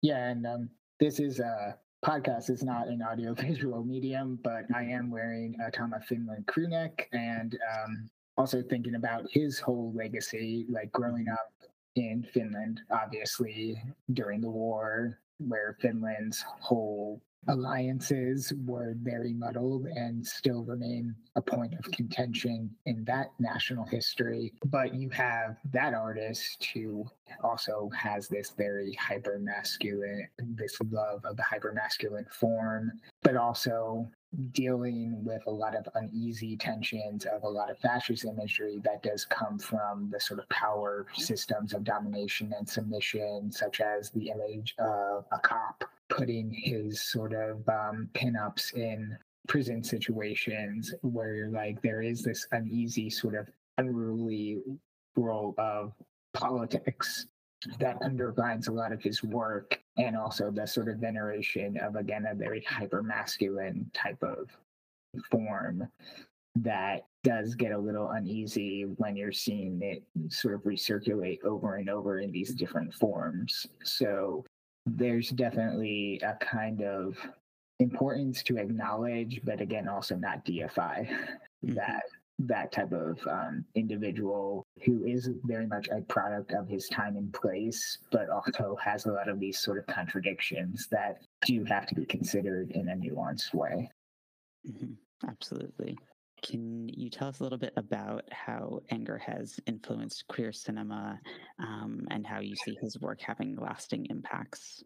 Yeah, 0.00 0.30
and 0.30 0.46
um, 0.46 0.70
this 0.98 1.20
is 1.20 1.40
a 1.40 1.76
podcast 2.02 2.48
It's 2.48 2.62
not 2.62 2.88
an 2.88 3.02
audio 3.02 3.34
visual 3.48 3.84
medium, 3.84 4.38
but 4.42 4.64
I 4.74 4.84
am 4.84 5.10
wearing 5.10 5.56
a 5.60 5.94
of 5.94 6.04
Finland 6.06 6.46
crew 6.46 6.68
neck 6.68 7.06
and 7.12 7.58
um, 7.70 8.08
also 8.38 8.62
thinking 8.62 8.94
about 8.94 9.26
his 9.30 9.58
whole 9.58 9.92
legacy, 9.94 10.64
like 10.70 10.90
growing 10.90 11.26
up 11.28 11.52
in 11.96 12.26
Finland, 12.32 12.80
obviously, 12.90 13.80
during 14.12 14.40
the 14.40 14.50
war, 14.50 15.18
where 15.38 15.76
Finland's 15.80 16.44
whole 16.60 17.20
alliances 17.48 18.52
were 18.64 18.94
very 19.02 19.32
muddled 19.32 19.86
and 19.86 20.26
still 20.26 20.64
remain 20.64 21.14
a 21.36 21.42
point 21.42 21.74
of 21.74 21.90
contention 21.92 22.70
in 22.86 23.04
that 23.04 23.32
national 23.38 23.84
history. 23.84 24.52
But 24.64 24.94
you 24.94 25.10
have 25.10 25.56
that 25.72 25.94
artist 25.94 26.64
who 26.72 27.06
also 27.42 27.90
has 27.96 28.28
this 28.28 28.50
very 28.56 28.94
hyper 28.94 29.38
masculine, 29.38 30.28
this 30.38 30.76
love 30.90 31.24
of 31.24 31.36
the 31.36 31.42
hyper 31.42 31.72
masculine 31.72 32.26
form, 32.30 32.92
but 33.22 33.36
also 33.36 34.08
dealing 34.52 35.22
with 35.24 35.42
a 35.46 35.50
lot 35.50 35.76
of 35.76 35.88
uneasy 35.94 36.56
tensions 36.56 37.24
of 37.26 37.44
a 37.44 37.48
lot 37.48 37.70
of 37.70 37.78
fascist 37.78 38.24
imagery 38.24 38.80
that 38.82 39.02
does 39.02 39.24
come 39.24 39.58
from 39.58 40.10
the 40.10 40.20
sort 40.20 40.40
of 40.40 40.48
power 40.48 41.06
systems 41.14 41.72
of 41.72 41.84
domination 41.84 42.52
and 42.56 42.68
submission, 42.68 43.50
such 43.50 43.80
as 43.80 44.10
the 44.10 44.30
image 44.30 44.74
of 44.78 45.24
a 45.32 45.38
cop 45.38 45.84
putting 46.08 46.50
his 46.52 47.00
sort 47.00 47.32
of 47.32 47.66
um, 47.68 48.08
pinups 48.14 48.74
in 48.74 49.16
prison 49.48 49.82
situations 49.82 50.94
where 51.02 51.48
like 51.48 51.80
there 51.82 52.02
is 52.02 52.22
this 52.22 52.46
uneasy 52.52 53.10
sort 53.10 53.34
of 53.34 53.48
unruly 53.78 54.58
role 55.16 55.54
of 55.58 55.92
politics 56.34 57.26
that 57.78 57.96
underlines 58.02 58.68
a 58.68 58.72
lot 58.72 58.92
of 58.92 59.02
his 59.02 59.22
work 59.22 59.80
and 59.96 60.16
also 60.16 60.50
the 60.50 60.66
sort 60.66 60.88
of 60.88 60.98
veneration 60.98 61.78
of 61.78 61.96
again 61.96 62.26
a 62.30 62.34
very 62.34 62.62
hyper 62.62 63.02
masculine 63.02 63.90
type 63.94 64.22
of 64.22 64.50
form 65.30 65.88
that 66.56 67.06
does 67.24 67.54
get 67.54 67.72
a 67.72 67.78
little 67.78 68.10
uneasy 68.10 68.82
when 68.96 69.16
you're 69.16 69.32
seeing 69.32 69.80
it 69.82 70.04
sort 70.28 70.54
of 70.54 70.62
recirculate 70.62 71.42
over 71.42 71.76
and 71.76 71.88
over 71.88 72.20
in 72.20 72.30
these 72.30 72.54
different 72.54 72.92
forms 72.94 73.66
so 73.82 74.44
there's 74.86 75.30
definitely 75.30 76.20
a 76.22 76.34
kind 76.44 76.82
of 76.82 77.16
importance 77.80 78.42
to 78.42 78.56
acknowledge 78.56 79.40
but 79.44 79.60
again 79.60 79.88
also 79.88 80.14
not 80.16 80.44
deify 80.44 81.02
mm-hmm. 81.02 81.74
that 81.74 82.04
that 82.40 82.72
type 82.72 82.92
of 82.92 83.18
um, 83.28 83.64
individual 83.74 84.66
who 84.84 85.04
is 85.04 85.30
very 85.44 85.66
much 85.66 85.88
a 85.88 86.00
product 86.02 86.52
of 86.52 86.68
his 86.68 86.88
time 86.88 87.16
and 87.16 87.32
place, 87.32 87.98
but 88.10 88.28
also 88.28 88.76
has 88.82 89.06
a 89.06 89.12
lot 89.12 89.28
of 89.28 89.38
these 89.38 89.58
sort 89.58 89.78
of 89.78 89.86
contradictions 89.86 90.88
that 90.90 91.18
do 91.46 91.64
have 91.64 91.86
to 91.86 91.94
be 91.94 92.04
considered 92.04 92.72
in 92.72 92.88
a 92.88 92.94
nuanced 92.94 93.54
way. 93.54 93.90
Mm-hmm. 94.68 95.28
Absolutely. 95.28 95.96
Can 96.42 96.88
you 96.88 97.08
tell 97.08 97.28
us 97.28 97.40
a 97.40 97.42
little 97.42 97.58
bit 97.58 97.72
about 97.76 98.24
how 98.30 98.80
anger 98.90 99.16
has 99.16 99.58
influenced 99.66 100.26
queer 100.28 100.52
cinema 100.52 101.18
um, 101.58 102.06
and 102.10 102.26
how 102.26 102.40
you 102.40 102.54
see 102.64 102.76
his 102.82 103.00
work 103.00 103.20
having 103.22 103.56
lasting 103.56 104.06
impacts? 104.10 104.84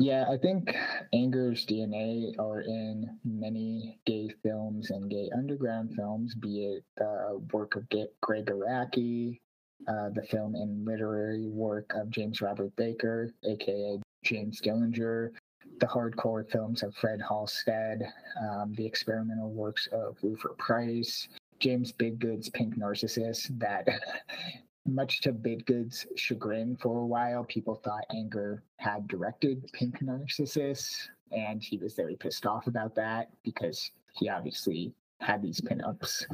Yeah, 0.00 0.24
I 0.30 0.38
think 0.38 0.74
anger's 1.12 1.66
DNA 1.66 2.32
are 2.38 2.62
in 2.62 3.18
many 3.22 4.00
gay 4.06 4.30
films 4.42 4.88
and 4.88 5.10
gay 5.10 5.28
underground 5.36 5.94
films, 5.94 6.34
be 6.34 6.64
it 6.64 6.84
the 6.96 7.38
work 7.52 7.76
of 7.76 7.86
Gregg 8.22 8.46
Araki, 8.46 9.40
uh, 9.86 10.08
the 10.14 10.22
film 10.22 10.54
and 10.54 10.86
literary 10.86 11.48
work 11.48 11.92
of 11.94 12.08
James 12.08 12.40
Robert 12.40 12.74
Baker, 12.76 13.30
aka 13.44 14.00
James 14.24 14.62
Dillinger, 14.62 15.32
the 15.80 15.86
hardcore 15.86 16.50
films 16.50 16.82
of 16.82 16.94
Fred 16.94 17.20
Halstead, 17.20 18.02
um, 18.40 18.72
the 18.78 18.86
experimental 18.86 19.50
works 19.50 19.86
of 19.92 20.16
Luther 20.22 20.54
Price, 20.56 21.28
James 21.58 21.92
Bidgood's 21.92 22.48
Pink 22.48 22.78
Narcissus 22.78 23.50
that 23.58 23.86
much 24.94 25.20
to 25.22 25.32
Bidgood's 25.32 26.06
chagrin 26.16 26.76
for 26.76 27.00
a 27.00 27.06
while, 27.06 27.44
people 27.44 27.74
thought 27.74 28.04
Anger 28.10 28.62
had 28.76 29.08
directed 29.08 29.70
Pink 29.72 30.02
Narcissus, 30.02 31.08
and 31.32 31.62
he 31.62 31.78
was 31.78 31.94
very 31.94 32.16
pissed 32.16 32.46
off 32.46 32.66
about 32.66 32.94
that 32.96 33.30
because 33.42 33.90
he 34.12 34.28
obviously 34.28 34.92
had 35.20 35.42
these 35.42 35.60
pinups. 35.60 36.24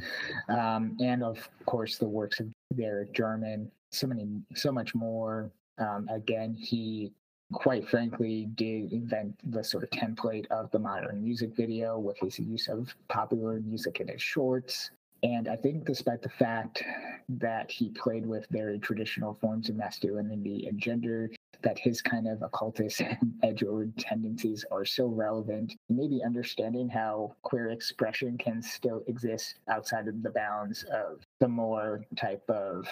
Um, 0.48 0.96
and 1.00 1.22
of 1.22 1.48
course, 1.66 1.98
the 1.98 2.08
works 2.08 2.40
of 2.40 2.48
Derek 2.76 3.12
Jarman, 3.12 3.70
so 3.90 4.06
many, 4.06 4.26
so 4.54 4.72
much 4.72 4.94
more. 4.94 5.50
Um, 5.78 6.08
again, 6.08 6.54
he 6.54 7.12
quite 7.52 7.88
frankly 7.88 8.48
did 8.54 8.92
invent 8.92 9.34
the 9.52 9.62
sort 9.62 9.84
of 9.84 9.90
template 9.90 10.46
of 10.50 10.70
the 10.72 10.78
modern 10.78 11.22
music 11.22 11.54
video 11.54 11.98
with 11.98 12.18
his 12.18 12.38
use 12.38 12.68
of 12.68 12.94
popular 13.08 13.60
music 13.60 14.00
in 14.00 14.08
his 14.08 14.22
shorts. 14.22 14.90
And 15.22 15.48
I 15.48 15.56
think, 15.56 15.86
despite 15.86 16.22
the 16.22 16.28
fact 16.28 16.82
that 17.28 17.70
he 17.70 17.88
played 17.90 18.26
with 18.26 18.46
very 18.50 18.78
traditional 18.78 19.34
forms 19.40 19.68
of 19.68 19.76
masculinity 19.76 20.66
and 20.68 20.78
gender, 20.78 21.30
that 21.62 21.78
his 21.78 22.02
kind 22.02 22.28
of 22.28 22.42
occultist 22.42 23.00
and 23.00 23.32
edgelord 23.42 23.92
tendencies 23.98 24.64
are 24.70 24.84
so 24.84 25.06
relevant. 25.06 25.74
Maybe 25.88 26.22
understanding 26.24 26.88
how 26.88 27.34
queer 27.42 27.70
expression 27.70 28.38
can 28.38 28.62
still 28.62 29.02
exist 29.06 29.56
outside 29.68 30.06
of 30.08 30.22
the 30.22 30.30
bounds 30.30 30.84
of 30.84 31.22
the 31.40 31.48
more 31.48 32.04
type 32.16 32.48
of 32.48 32.86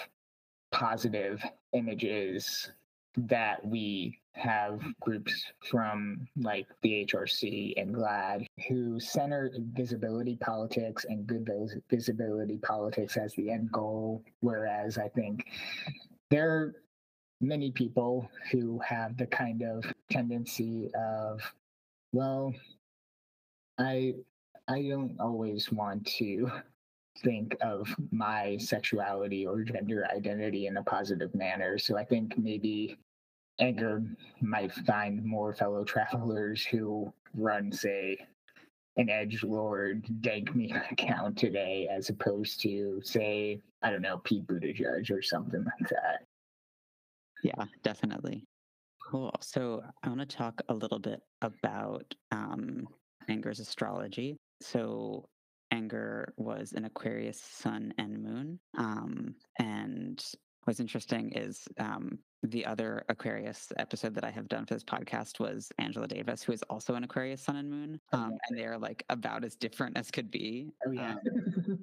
positive 0.72 1.44
images 1.72 2.70
that 3.16 3.64
we 3.64 4.18
have 4.32 4.80
groups 5.00 5.44
from 5.70 6.26
like 6.36 6.66
the 6.82 7.06
HRC 7.06 7.74
and 7.76 7.94
GLAAD 7.94 8.46
who 8.68 8.98
center 8.98 9.52
visibility 9.74 10.36
politics 10.36 11.06
and 11.08 11.26
good 11.26 11.48
visibility 11.88 12.58
politics 12.58 13.16
as 13.16 13.32
the 13.34 13.50
end 13.50 13.70
goal. 13.70 14.24
Whereas 14.40 14.98
I 14.98 15.08
think 15.08 15.46
there 16.30 16.50
are 16.50 16.74
many 17.40 17.70
people 17.70 18.28
who 18.50 18.80
have 18.80 19.16
the 19.16 19.26
kind 19.26 19.62
of 19.62 19.84
tendency 20.10 20.90
of, 20.94 21.40
well, 22.12 22.52
I 23.78 24.14
I 24.66 24.82
don't 24.82 25.20
always 25.20 25.70
want 25.70 26.06
to 26.18 26.50
think 27.18 27.56
of 27.60 27.94
my 28.10 28.56
sexuality 28.58 29.46
or 29.46 29.62
gender 29.62 30.06
identity 30.14 30.66
in 30.66 30.76
a 30.76 30.82
positive 30.82 31.34
manner. 31.34 31.78
So 31.78 31.96
I 31.96 32.04
think 32.04 32.36
maybe 32.36 32.98
Anger 33.60 34.02
might 34.40 34.72
find 34.72 35.24
more 35.24 35.52
fellow 35.52 35.84
travelers 35.84 36.64
who 36.64 37.12
run, 37.34 37.70
say, 37.70 38.18
an 38.96 39.08
edge 39.08 39.42
lord 39.42 40.06
dank 40.20 40.54
me 40.54 40.72
account 40.90 41.36
today, 41.36 41.88
as 41.90 42.10
opposed 42.10 42.60
to, 42.62 43.00
say, 43.04 43.60
I 43.82 43.90
don't 43.90 44.02
know, 44.02 44.18
Pete 44.18 44.46
Buttigieg 44.46 45.10
or 45.10 45.22
something 45.22 45.64
like 45.64 45.88
that. 45.90 46.24
Yeah, 47.42 47.64
definitely. 47.82 48.44
Cool. 49.10 49.32
So 49.40 49.82
I 50.02 50.08
want 50.08 50.20
to 50.20 50.26
talk 50.26 50.62
a 50.68 50.74
little 50.74 50.98
bit 50.98 51.20
about 51.42 52.14
um, 52.32 52.88
Anger's 53.28 53.60
astrology. 53.60 54.36
So 54.62 55.26
Anger 55.74 56.32
was 56.36 56.72
an 56.72 56.84
Aquarius 56.84 57.40
sun 57.40 57.92
and 57.98 58.22
moon. 58.22 58.60
Um, 58.78 59.34
and 59.58 60.24
what's 60.62 60.78
interesting 60.78 61.32
is 61.32 61.66
um, 61.80 62.18
the 62.44 62.64
other 62.64 63.04
Aquarius 63.08 63.72
episode 63.76 64.14
that 64.14 64.24
I 64.24 64.30
have 64.30 64.48
done 64.48 64.66
for 64.66 64.74
this 64.74 64.84
podcast 64.84 65.40
was 65.40 65.72
Angela 65.78 66.06
Davis, 66.06 66.44
who 66.44 66.52
is 66.52 66.62
also 66.70 66.94
an 66.94 67.02
Aquarius 67.02 67.42
Sun 67.42 67.56
and 67.56 67.70
Moon, 67.70 68.00
oh, 68.12 68.18
um, 68.18 68.32
and 68.48 68.56
they 68.56 68.64
are 68.64 68.78
like 68.78 69.02
about 69.08 69.44
as 69.44 69.56
different 69.56 69.98
as 69.98 70.12
could 70.12 70.30
be. 70.30 70.70
Oh 70.86 70.92
yeah. 70.92 71.14
Um, 71.14 71.78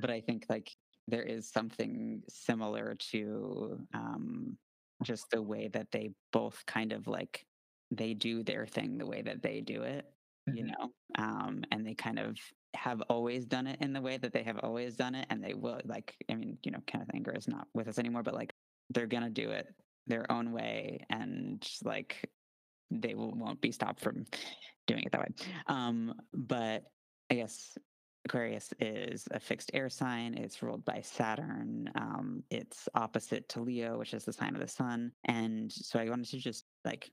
but 0.00 0.10
I 0.10 0.20
think 0.22 0.46
like 0.48 0.70
there 1.06 1.22
is 1.22 1.50
something 1.50 2.22
similar 2.28 2.96
to 3.10 3.78
um, 3.92 4.56
just 5.02 5.26
the 5.30 5.42
way 5.42 5.68
that 5.68 5.88
they 5.92 6.12
both 6.32 6.64
kind 6.66 6.92
of 6.92 7.06
like 7.06 7.44
they 7.90 8.14
do 8.14 8.42
their 8.42 8.66
thing 8.66 8.96
the 8.96 9.06
way 9.06 9.20
that 9.20 9.42
they 9.42 9.60
do 9.60 9.82
it. 9.82 10.06
You 10.46 10.64
know, 10.64 10.92
um, 11.18 11.64
and 11.72 11.86
they 11.86 11.94
kind 11.94 12.18
of 12.18 12.36
have 12.74 13.00
always 13.02 13.46
done 13.46 13.66
it 13.66 13.78
in 13.80 13.92
the 13.92 14.00
way 14.00 14.16
that 14.16 14.32
they 14.32 14.42
have 14.42 14.58
always 14.58 14.96
done 14.96 15.14
it, 15.14 15.26
and 15.30 15.42
they 15.42 15.54
will 15.54 15.80
like. 15.84 16.14
I 16.30 16.34
mean, 16.34 16.58
you 16.62 16.70
know, 16.70 16.80
Kenneth 16.86 17.10
Anger 17.14 17.32
is 17.32 17.48
not 17.48 17.66
with 17.74 17.88
us 17.88 17.98
anymore, 17.98 18.22
but 18.22 18.34
like 18.34 18.52
they're 18.90 19.06
gonna 19.06 19.30
do 19.30 19.50
it 19.50 19.66
their 20.06 20.30
own 20.30 20.52
way 20.52 21.04
and 21.10 21.66
like 21.84 22.28
they 22.90 23.14
will, 23.14 23.32
won't 23.32 23.60
be 23.60 23.72
stopped 23.72 24.00
from 24.00 24.24
doing 24.86 25.02
it 25.04 25.12
that 25.12 25.20
way. 25.20 25.28
Um, 25.66 26.14
but 26.32 26.84
I 27.30 27.34
guess 27.34 27.76
Aquarius 28.26 28.72
is 28.80 29.26
a 29.30 29.40
fixed 29.40 29.70
air 29.74 29.88
sign. 29.88 30.34
It's 30.34 30.62
ruled 30.62 30.84
by 30.84 31.00
Saturn. 31.02 31.90
Um, 31.94 32.42
it's 32.50 32.88
opposite 32.94 33.48
to 33.50 33.60
Leo, 33.60 33.98
which 33.98 34.14
is 34.14 34.24
the 34.24 34.32
sign 34.32 34.54
of 34.54 34.60
the 34.60 34.68
sun. 34.68 35.12
And 35.26 35.72
so 35.72 35.98
I 35.98 36.08
wanted 36.08 36.28
to 36.30 36.38
just 36.38 36.64
like 36.84 37.10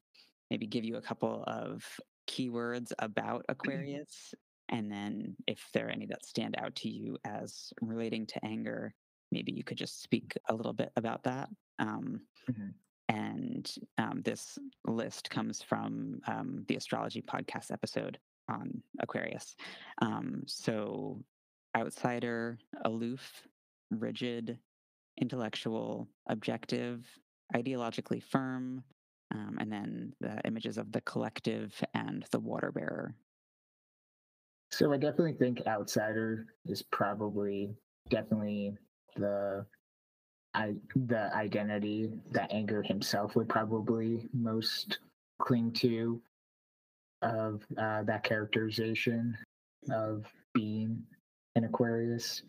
maybe 0.49 0.67
give 0.67 0.83
you 0.83 0.97
a 0.97 1.01
couple 1.01 1.43
of 1.47 1.83
keywords 2.27 2.91
about 2.99 3.45
Aquarius. 3.49 4.33
And 4.69 4.91
then 4.91 5.35
if 5.47 5.67
there 5.73 5.87
are 5.87 5.91
any 5.91 6.05
that 6.07 6.25
stand 6.25 6.55
out 6.57 6.75
to 6.77 6.89
you 6.89 7.17
as 7.25 7.73
relating 7.81 8.25
to 8.27 8.45
anger, 8.45 8.93
maybe 9.31 9.51
you 9.51 9.63
could 9.63 9.77
just 9.77 10.01
speak 10.01 10.33
a 10.49 10.53
little 10.53 10.73
bit 10.73 10.91
about 10.95 11.23
that. 11.23 11.49
Um, 11.79 12.21
mm-hmm. 12.49 12.69
And 13.09 13.73
um, 13.97 14.21
this 14.23 14.57
list 14.85 15.29
comes 15.29 15.61
from 15.61 16.21
um, 16.27 16.63
the 16.67 16.77
astrology 16.77 17.21
podcast 17.21 17.71
episode 17.71 18.17
on 18.49 18.81
Aquarius. 19.01 19.55
Um, 20.01 20.43
so, 20.45 21.21
outsider, 21.75 22.57
aloof, 22.85 23.43
rigid, 23.89 24.57
intellectual, 25.19 26.07
objective, 26.29 27.05
ideologically 27.53 28.23
firm, 28.23 28.83
um, 29.31 29.57
and 29.59 29.71
then 29.71 30.13
the 30.19 30.39
images 30.45 30.77
of 30.77 30.91
the 30.91 31.01
collective 31.01 31.73
and 31.93 32.25
the 32.31 32.39
water 32.39 32.71
bearer. 32.71 33.13
So 34.71 34.93
I 34.93 34.97
definitely 34.97 35.33
think 35.33 35.61
outsider 35.67 36.47
is 36.65 36.81
probably 36.81 37.75
definitely 38.09 38.77
the 39.15 39.65
I 40.53 40.75
the 40.95 41.33
identity 41.35 42.09
that 42.31 42.51
Anger 42.51 42.81
himself 42.81 43.35
would 43.35 43.49
probably 43.49 44.29
most 44.33 44.99
cling 45.39 45.71
to 45.73 46.21
of 47.21 47.65
uh, 47.77 48.03
that 48.03 48.23
characterization 48.23 49.37
of 49.91 50.25
being 50.53 51.01
an 51.55 51.63
Aquarius. 51.65 52.43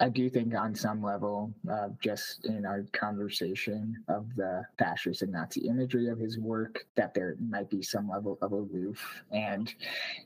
I 0.00 0.08
do 0.08 0.30
think, 0.30 0.54
on 0.54 0.74
some 0.74 1.02
level, 1.02 1.52
uh, 1.70 1.88
just 2.00 2.46
in 2.46 2.64
our 2.64 2.86
conversation 2.92 4.02
of 4.08 4.34
the 4.34 4.64
fascist 4.78 5.20
and 5.20 5.32
Nazi 5.32 5.68
imagery 5.68 6.08
of 6.08 6.18
his 6.18 6.38
work, 6.38 6.86
that 6.96 7.12
there 7.12 7.36
might 7.38 7.68
be 7.68 7.82
some 7.82 8.08
level 8.08 8.38
of 8.40 8.52
aloof 8.52 9.22
and 9.30 9.72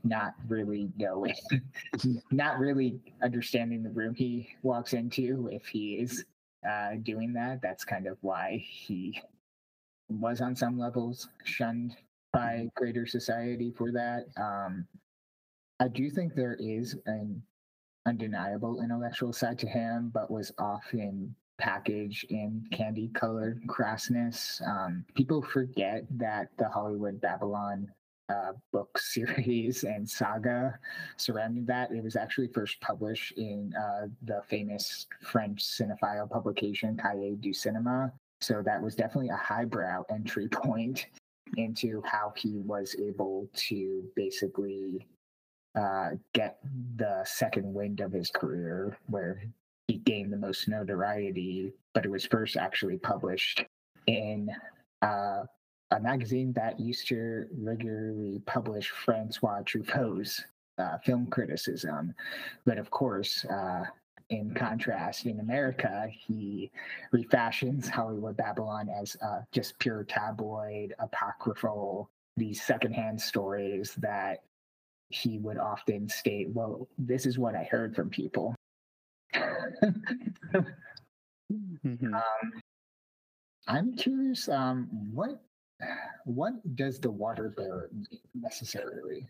not 0.05 0.35
really 0.47 0.91
knowing, 0.97 1.35
not 2.31 2.61
really 2.61 3.01
understanding 3.21 3.83
the 3.83 3.91
room 3.91 4.15
he 4.15 4.49
walks 4.63 4.93
into 4.93 5.49
if 5.51 5.67
he 5.67 5.95
is 5.95 6.25
uh, 6.69 6.93
doing 7.03 7.33
that. 7.33 7.61
That's 7.61 7.85
kind 7.85 8.07
of 8.07 8.17
why 8.21 8.65
he 8.65 9.21
was, 10.09 10.41
on 10.41 10.55
some 10.55 10.79
levels, 10.79 11.29
shunned 11.45 11.97
by 12.33 12.69
greater 12.77 13.07
society 13.07 13.73
for 13.77 13.91
that. 13.91 14.27
Um, 14.37 14.87
I 15.81 15.89
do 15.89 16.09
think 16.11 16.35
there 16.35 16.57
is 16.61 16.97
an 17.07 17.43
undeniable 18.07 18.83
intellectual 18.83 19.33
side 19.33 19.59
to 19.59 19.67
him, 19.67 20.11
but 20.13 20.31
was 20.31 20.53
often 20.59 21.35
packaged 21.59 22.31
in 22.31 22.65
candy 22.73 23.11
colored 23.15 23.63
crassness. 23.67 24.67
Um, 24.67 25.05
people 25.15 25.41
forget 25.43 26.05
that 26.11 26.49
the 26.59 26.69
Hollywood 26.69 27.21
Babylon 27.21 27.91
uh, 28.29 28.53
book 28.73 28.99
series 28.99 29.85
and 29.85 30.09
saga 30.09 30.79
surrounding 31.17 31.67
that. 31.67 31.91
It 31.93 32.03
was 32.03 32.17
actually 32.17 32.49
first 32.49 32.81
published 32.81 33.33
in 33.33 33.73
uh, 33.79 34.09
the 34.23 34.43
famous 34.49 35.07
French 35.23 35.63
cinephile 35.63 36.29
publication 36.29 36.97
Cahiers 36.97 37.39
du 37.41 37.53
Cinema. 37.53 38.13
So 38.41 38.63
that 38.63 38.83
was 38.83 38.95
definitely 38.95 39.31
a 39.31 39.37
highbrow 39.37 40.05
entry 40.11 40.49
point 40.53 41.07
into 41.57 42.03
how 42.05 42.33
he 42.37 42.61
was 42.65 42.97
able 42.99 43.49
to 43.55 44.05
basically 44.17 45.07
uh, 45.75 46.11
get 46.33 46.59
the 46.97 47.23
second 47.25 47.73
wind 47.73 48.01
of 48.01 48.13
his 48.13 48.31
career, 48.31 48.97
where 49.07 49.43
he 49.89 49.99
gained 49.99 50.33
the 50.33 50.37
most 50.37 50.69
notoriety. 50.69 51.73
But 51.93 52.05
it 52.05 52.11
was 52.11 52.27
first 52.27 52.57
actually 52.57 52.99
published 52.99 53.65
in 54.07 54.51
uh, 55.03 55.45
a 55.91 56.01
magazine 56.01 56.53
that 56.55 56.81
used 56.81 57.09
to 57.09 57.47
regularly 57.57 58.41
publish 58.47 58.91
Francois 58.91 59.63
Truffaut's 59.63 60.45
uh, 60.79 60.99
film 60.99 61.27
criticism. 61.27 62.15
But 62.65 62.79
of 62.79 62.91
course, 62.91 63.45
uh, 63.45 63.85
in 64.31 64.55
contrast, 64.55 65.27
in 65.27 65.41
America, 65.41 66.09
he 66.11 66.71
refashions 67.13 67.89
Hollywood 67.89 68.37
Babylon 68.37 68.89
as 68.89 69.17
uh, 69.23 69.41
just 69.53 69.79
pure 69.79 70.05
tabloid, 70.05 70.95
apocryphal, 70.99 72.09
these 72.37 72.63
secondhand 72.63 73.21
stories 73.21 73.95
that 73.97 74.41
he 75.11 75.39
would 75.39 75.59
often 75.59 76.09
state, 76.09 76.49
Well, 76.51 76.89
this 76.99 77.27
is 77.27 77.39
what 77.39 77.55
I 77.55 77.65
heard 77.65 77.95
from 77.95 78.11
people. 78.11 78.55
mm-hmm. 79.35 80.15
um, 82.15 82.23
I'm 83.67 83.97
curious, 83.97 84.49
um, 84.49 84.89
what 85.13 85.41
what 86.25 86.55
does 86.77 86.99
the 87.01 87.11
water 87.11 87.49
bear 87.49 87.91
necessarily? 88.35 89.27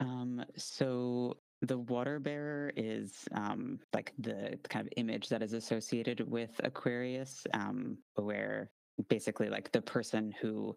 Um, 0.00 0.44
so 0.56 1.38
the 1.62 1.78
water 1.78 2.18
bearer 2.18 2.72
is 2.76 3.26
um, 3.32 3.80
like 3.94 4.12
the 4.18 4.58
kind 4.68 4.86
of 4.86 4.92
image 4.96 5.28
that 5.28 5.42
is 5.42 5.54
associated 5.54 6.20
with 6.30 6.50
Aquarius, 6.62 7.46
um, 7.54 7.96
where 8.14 8.70
basically 9.08 9.48
like 9.48 9.72
the 9.72 9.82
person 9.82 10.32
who 10.40 10.76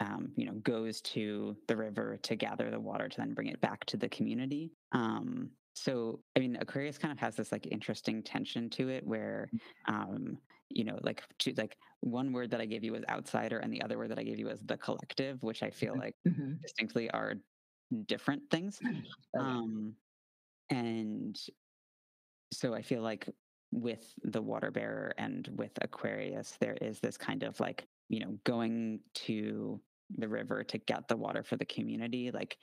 um, 0.00 0.30
you 0.36 0.46
know 0.46 0.54
goes 0.62 1.00
to 1.00 1.56
the 1.68 1.76
river 1.76 2.18
to 2.22 2.36
gather 2.36 2.70
the 2.70 2.80
water 2.80 3.08
to 3.08 3.16
then 3.16 3.34
bring 3.34 3.48
it 3.48 3.60
back 3.60 3.84
to 3.86 3.96
the 3.96 4.08
community. 4.08 4.72
Um, 4.92 5.50
so 5.74 6.20
I 6.34 6.40
mean, 6.40 6.56
Aquarius 6.60 6.98
kind 6.98 7.12
of 7.12 7.18
has 7.18 7.36
this 7.36 7.52
like 7.52 7.66
interesting 7.70 8.22
tension 8.22 8.70
to 8.70 8.88
it, 8.88 9.06
where 9.06 9.48
um, 9.86 10.38
you 10.70 10.84
know, 10.84 10.98
like 11.02 11.22
to, 11.40 11.54
like 11.56 11.76
one 12.00 12.32
word 12.32 12.50
that 12.50 12.60
I 12.60 12.66
gave 12.66 12.84
you 12.84 12.92
was 12.92 13.04
outsider, 13.08 13.58
and 13.58 13.72
the 13.72 13.82
other 13.82 13.98
word 13.98 14.10
that 14.10 14.18
I 14.18 14.22
gave 14.22 14.38
you 14.38 14.46
was 14.46 14.60
the 14.64 14.76
collective, 14.76 15.42
which 15.42 15.62
I 15.62 15.70
feel 15.70 15.92
mm-hmm. 15.92 16.00
like 16.00 16.14
mm-hmm. 16.26 16.54
distinctly 16.62 17.10
are 17.10 17.34
different 18.06 18.42
things. 18.50 18.80
Um, 19.38 19.94
and 20.70 21.38
so 22.52 22.74
I 22.74 22.80
feel 22.80 23.02
like 23.02 23.28
with 23.70 24.14
the 24.22 24.40
water 24.40 24.70
bearer 24.70 25.12
and 25.18 25.48
with 25.56 25.72
Aquarius, 25.82 26.56
there 26.58 26.76
is 26.80 27.00
this 27.00 27.18
kind 27.18 27.42
of 27.42 27.58
like, 27.60 27.86
you 28.08 28.20
know, 28.20 28.38
going 28.44 29.00
to 29.14 29.80
the 30.16 30.28
river 30.28 30.62
to 30.64 30.78
get 30.78 31.08
the 31.08 31.16
water 31.16 31.42
for 31.42 31.56
the 31.56 31.64
community. 31.64 32.30
Like 32.32 32.56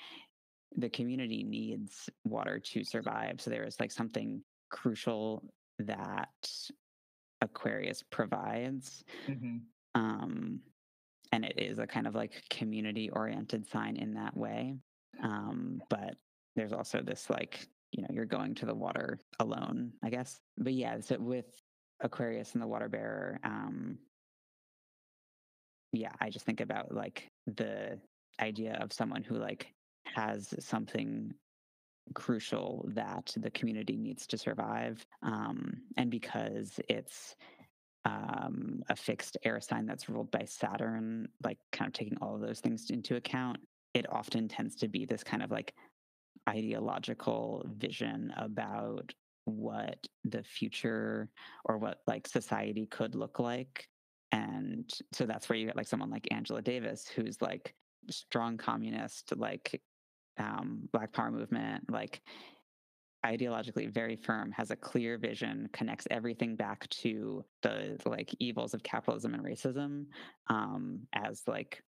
the 0.76 0.90
community 0.90 1.44
needs 1.44 2.10
water 2.24 2.60
to 2.60 2.84
survive. 2.84 3.42
So 3.42 3.50
there 3.50 3.66
is 3.66 3.80
like 3.80 3.92
something 3.92 4.42
crucial 4.72 5.44
that 5.80 6.30
Aquarius 7.42 8.04
provides. 8.10 9.04
Mm-hmm. 9.28 9.58
Um, 9.96 10.60
and 11.32 11.46
it 11.46 11.56
is 11.58 11.80
a 11.80 11.88
kind 11.88 12.08
of 12.08 12.16
like 12.16 12.44
community 12.50 13.10
oriented 13.10 13.68
sign 13.70 13.98
in 13.98 14.14
that 14.14 14.36
way. 14.36 14.78
Um, 15.22 15.82
but 15.90 16.16
there's 16.56 16.74
also 16.74 17.02
this 17.02 17.30
like 17.30 17.68
you 17.92 18.02
know 18.02 18.10
you're 18.12 18.26
going 18.26 18.56
to 18.56 18.66
the 18.66 18.74
water 18.74 19.20
alone 19.40 19.92
i 20.04 20.10
guess 20.10 20.40
but 20.58 20.74
yeah 20.74 21.00
so 21.00 21.18
with 21.20 21.46
aquarius 22.02 22.54
and 22.54 22.62
the 22.62 22.68
water 22.68 22.90
bearer 22.90 23.40
um 23.44 23.98
yeah 25.94 26.12
i 26.20 26.30
just 26.30 26.46
think 26.46 26.60
about 26.60 26.94
like 26.94 27.28
the 27.48 27.98
idea 28.42 28.78
of 28.82 28.92
someone 28.92 29.24
who 29.24 29.36
like 29.36 29.72
has 30.06 30.54
something 30.60 31.34
crucial 32.14 32.86
that 32.94 33.34
the 33.38 33.52
community 33.52 33.96
needs 33.96 34.28
to 34.28 34.38
survive 34.38 35.06
um 35.22 35.74
and 35.96 36.12
because 36.12 36.80
it's 36.90 37.36
um, 38.06 38.84
a 38.90 38.96
fixed 38.96 39.38
air 39.44 39.62
sign 39.62 39.86
that's 39.86 40.10
ruled 40.10 40.32
by 40.32 40.44
Saturn, 40.46 41.28
like 41.44 41.58
kind 41.72 41.88
of 41.88 41.94
taking 41.94 42.18
all 42.22 42.36
of 42.36 42.42
those 42.42 42.60
things 42.60 42.90
into 42.90 43.16
account, 43.16 43.58
it 43.94 44.06
often 44.12 44.48
tends 44.48 44.76
to 44.76 44.88
be 44.88 45.06
this 45.06 45.24
kind 45.24 45.44
of 45.44 45.52
like 45.52 45.74
ideological 46.50 47.66
vision 47.78 48.34
about 48.38 49.14
what 49.46 49.98
the 50.26 50.44
future 50.44 51.30
or 51.66 51.78
what 51.78 52.00
like 52.08 52.28
society 52.28 52.86
could 52.86 53.16
look 53.16 53.40
like 53.40 53.88
and 54.34 54.92
so 55.14 55.26
that's 55.26 55.48
where 55.48 55.58
you 55.58 55.66
get 55.66 55.78
like 55.78 55.88
someone 55.88 56.10
like 56.10 56.28
angela 56.32 56.62
davis 56.62 57.08
who's 57.08 57.42
like 57.42 57.74
strong 58.10 58.58
communist 58.58 59.34
like 59.38 59.82
um 60.38 60.90
black 60.92 61.14
power 61.14 61.32
movement 61.32 61.90
like 61.90 62.22
ideologically 63.26 63.90
very 63.90 64.18
firm 64.18 64.52
has 64.52 64.70
a 64.70 64.76
clear 64.76 65.18
vision 65.18 65.70
connects 65.72 66.06
everything 66.12 66.58
back 66.58 66.90
to 66.90 67.46
the 67.62 67.98
like 68.06 68.36
evils 68.40 68.74
of 68.74 68.84
capitalism 68.84 69.34
and 69.34 69.46
racism 69.46 70.06
um 70.50 71.00
as 71.14 71.42
like 71.48 71.82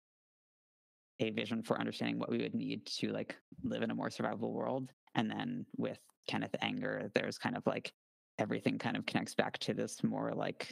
a 1.20 1.32
vision 1.32 1.64
for 1.64 1.80
understanding 1.80 2.20
what 2.20 2.30
we 2.30 2.40
would 2.40 2.56
need 2.56 2.86
to 2.86 3.10
like 3.10 3.36
live 3.64 3.82
in 3.82 3.92
a 3.92 3.96
more 3.96 4.10
survivable 4.10 4.52
world. 4.52 4.90
And 5.16 5.30
then 5.30 5.66
with 5.78 6.00
Kenneth 6.28 6.56
Anger, 6.62 7.10
there's 7.14 7.38
kind 7.38 7.56
of 7.56 7.66
like 7.66 7.94
everything 8.40 8.78
kind 8.78 8.98
of 8.98 9.06
connects 9.06 9.36
back 9.36 9.58
to 9.60 9.74
this 9.74 10.04
more 10.04 10.34
like 10.34 10.72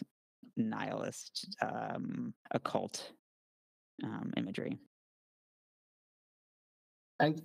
nihilist 0.58 1.56
um, 1.62 2.34
occult 2.52 3.12
um, 4.04 4.34
imagery. 4.38 4.78
I 7.20 7.36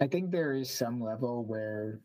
I 0.00 0.06
think 0.06 0.30
there 0.30 0.54
is 0.54 0.70
some 0.70 1.02
level 1.02 1.44
where 1.44 2.00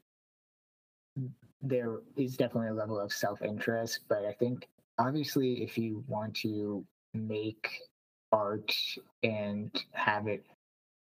there 1.62 2.00
is 2.16 2.38
definitely 2.38 2.70
a 2.70 2.74
level 2.74 3.00
of 3.00 3.12
self-interest, 3.12 4.02
but 4.08 4.24
I 4.26 4.32
think 4.34 4.68
obviously 5.00 5.64
if 5.64 5.78
you 5.78 6.04
want 6.08 6.36
to 6.38 6.86
make 7.14 7.70
art 8.32 8.74
and 9.24 9.72
have 9.92 10.28
it 10.28 10.46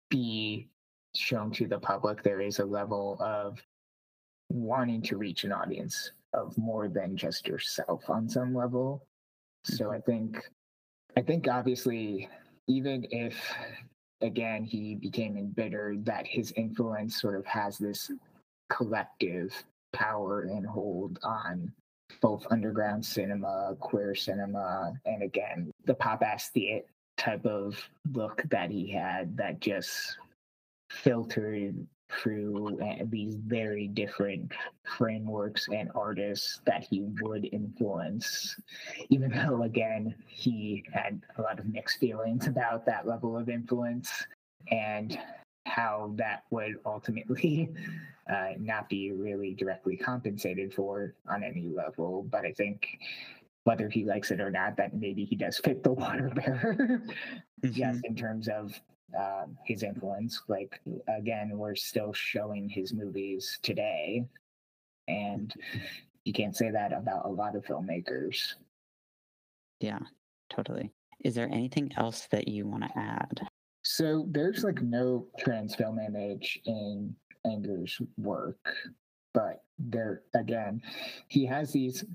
be 0.10 0.68
shown 1.16 1.52
to 1.52 1.68
the 1.68 1.80
public, 1.80 2.22
there 2.22 2.42
is 2.42 2.60
a 2.60 2.66
level 2.66 3.18
of 3.20 3.60
wanting 4.50 5.02
to 5.04 5.18
reach 5.18 5.44
an 5.44 5.52
audience 5.52 6.12
of 6.34 6.58
more 6.58 6.88
than 6.88 7.16
just 7.16 7.48
yourself 7.48 8.10
on 8.10 8.28
some 8.28 8.54
level. 8.54 9.06
So. 9.64 9.92
I 9.92 10.00
think, 10.00 10.44
I 11.18 11.22
think 11.22 11.48
obviously, 11.48 12.28
even 12.68 13.06
if 13.12 13.36
again 14.22 14.64
he 14.64 14.96
became 14.96 15.38
embittered, 15.38 16.06
that 16.06 16.26
his 16.28 16.52
influence 16.54 17.20
sort 17.20 17.36
of 17.36 17.46
has 17.46 17.78
this 17.78 18.12
collective 18.70 19.54
power 19.92 20.42
and 20.44 20.66
hold 20.66 21.20
on 21.24 21.72
both 22.22 22.46
underground 22.52 23.06
cinema, 23.06 23.76
queer 23.80 24.16
cinema, 24.16 24.94
and 25.06 25.24
again 25.24 25.72
the 25.86 25.94
pop 25.94 26.22
ass 26.24 26.50
theater 26.50 26.86
type 27.18 27.46
of 27.46 27.78
look 28.12 28.42
that 28.50 28.72
he 28.72 28.92
had 28.92 29.38
that 29.38 29.60
just 29.60 30.18
filtered 30.90 31.76
through 32.22 32.80
uh, 32.82 33.04
these 33.10 33.36
very 33.36 33.88
different 33.88 34.52
frameworks 34.98 35.68
and 35.74 35.90
artists 35.96 36.62
that 36.66 36.84
he 36.84 37.04
would 37.22 37.50
influence. 37.52 38.56
Even 39.10 39.32
though 39.32 39.64
again 39.64 40.16
he 40.28 40.84
had 40.94 41.22
a 41.38 41.42
lot 41.42 41.60
of 41.60 41.66
mixed 41.66 42.00
feelings 42.00 42.48
about 42.48 42.86
that 42.86 43.08
level 43.08 43.38
of 43.38 43.50
influence 43.50 44.26
and 44.72 45.18
how 45.66 46.14
that 46.16 46.44
would 46.52 46.76
ultimately 46.86 47.70
uh, 48.32 48.50
not 48.60 48.90
be 48.90 49.12
really 49.12 49.54
directly 49.54 49.98
compensated 49.98 50.74
for 50.74 51.16
on 51.30 51.44
any 51.44 51.68
level. 51.68 52.26
But 52.30 52.46
i 52.46 52.52
think 52.52 52.88
whether 53.66 53.88
he 53.88 54.04
likes 54.04 54.30
it 54.32 54.42
or 54.42 54.52
not 54.52 54.76
that 54.76 54.94
maybe 54.94 55.24
he 55.24 55.36
does 55.36 55.58
fit 55.58 55.84
the 55.84 55.92
water 55.94 56.30
bearer. 56.36 56.76
Mm-hmm. 56.76 57.70
yes 57.74 58.02
in 58.04 58.16
terms 58.16 58.48
of 58.48 58.80
um, 59.18 59.58
his 59.66 59.84
influence. 59.84 60.42
Like 60.48 60.80
again, 61.08 61.52
we're 61.54 61.76
still 61.76 62.14
showing 62.14 62.70
his 62.70 62.94
movies 62.94 63.60
today, 63.62 64.26
and 65.08 65.54
you 66.26 66.34
can't 66.34 66.56
say 66.56 66.72
that 66.72 66.94
about 66.94 67.26
a 67.26 67.30
lot 67.30 67.56
of 67.56 67.66
filmmakers. 67.66 68.56
Yeah, 69.80 70.00
totally. 70.50 70.92
Is 71.24 71.36
there 71.36 71.50
anything 71.52 71.92
else 71.98 72.28
that 72.32 72.48
you 72.48 72.68
want 72.68 72.84
to 72.84 72.98
add? 72.98 73.48
So 73.84 74.26
there's 74.30 74.64
like 74.64 74.82
no 74.82 75.28
trans 75.38 75.76
film 75.76 76.00
image 76.00 76.60
in 76.66 77.16
Anger's 77.46 78.02
work, 78.18 78.74
but 79.34 79.64
there 79.78 80.22
again, 80.34 80.82
he 81.28 81.46
has 81.46 81.72
these 81.72 82.06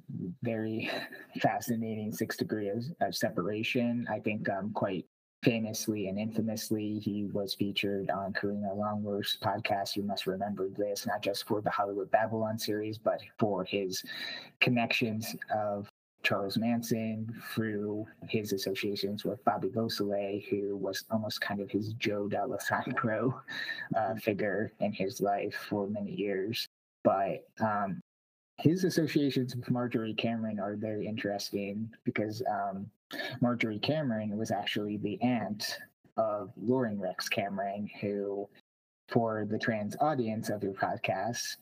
very 0.42 0.90
fascinating 1.40 2.12
six 2.12 2.36
degrees 2.36 2.90
of 3.00 3.14
separation. 3.14 4.06
I 4.10 4.20
think 4.20 4.48
um, 4.48 4.72
quite 4.72 5.04
famously 5.42 6.08
and 6.08 6.18
infamously, 6.18 6.98
he 6.98 7.26
was 7.32 7.54
featured 7.54 8.10
on 8.10 8.32
Karina 8.32 8.74
Longworth's 8.74 9.38
podcast. 9.42 9.96
You 9.96 10.02
must 10.02 10.26
remember 10.26 10.68
this, 10.68 11.06
not 11.06 11.22
just 11.22 11.46
for 11.46 11.60
the 11.60 11.70
Hollywood 11.70 12.10
Babylon 12.10 12.58
series, 12.58 12.98
but 12.98 13.20
for 13.38 13.64
his 13.64 14.02
connections 14.60 15.36
of 15.54 15.88
Charles 16.24 16.58
Manson 16.58 17.32
through 17.54 18.06
his 18.28 18.52
associations 18.52 19.24
with 19.24 19.44
Bobby 19.44 19.68
Beausoleil, 19.68 20.40
who 20.50 20.76
was 20.76 21.04
almost 21.10 21.40
kind 21.40 21.60
of 21.60 21.70
his 21.70 21.92
Joe 21.94 22.28
Dallesandro 22.28 23.40
uh, 23.96 24.14
figure 24.16 24.72
in 24.80 24.92
his 24.92 25.20
life 25.20 25.54
for 25.68 25.86
many 25.86 26.12
years. 26.12 26.66
But 27.04 27.46
um, 27.60 28.00
his 28.58 28.82
associations 28.82 29.54
with 29.54 29.70
Marjorie 29.70 30.14
Cameron 30.14 30.58
are 30.58 30.74
very 30.74 31.06
interesting 31.06 31.88
because 32.04 32.42
um, 32.50 32.90
Marjorie 33.40 33.78
Cameron 33.78 34.36
was 34.36 34.50
actually 34.50 34.96
the 34.98 35.20
aunt 35.22 35.78
of 36.16 36.52
Loren 36.56 36.98
Rex 36.98 37.28
Cameron, 37.28 37.88
who, 38.00 38.48
for 39.08 39.46
the 39.48 39.58
trans 39.58 39.96
audience 40.00 40.50
of 40.50 40.62
your 40.62 40.74
podcast, 40.74 41.56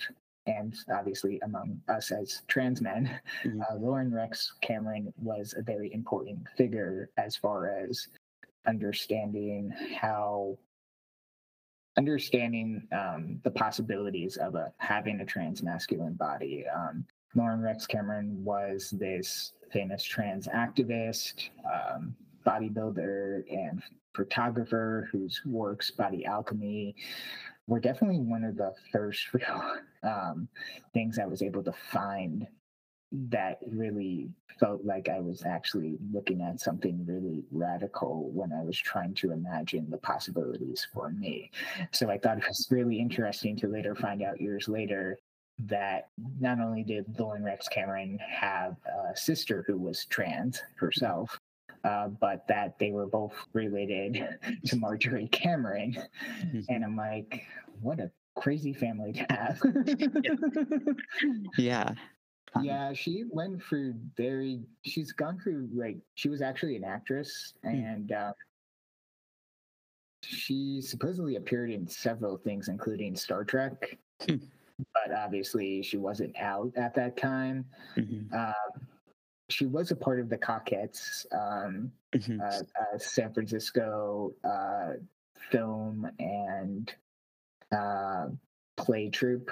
and 0.47 0.74
obviously 0.92 1.40
among 1.40 1.80
us 1.88 2.11
as 2.11 2.42
trans 2.49 2.80
men, 2.80 3.11
mm-hmm. 3.44 3.61
uh, 3.61 3.76
Loren 3.76 4.12
Rex 4.12 4.55
Cameron 4.62 5.12
was 5.16 5.55
a 5.57 5.62
very 5.62 5.92
important 5.92 6.47
figure 6.57 7.11
as 7.16 7.36
far 7.36 7.68
as 7.68 8.09
understanding 8.66 9.72
how 10.01 10.59
understanding 11.97 12.86
um, 12.92 13.40
the 13.42 13.51
possibilities 13.51 14.36
of 14.36 14.55
a, 14.55 14.72
having 14.78 15.20
a 15.20 15.24
trans 15.24 15.62
masculine 15.62 16.12
body. 16.14 16.64
Um, 16.74 17.07
Loren 17.34 17.61
Rex 17.61 17.86
Cameron 17.86 18.44
was 18.44 18.90
this 18.90 19.53
famous 19.72 20.02
trans 20.02 20.48
activist, 20.48 21.50
um, 21.64 22.14
bodybuilder, 22.46 23.42
and 23.50 23.82
photographer 24.14 25.08
whose 25.12 25.40
works, 25.44 25.90
Body 25.90 26.24
Alchemy, 26.24 26.94
were 27.66 27.80
definitely 27.80 28.20
one 28.20 28.44
of 28.44 28.56
the 28.56 28.72
first 28.92 29.28
real 29.34 29.62
um, 30.02 30.48
things 30.94 31.18
I 31.18 31.26
was 31.26 31.42
able 31.42 31.62
to 31.64 31.72
find 31.72 32.46
that 33.12 33.58
really 33.70 34.28
felt 34.58 34.84
like 34.84 35.08
I 35.08 35.20
was 35.20 35.44
actually 35.44 35.96
looking 36.12 36.42
at 36.42 36.60
something 36.60 37.04
really 37.06 37.44
radical 37.52 38.30
when 38.32 38.52
I 38.52 38.62
was 38.62 38.76
trying 38.76 39.14
to 39.14 39.32
imagine 39.32 39.88
the 39.90 39.98
possibilities 39.98 40.86
for 40.92 41.10
me. 41.10 41.50
So 41.92 42.10
I 42.10 42.18
thought 42.18 42.38
it 42.38 42.44
was 42.46 42.66
really 42.70 42.98
interesting 42.98 43.56
to 43.58 43.68
later 43.68 43.94
find 43.94 44.22
out 44.22 44.40
years 44.40 44.68
later 44.68 45.18
that 45.59 46.09
not 46.38 46.61
only 46.61 46.82
did 46.82 47.07
Loren 47.18 47.42
Rex 47.42 47.68
Cameron 47.68 48.18
have 48.18 48.76
a 49.11 49.16
sister 49.16 49.64
who 49.66 49.78
was 49.78 50.04
trans 50.04 50.62
herself, 50.76 51.38
uh, 51.84 52.09
but 52.09 52.46
that 52.48 52.78
they 52.78 52.90
were 52.90 53.07
both 53.07 53.34
related 53.52 54.28
to 54.66 54.76
Marjorie 54.76 55.28
Cameron. 55.28 55.96
Mm-hmm. 56.42 56.61
And 56.68 56.84
I'm 56.84 56.96
like, 56.96 57.42
what 57.80 58.00
a 58.00 58.11
crazy 58.34 58.72
family 58.72 59.12
to 59.12 59.26
have. 59.30 59.61
yeah. 61.59 61.92
Yeah, 62.62 62.94
she 62.94 63.24
went 63.28 63.62
through 63.62 63.96
very. 64.16 64.62
She's 64.82 65.12
gone 65.12 65.38
through 65.38 65.68
like 65.74 65.98
she 66.14 66.30
was 66.30 66.40
actually 66.40 66.76
an 66.76 66.84
actress, 66.84 67.52
hmm. 67.62 67.68
and 67.68 68.12
uh, 68.12 68.32
she 70.22 70.80
supposedly 70.80 71.36
appeared 71.36 71.70
in 71.70 71.86
several 71.86 72.38
things, 72.38 72.68
including 72.68 73.14
Star 73.14 73.44
Trek. 73.44 73.98
Hmm. 74.26 74.36
But 74.78 75.14
obviously, 75.16 75.82
she 75.82 75.96
wasn't 75.96 76.36
out 76.38 76.72
at 76.76 76.94
that 76.94 77.16
time. 77.16 77.64
Mm-hmm. 77.96 78.34
Um, 78.34 78.86
she 79.48 79.66
was 79.66 79.90
a 79.90 79.96
part 79.96 80.20
of 80.20 80.28
the 80.28 80.38
Cockettes, 80.38 81.24
um, 81.32 81.92
mm-hmm. 82.14 82.40
uh, 82.40 82.44
uh, 82.44 82.98
San 82.98 83.32
Francisco 83.32 84.32
uh, 84.44 84.94
film 85.50 86.10
and 86.18 86.92
uh, 87.72 88.26
play 88.76 89.08
troupe 89.08 89.50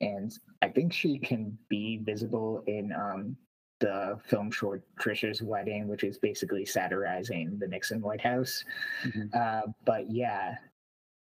and 0.00 0.32
I 0.62 0.68
think 0.68 0.92
she 0.92 1.18
can 1.18 1.56
be 1.68 1.98
visible 2.02 2.62
in 2.66 2.92
um, 2.92 3.36
the 3.80 4.18
film 4.24 4.50
short 4.50 4.82
Tricia's 4.98 5.42
Wedding, 5.42 5.88
which 5.88 6.04
is 6.04 6.18
basically 6.18 6.64
satirizing 6.64 7.58
the 7.58 7.66
Nixon 7.66 8.00
White 8.00 8.20
House. 8.20 8.64
Mm-hmm. 9.04 9.26
Uh, 9.34 9.72
but 9.84 10.10
yeah, 10.10 10.56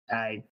I 0.09 0.43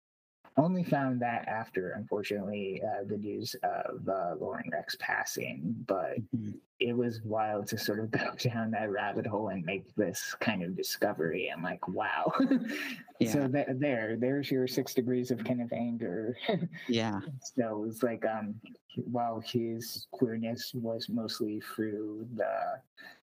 only 0.60 0.84
found 0.84 1.22
that 1.22 1.48
after, 1.48 1.92
unfortunately, 1.92 2.82
uh, 2.84 3.04
the 3.06 3.18
news 3.18 3.56
of 3.64 4.08
uh, 4.08 4.36
Loren 4.40 4.70
Rex 4.72 4.96
passing. 5.00 5.74
But 5.88 6.20
mm-hmm. 6.36 6.52
it 6.80 6.96
was 6.96 7.22
wild 7.24 7.68
to 7.68 7.78
sort 7.78 8.00
of 8.00 8.12
go 8.12 8.32
down 8.38 8.72
that 8.72 8.92
rabbit 8.92 9.26
hole 9.26 9.50
and 9.50 9.66
make 9.66 9.96
this 9.96 10.36
kind 10.40 10.64
of 10.64 10.76
discovery. 10.76 11.52
I'm 11.52 11.64
like, 11.64 11.88
wow. 11.88 12.32
yeah. 13.20 13.32
So 13.32 13.48
th- 13.48 13.68
there, 13.76 14.18
there's 14.18 14.52
your 14.52 14.68
six 14.68 14.94
degrees 14.94 15.32
of 15.32 15.44
kind 15.44 15.62
of 15.62 15.72
anger. 15.72 16.38
yeah. 16.88 17.22
So 17.56 17.86
it's 17.88 18.04
like, 18.04 18.26
um, 18.26 18.56
while 18.96 19.40
his 19.40 20.08
queerness 20.12 20.74
was 20.74 21.08
mostly 21.10 21.62
through 21.74 22.28
the 22.36 22.82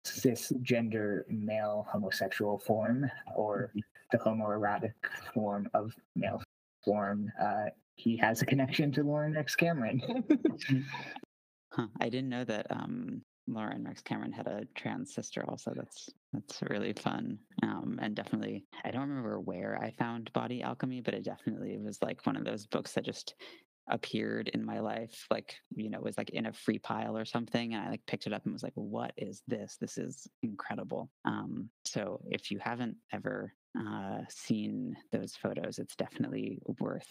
cisgender 0.04 1.30
male 1.30 1.86
homosexual 1.92 2.58
form 2.58 3.10
or 3.36 3.70
mm-hmm. 3.70 3.80
the 4.12 4.18
homoerotic 4.18 4.94
form 5.34 5.70
of 5.76 5.94
male 6.16 6.42
form, 6.84 7.32
uh, 7.42 7.66
he 7.96 8.16
has 8.18 8.42
a 8.42 8.46
connection 8.46 8.92
to 8.94 9.04
Loren 9.04 9.34
Rex 9.34 9.56
Cameron. 9.56 10.02
huh. 11.74 11.88
I 12.00 12.10
didn't 12.10 12.30
know 12.30 12.46
that 12.46 12.68
um, 12.70 13.22
Loren 13.48 13.84
Rex 13.84 14.02
Cameron 14.02 14.32
had 14.32 14.48
a 14.48 14.66
trans 14.76 15.14
sister. 15.14 15.44
Also, 15.48 15.74
that's 15.76 16.10
that's 16.32 16.62
really 16.70 16.94
fun. 16.94 17.40
Um, 17.64 18.00
and 18.02 18.16
definitely, 18.16 18.66
I 18.86 18.92
don't 18.92 19.10
remember 19.10 19.40
where 19.40 19.78
I 19.82 19.92
found 19.92 20.32
Body 20.34 20.62
Alchemy, 20.62 21.02
but 21.02 21.14
it 21.14 21.24
definitely 21.24 21.78
was 21.78 22.02
like 22.02 22.26
one 22.26 22.38
of 22.38 22.46
those 22.46 22.68
books 22.68 22.94
that 22.94 23.04
just 23.04 23.36
appeared 23.90 24.50
in 24.50 24.64
my 24.64 24.80
life 24.80 25.26
like 25.32 25.56
you 25.76 25.90
know 25.90 26.00
was 26.00 26.18
like 26.18 26.30
in 26.30 26.46
a 26.46 26.54
free 26.54 26.78
pile 26.78 27.18
or 27.18 27.26
something 27.26 27.74
and 27.74 27.84
i 27.84 27.90
like 27.90 28.06
picked 28.06 28.28
it 28.28 28.34
up 28.34 28.44
and 28.46 28.54
was 28.54 28.64
like 28.64 28.74
what 28.76 29.12
is 29.18 29.42
this 29.48 29.78
this 29.82 29.98
is 29.98 30.28
incredible 30.44 31.10
um 31.26 31.70
so 31.86 32.20
if 32.30 32.52
you 32.52 32.60
haven't 32.60 32.96
ever 33.12 33.52
uh, 33.78 34.20
seen 34.30 34.96
those 35.12 35.36
photos, 35.36 35.80
it's 35.80 35.96
definitely 35.96 36.60
worth 36.80 37.08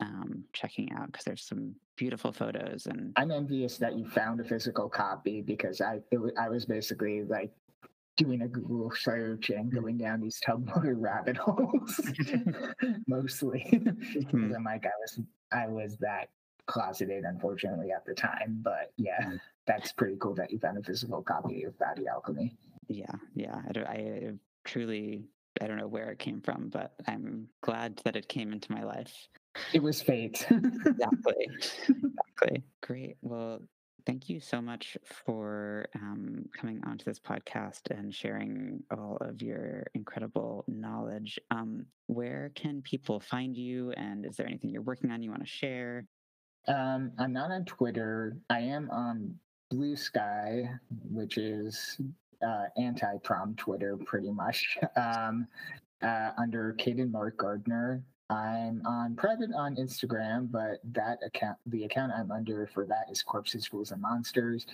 um, 0.00 0.44
checking 0.52 0.92
out 0.92 1.06
because 1.06 1.24
there's 1.24 1.46
some 1.46 1.74
beautiful 1.96 2.32
photos. 2.32 2.86
And 2.86 3.12
I'm 3.16 3.30
envious 3.30 3.78
that 3.78 3.96
you 3.96 4.06
found 4.06 4.40
a 4.40 4.44
physical 4.44 4.88
copy 4.88 5.40
because 5.40 5.80
I 5.80 6.00
was, 6.12 6.32
I 6.38 6.48
was 6.48 6.64
basically 6.66 7.24
like 7.24 7.50
doing 8.16 8.42
a 8.42 8.48
Google 8.48 8.90
search 8.94 9.50
and 9.50 9.72
mm. 9.72 9.80
going 9.80 9.96
down 9.96 10.20
these 10.20 10.40
Tumblr 10.46 10.72
rabbit 10.96 11.36
holes 11.36 12.00
mostly. 13.06 13.66
mm-hmm. 13.72 14.54
I'm 14.54 14.64
like 14.64 14.86
I 14.86 14.90
was 15.00 15.20
I 15.52 15.66
was 15.68 15.96
that 15.98 16.28
closeted 16.66 17.24
unfortunately 17.24 17.90
at 17.92 18.04
the 18.04 18.14
time, 18.14 18.60
but 18.62 18.92
yeah, 18.98 19.22
mm. 19.22 19.40
that's 19.66 19.92
pretty 19.92 20.16
cool 20.20 20.34
that 20.34 20.50
you 20.50 20.58
found 20.58 20.78
a 20.78 20.82
physical 20.82 21.22
copy 21.22 21.64
of 21.64 21.78
Body 21.78 22.06
Alchemy. 22.06 22.54
Yeah, 22.88 23.14
yeah, 23.34 23.62
I, 23.74 23.90
I 23.90 24.32
truly 24.64 25.24
I 25.60 25.66
don't 25.66 25.76
know 25.76 25.88
where 25.88 26.10
it 26.10 26.18
came 26.18 26.40
from, 26.40 26.68
but 26.68 26.94
I'm 27.06 27.48
glad 27.62 28.00
that 28.04 28.16
it 28.16 28.28
came 28.28 28.52
into 28.52 28.72
my 28.72 28.82
life. 28.82 29.28
It 29.72 29.82
was 29.82 30.00
fate. 30.00 30.46
exactly. 30.50 31.48
Exactly. 32.40 32.62
Great. 32.82 33.16
Well, 33.20 33.60
thank 34.06 34.28
you 34.28 34.38
so 34.38 34.62
much 34.62 34.96
for 35.24 35.86
um, 35.96 36.44
coming 36.56 36.80
onto 36.86 37.04
this 37.04 37.18
podcast 37.18 37.90
and 37.90 38.14
sharing 38.14 38.82
all 38.96 39.18
of 39.20 39.42
your 39.42 39.86
incredible 39.94 40.64
knowledge. 40.68 41.40
Um, 41.50 41.84
where 42.06 42.52
can 42.54 42.80
people 42.80 43.18
find 43.18 43.56
you? 43.56 43.90
And 43.92 44.24
is 44.24 44.36
there 44.36 44.46
anything 44.46 44.70
you're 44.70 44.82
working 44.82 45.10
on 45.10 45.20
you 45.20 45.30
want 45.30 45.42
to 45.42 45.48
share? 45.48 46.06
Um, 46.68 47.12
I'm 47.18 47.32
not 47.32 47.50
on 47.50 47.64
Twitter. 47.64 48.36
I 48.48 48.60
am 48.60 48.88
on 48.90 49.34
Blue 49.68 49.96
Sky, 49.96 50.70
which 51.10 51.36
is 51.36 52.00
uh, 52.46 52.64
anti-prom 52.76 53.54
Twitter, 53.56 53.96
pretty 53.96 54.30
much. 54.30 54.78
Um, 54.96 55.46
uh, 56.00 56.30
under 56.38 56.74
Caden 56.78 57.10
Mark 57.10 57.38
Gardner, 57.38 58.02
I'm 58.30 58.82
on 58.84 59.16
private 59.16 59.50
on 59.54 59.76
Instagram, 59.76 60.50
but 60.50 60.80
that 60.92 61.18
account, 61.24 61.56
the 61.64 61.84
account 61.84 62.12
I'm 62.14 62.30
under 62.30 62.66
for 62.66 62.84
that 62.84 63.06
is 63.10 63.22
Corpses, 63.22 63.66
Fools, 63.66 63.90
and 63.90 64.02
Monsters. 64.02 64.66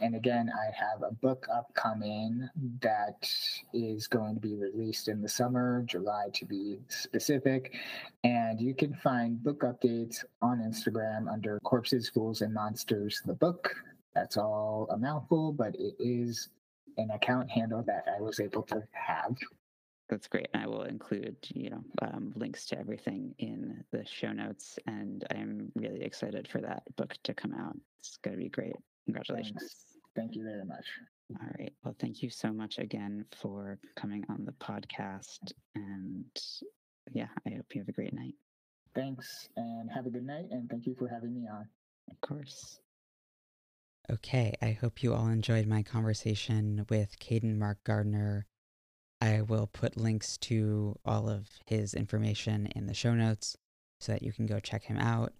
And 0.00 0.14
again, 0.14 0.48
I 0.54 0.66
have 0.78 1.02
a 1.02 1.12
book 1.14 1.48
upcoming 1.52 2.48
that 2.82 3.28
is 3.74 4.06
going 4.06 4.34
to 4.34 4.40
be 4.40 4.54
released 4.54 5.08
in 5.08 5.20
the 5.22 5.28
summer, 5.28 5.82
July 5.86 6.28
to 6.34 6.44
be 6.44 6.78
specific. 6.86 7.74
And 8.22 8.60
you 8.60 8.74
can 8.74 8.94
find 8.94 9.42
book 9.42 9.62
updates 9.62 10.24
on 10.40 10.58
Instagram 10.58 11.28
under 11.28 11.58
Corpses, 11.60 12.08
Fools, 12.08 12.42
and 12.42 12.54
Monsters, 12.54 13.22
the 13.24 13.34
book. 13.34 13.74
That's 14.14 14.36
all 14.36 14.86
a 14.90 14.96
mouthful, 14.96 15.52
but 15.52 15.74
it 15.74 15.96
is 15.98 16.50
an 17.00 17.10
account 17.10 17.50
handle 17.50 17.82
that 17.82 18.04
I 18.08 18.20
was 18.20 18.40
able 18.40 18.62
to 18.64 18.82
have 18.92 19.36
that's 20.10 20.26
great. 20.26 20.48
And 20.52 20.62
I 20.64 20.66
will 20.66 20.82
include, 20.82 21.36
you 21.54 21.70
know, 21.70 21.84
um, 22.02 22.32
links 22.34 22.66
to 22.66 22.78
everything 22.78 23.34
in 23.38 23.82
the 23.92 24.04
show 24.04 24.32
notes, 24.32 24.78
and 24.86 25.24
I'm 25.30 25.70
really 25.76 26.02
excited 26.02 26.48
for 26.48 26.60
that 26.60 26.82
book 26.96 27.14
to 27.22 27.32
come 27.32 27.54
out. 27.54 27.76
It's 28.00 28.18
going 28.18 28.36
to 28.36 28.42
be 28.42 28.50
great. 28.50 28.74
Congratulations. 29.06 29.60
Thanks. 29.60 29.84
Thank 30.16 30.34
you 30.34 30.42
very 30.42 30.64
much. 30.64 30.84
All 31.40 31.48
right. 31.58 31.72
Well, 31.84 31.94
thank 32.00 32.22
you 32.22 32.28
so 32.28 32.52
much 32.52 32.78
again 32.78 33.24
for 33.40 33.78
coming 33.96 34.24
on 34.28 34.44
the 34.44 34.52
podcast, 34.52 35.52
and 35.76 36.24
yeah, 37.12 37.28
I 37.46 37.50
hope 37.50 37.66
you 37.72 37.80
have 37.80 37.88
a 37.88 37.92
great 37.92 38.12
night. 38.12 38.34
Thanks, 38.96 39.48
and 39.56 39.88
have 39.92 40.06
a 40.06 40.10
good 40.10 40.26
night, 40.26 40.46
and 40.50 40.68
thank 40.68 40.86
you 40.86 40.96
for 40.98 41.06
having 41.06 41.32
me 41.32 41.48
on. 41.48 41.68
Of 42.10 42.20
course. 42.20 42.80
Okay, 44.10 44.54
I 44.60 44.72
hope 44.72 45.02
you 45.02 45.14
all 45.14 45.28
enjoyed 45.28 45.66
my 45.66 45.82
conversation 45.82 46.84
with 46.88 47.18
Caden 47.20 47.56
Mark 47.56 47.78
Gardner 47.84 48.46
I 49.20 49.42
will 49.42 49.66
put 49.66 49.96
links 49.96 50.38
to 50.38 50.96
all 51.04 51.28
of 51.28 51.48
his 51.66 51.92
information 51.92 52.66
in 52.74 52.86
the 52.86 52.94
show 52.94 53.14
notes 53.14 53.56
so 54.00 54.12
that 54.12 54.22
you 54.22 54.32
can 54.32 54.46
go 54.46 54.60
check 54.60 54.84
him 54.84 54.96
out. 54.96 55.34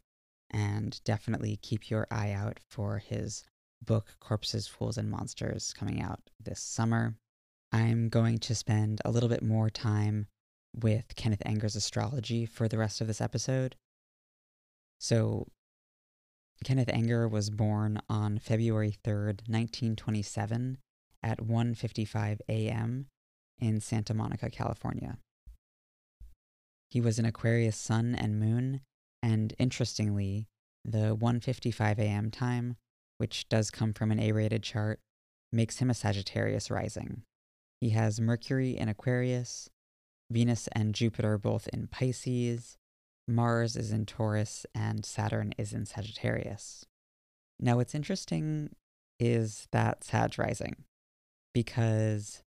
And 0.51 1.01
definitely 1.05 1.59
keep 1.62 1.91
your 1.91 2.09
eye 2.11 2.33
out 2.33 2.59
for 2.68 2.99
his 2.99 3.45
book, 3.81 4.16
Corpses, 4.18 4.66
Fools, 4.66 4.99
and 4.99 5.09
Monsters, 5.09 5.73
coming 5.73 6.03
out 6.03 6.21
this 6.43 6.61
summer. 6.61 7.14
I'm 7.73 8.09
going 8.09 8.39
to 8.39 8.55
spend 8.57 9.01
a 9.05 9.12
little 9.12 9.29
bit 9.29 9.45
more 9.45 9.71
time 9.71 10.27
with 10.75 11.14
Kenneth 11.14 11.43
Anger's 11.47 11.77
astrology 11.77 12.47
for 12.47 12.66
the 12.66 12.79
rest 12.79 13.01
of 13.01 13.07
this 13.07 13.21
episode. 13.21 13.77
So, 14.99 15.47
Kenneth 16.65 16.91
Anger 16.93 17.29
was 17.29 17.51
born 17.51 18.01
on 18.09 18.39
February 18.39 18.97
3rd, 19.05 19.49
1927 19.49 20.79
at 21.23 21.39
1:55 21.39 22.39
a.m 22.49 23.07
in 23.61 23.81
Santa 23.81 24.15
Monica, 24.15 24.51
California. 24.51 25.19
He 26.91 27.01
was 27.01 27.19
an 27.19 27.25
Aquarius 27.25 27.77
sun 27.77 28.15
and 28.15 28.41
moon, 28.41 28.81
and 29.23 29.55
interestingly, 29.59 30.49
the 30.85 31.15
1:55 31.15 31.99
a.m. 31.99 32.31
time, 32.31 32.77
which 33.19 33.49
does 33.49 33.71
come 33.71 33.93
from 33.93 34.11
an 34.11 34.19
A-rated 34.19 34.63
chart, 34.63 34.99
makes 35.53 35.79
him 35.79 35.91
a 35.91 35.95
Sagittarius 35.95 36.71
rising. 36.71 37.23
He 37.81 37.91
has 37.91 38.21
Mercury 38.21 38.77
in 38.77 38.89
Aquarius, 38.89 39.69
Venus 40.31 40.69
and 40.73 40.95
Jupiter 40.95 41.39
both 41.39 41.69
in 41.69 41.87
Pisces, 41.87 42.77
Mars 43.31 43.76
is 43.76 43.91
in 43.93 44.07
Taurus, 44.07 44.66
and 44.74 45.05
Saturn 45.05 45.53
is 45.57 45.72
in 45.72 45.87
Sagittarius. 45.87 46.85
Now, 47.59 47.76
what's 47.76 47.95
interesting 47.95 48.74
is 49.18 49.68
that 49.72 50.05
Sag 50.05 50.39
rising, 50.39 50.85
because 51.55 52.43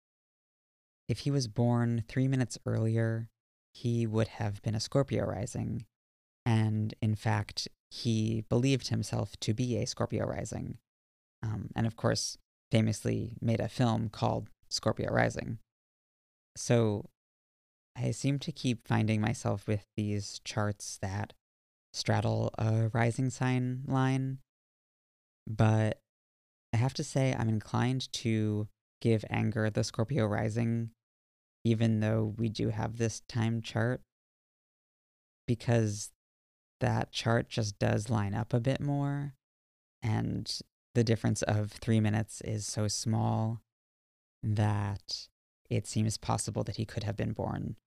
if 1.08 1.20
he 1.20 1.32
was 1.32 1.48
born 1.48 2.04
three 2.08 2.28
minutes 2.28 2.58
earlier, 2.66 3.30
he 3.74 4.08
would 4.08 4.28
have 4.28 4.62
been 4.62 4.76
a 4.76 4.80
Scorpio 4.80 5.26
rising. 5.26 5.86
And 6.46 6.94
in 7.02 7.16
fact, 7.16 7.68
he 7.90 8.46
believed 8.50 8.88
himself 8.88 9.38
to 9.42 9.54
be 9.54 9.78
a 9.78 9.86
Scorpio 9.86 10.26
rising. 10.26 10.78
Um, 11.44 11.70
and 11.76 11.86
of 11.86 11.96
course, 11.96 12.38
famously 12.72 13.34
made 13.42 13.60
a 13.60 13.68
film 13.68 14.10
called 14.10 14.50
Scorpio 14.70 15.12
Rising. 15.12 15.60
So 16.56 17.10
I 17.96 18.12
seem 18.12 18.40
to 18.40 18.52
keep 18.52 18.88
finding 18.88 19.22
myself 19.22 19.68
with 19.68 19.86
these 19.96 20.40
charts 20.44 20.98
that 21.02 21.34
straddle 21.94 22.52
a 22.58 22.90
rising 22.94 23.30
sign 23.30 23.84
line. 23.86 24.40
But 25.48 26.00
I 26.74 26.78
have 26.78 26.94
to 26.96 27.04
say, 27.04 27.36
I'm 27.38 27.50
inclined 27.50 28.12
to 28.14 28.68
give 29.02 29.26
anger 29.30 29.70
the 29.70 29.84
Scorpio 29.84 30.26
rising 30.26 30.92
even 31.64 32.00
though 32.00 32.34
we 32.38 32.50
do 32.50 32.70
have 32.70 32.98
this 32.98 33.22
time 33.28 33.62
chart, 33.62 34.02
because 35.48 36.10
that 36.80 37.12
chart 37.12 37.50
just 37.50 37.78
does 37.78 38.10
line 38.10 38.34
up 38.34 38.54
a 38.54 38.60
bit 38.60 38.82
more. 38.82 39.36
And 40.02 40.52
the 40.96 41.04
difference 41.04 41.44
of 41.44 41.72
three 41.72 42.00
minutes 42.00 42.42
is 42.42 42.66
so 42.66 42.88
small 42.88 43.62
that 44.42 45.28
it 45.72 45.88
seems 45.88 46.18
possible 46.18 46.64
that 46.66 46.76
he 46.76 46.86
could 46.86 47.04
have 47.04 47.16
been 47.16 47.32
born 47.32 47.78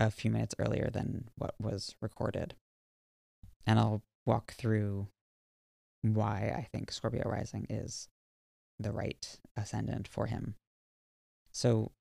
a 0.00 0.10
few 0.10 0.30
minutes 0.30 0.54
earlier 0.58 0.88
than 0.90 1.28
what 1.36 1.54
was 1.60 1.94
recorded. 2.00 2.54
And 3.66 3.78
I'll 3.78 4.02
walk 4.26 4.54
through 4.54 5.08
why 6.00 6.52
I 6.56 6.66
think 6.72 6.90
Scorpio 6.90 7.28
rising 7.28 7.66
is 7.68 8.08
the 8.78 8.90
right 8.90 9.38
ascendant 9.56 10.08
for 10.08 10.26
him. 10.26 10.54
So, 11.52 11.92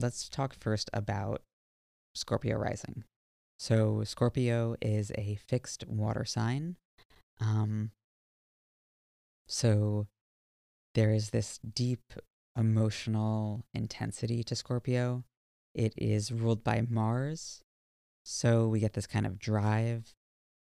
let's 0.00 0.30
talk 0.30 0.54
first 0.54 0.88
about 0.94 1.42
Scorpio 2.14 2.56
rising. 2.56 3.04
So, 3.58 4.02
Scorpio 4.02 4.76
is 4.80 5.12
a 5.16 5.36
fixed 5.46 5.86
water 5.86 6.24
sign. 6.24 6.76
Um, 7.38 7.90
so, 9.46 10.06
there 10.94 11.12
is 11.12 11.30
this 11.30 11.58
deep 11.58 12.14
emotional 12.58 13.64
intensity 13.72 14.42
to 14.42 14.56
Scorpio. 14.56 15.24
It 15.74 15.94
is 15.96 16.32
ruled 16.32 16.64
by 16.64 16.84
Mars. 16.88 17.62
So, 18.24 18.68
we 18.68 18.80
get 18.80 18.92
this 18.92 19.06
kind 19.06 19.24
of 19.24 19.38
drive, 19.38 20.14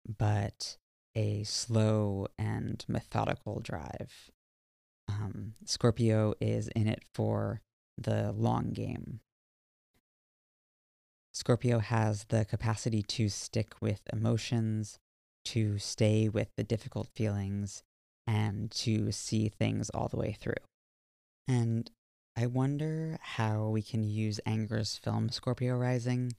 but 0.05 0.77
a 1.15 1.43
slow 1.43 2.27
and 2.37 2.83
methodical 2.87 3.59
drive. 3.59 4.29
Um, 5.07 5.53
Scorpio 5.65 6.33
is 6.41 6.67
in 6.75 6.87
it 6.87 7.03
for 7.13 7.61
the 7.97 8.31
long 8.33 8.71
game. 8.71 9.21
Scorpio 11.33 11.79
has 11.79 12.25
the 12.25 12.45
capacity 12.45 13.01
to 13.03 13.29
stick 13.29 13.73
with 13.81 14.01
emotions, 14.13 14.99
to 15.45 15.79
stay 15.79 16.29
with 16.29 16.49
the 16.55 16.63
difficult 16.63 17.09
feelings, 17.15 17.83
and 18.27 18.71
to 18.71 19.11
see 19.11 19.49
things 19.49 19.89
all 19.89 20.07
the 20.07 20.17
way 20.17 20.35
through. 20.39 20.53
And 21.47 21.89
I 22.35 22.47
wonder 22.47 23.17
how 23.21 23.69
we 23.69 23.81
can 23.81 24.03
use 24.03 24.39
Anger's 24.45 24.97
film 24.97 25.29
Scorpio 25.29 25.75
Rising 25.75 26.33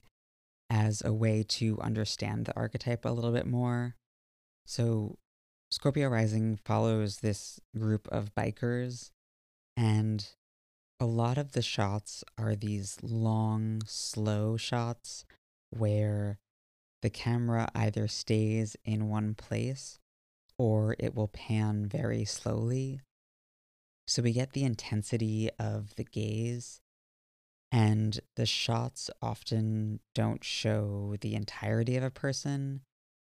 as 0.69 1.01
a 1.03 1.13
way 1.13 1.43
to 1.43 1.79
understand 1.81 2.45
the 2.45 2.55
archetype 2.55 3.05
a 3.05 3.09
little 3.09 3.31
bit 3.31 3.47
more. 3.47 3.95
So, 4.65 5.17
Scorpio 5.71 6.09
Rising 6.09 6.59
follows 6.65 7.17
this 7.17 7.59
group 7.77 8.07
of 8.09 8.35
bikers, 8.35 9.11
and 9.75 10.27
a 10.99 11.05
lot 11.05 11.37
of 11.37 11.53
the 11.53 11.61
shots 11.61 12.23
are 12.37 12.55
these 12.55 12.97
long, 13.01 13.81
slow 13.85 14.57
shots 14.57 15.25
where 15.69 16.39
the 17.01 17.09
camera 17.09 17.69
either 17.75 18.07
stays 18.07 18.75
in 18.83 19.09
one 19.09 19.35
place 19.35 19.99
or 20.57 20.95
it 20.99 21.15
will 21.15 21.27
pan 21.27 21.87
very 21.87 22.25
slowly. 22.25 23.01
So 24.07 24.21
we 24.21 24.31
get 24.31 24.53
the 24.53 24.63
intensity 24.63 25.49
of 25.59 25.95
the 25.95 26.05
gaze, 26.05 26.81
and 27.71 28.19
the 28.37 28.45
shots 28.45 29.09
often 29.21 29.99
don't 30.15 30.43
show 30.43 31.15
the 31.19 31.35
entirety 31.35 31.97
of 31.97 32.03
a 32.03 32.09
person. 32.09 32.81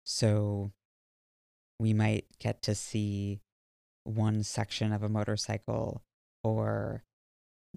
So 0.05 0.73
we 1.79 1.93
might 1.93 2.25
get 2.39 2.63
to 2.63 2.75
see 2.75 3.43
one 4.05 4.43
section 4.43 4.93
of 4.93 5.03
a 5.03 5.09
motorcycle 5.09 6.03
or 6.43 7.05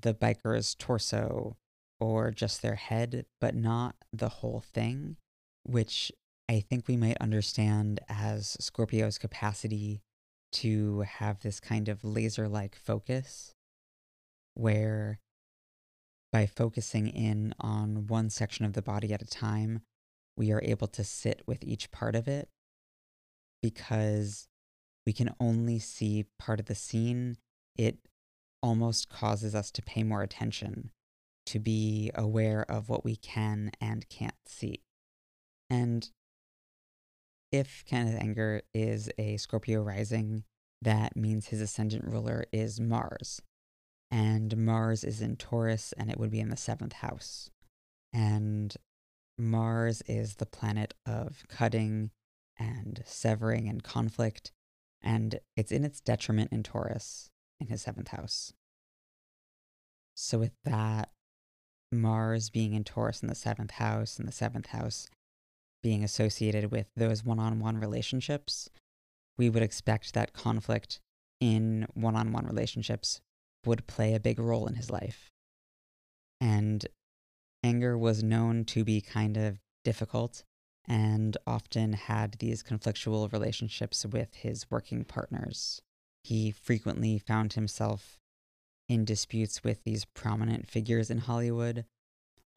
the 0.01 0.13
biker's 0.13 0.73
torso 0.75 1.57
or 1.99 2.31
just 2.31 2.61
their 2.61 2.75
head, 2.75 3.25
but 3.41 3.55
not 3.55 3.95
the 4.13 4.29
whole 4.29 4.63
thing, 4.73 5.17
which 5.63 6.11
I 6.47 6.61
think 6.61 6.87
we 6.87 6.95
might 6.95 7.17
understand 7.17 7.99
as 8.07 8.55
Scorpio's 8.59 9.17
capacity 9.17 10.01
to 10.55 11.01
have 11.01 11.41
this 11.41 11.59
kind 11.59 11.89
of 11.89 12.03
laser 12.03 12.47
like 12.47 12.75
focus 12.75 13.53
where 14.53 15.19
by 16.31 16.45
focusing 16.45 17.07
in 17.07 17.53
on 17.59 18.07
one 18.07 18.29
section 18.29 18.65
of 18.65 18.73
the 18.73 18.81
body 18.81 19.13
at 19.13 19.21
a 19.21 19.25
time, 19.25 19.81
we 20.37 20.51
are 20.51 20.61
able 20.63 20.87
to 20.87 21.03
sit 21.03 21.41
with 21.45 21.63
each 21.63 21.91
part 21.91 22.15
of 22.15 22.27
it 22.27 22.49
because 23.61 24.47
we 25.05 25.13
can 25.13 25.33
only 25.39 25.79
see 25.79 26.25
part 26.39 26.59
of 26.59 26.65
the 26.65 26.75
scene. 26.75 27.37
It 27.77 27.97
almost 28.61 29.09
causes 29.09 29.55
us 29.55 29.71
to 29.71 29.81
pay 29.81 30.03
more 30.03 30.23
attention, 30.23 30.91
to 31.45 31.59
be 31.59 32.11
aware 32.15 32.65
of 32.69 32.89
what 32.89 33.05
we 33.05 33.15
can 33.15 33.71
and 33.79 34.07
can't 34.09 34.35
see. 34.45 34.81
And 35.69 36.09
if 37.51 37.83
Kenneth 37.85 38.19
Anger 38.19 38.61
is 38.73 39.09
a 39.17 39.37
Scorpio 39.37 39.81
rising, 39.81 40.43
that 40.81 41.15
means 41.15 41.47
his 41.47 41.61
ascendant 41.61 42.05
ruler 42.05 42.45
is 42.51 42.79
Mars. 42.79 43.41
And 44.11 44.55
Mars 44.57 45.03
is 45.03 45.21
in 45.21 45.35
Taurus 45.35 45.93
and 45.97 46.09
it 46.09 46.19
would 46.19 46.31
be 46.31 46.39
in 46.39 46.49
the 46.49 46.57
seventh 46.57 46.93
house. 46.93 47.49
And 48.13 48.75
Mars 49.37 50.01
is 50.07 50.35
the 50.35 50.45
planet 50.45 50.93
of 51.05 51.43
cutting 51.47 52.11
and 52.57 53.03
severing 53.05 53.67
and 53.67 53.83
conflict. 53.83 54.51
And 55.01 55.39
it's 55.55 55.71
in 55.71 55.83
its 55.83 56.01
detriment 56.01 56.51
in 56.51 56.63
Taurus 56.63 57.29
in 57.59 57.67
his 57.67 57.81
seventh 57.81 58.09
house. 58.09 58.53
So, 60.15 60.39
with 60.39 60.53
that, 60.63 61.11
Mars 61.91 62.49
being 62.49 62.73
in 62.73 62.83
Taurus 62.83 63.21
in 63.21 63.27
the 63.27 63.35
seventh 63.35 63.71
house 63.71 64.17
and 64.17 64.27
the 64.27 64.31
seventh 64.31 64.67
house 64.67 65.07
being 65.85 66.03
associated 66.03 66.71
with 66.71 66.87
those 66.95 67.23
one 67.23 67.37
on 67.37 67.59
one 67.59 67.77
relationships, 67.77 68.67
we 69.37 69.51
would 69.51 69.61
expect 69.61 70.15
that 70.15 70.33
conflict 70.33 70.99
in 71.39 71.85
one 71.93 72.15
on 72.15 72.31
one 72.31 72.47
relationships 72.47 73.21
would 73.67 73.85
play 73.85 74.15
a 74.15 74.19
big 74.19 74.39
role 74.39 74.65
in 74.65 74.73
his 74.73 74.89
life. 74.89 75.29
And 76.41 76.83
Anger 77.63 77.95
was 77.95 78.23
known 78.23 78.65
to 78.65 78.83
be 78.83 78.99
kind 78.99 79.37
of 79.37 79.59
difficult 79.83 80.43
and 80.87 81.37
often 81.45 81.93
had 81.93 82.37
these 82.39 82.63
conflictual 82.63 83.31
relationships 83.31 84.07
with 84.07 84.33
his 84.33 84.65
working 84.71 85.03
partners. 85.03 85.83
He 86.23 86.49
frequently 86.49 87.19
found 87.19 87.53
himself 87.53 88.17
in 88.89 89.05
disputes 89.05 89.63
with 89.63 89.83
these 89.83 90.05
prominent 90.15 90.67
figures 90.67 91.11
in 91.11 91.19
Hollywood, 91.19 91.85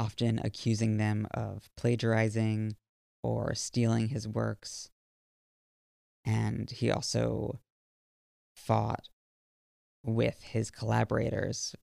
often 0.01 0.41
accusing 0.43 0.97
them 0.97 1.29
of 1.35 1.68
plagiarizing 1.76 2.74
or 3.22 3.54
stealing 3.54 4.08
his 4.08 4.26
works. 4.26 4.90
And 6.24 6.70
he 6.70 6.90
also 6.90 7.60
fought 8.54 9.08
with 10.04 10.42
his 10.42 10.70
collaborators, 10.70 11.74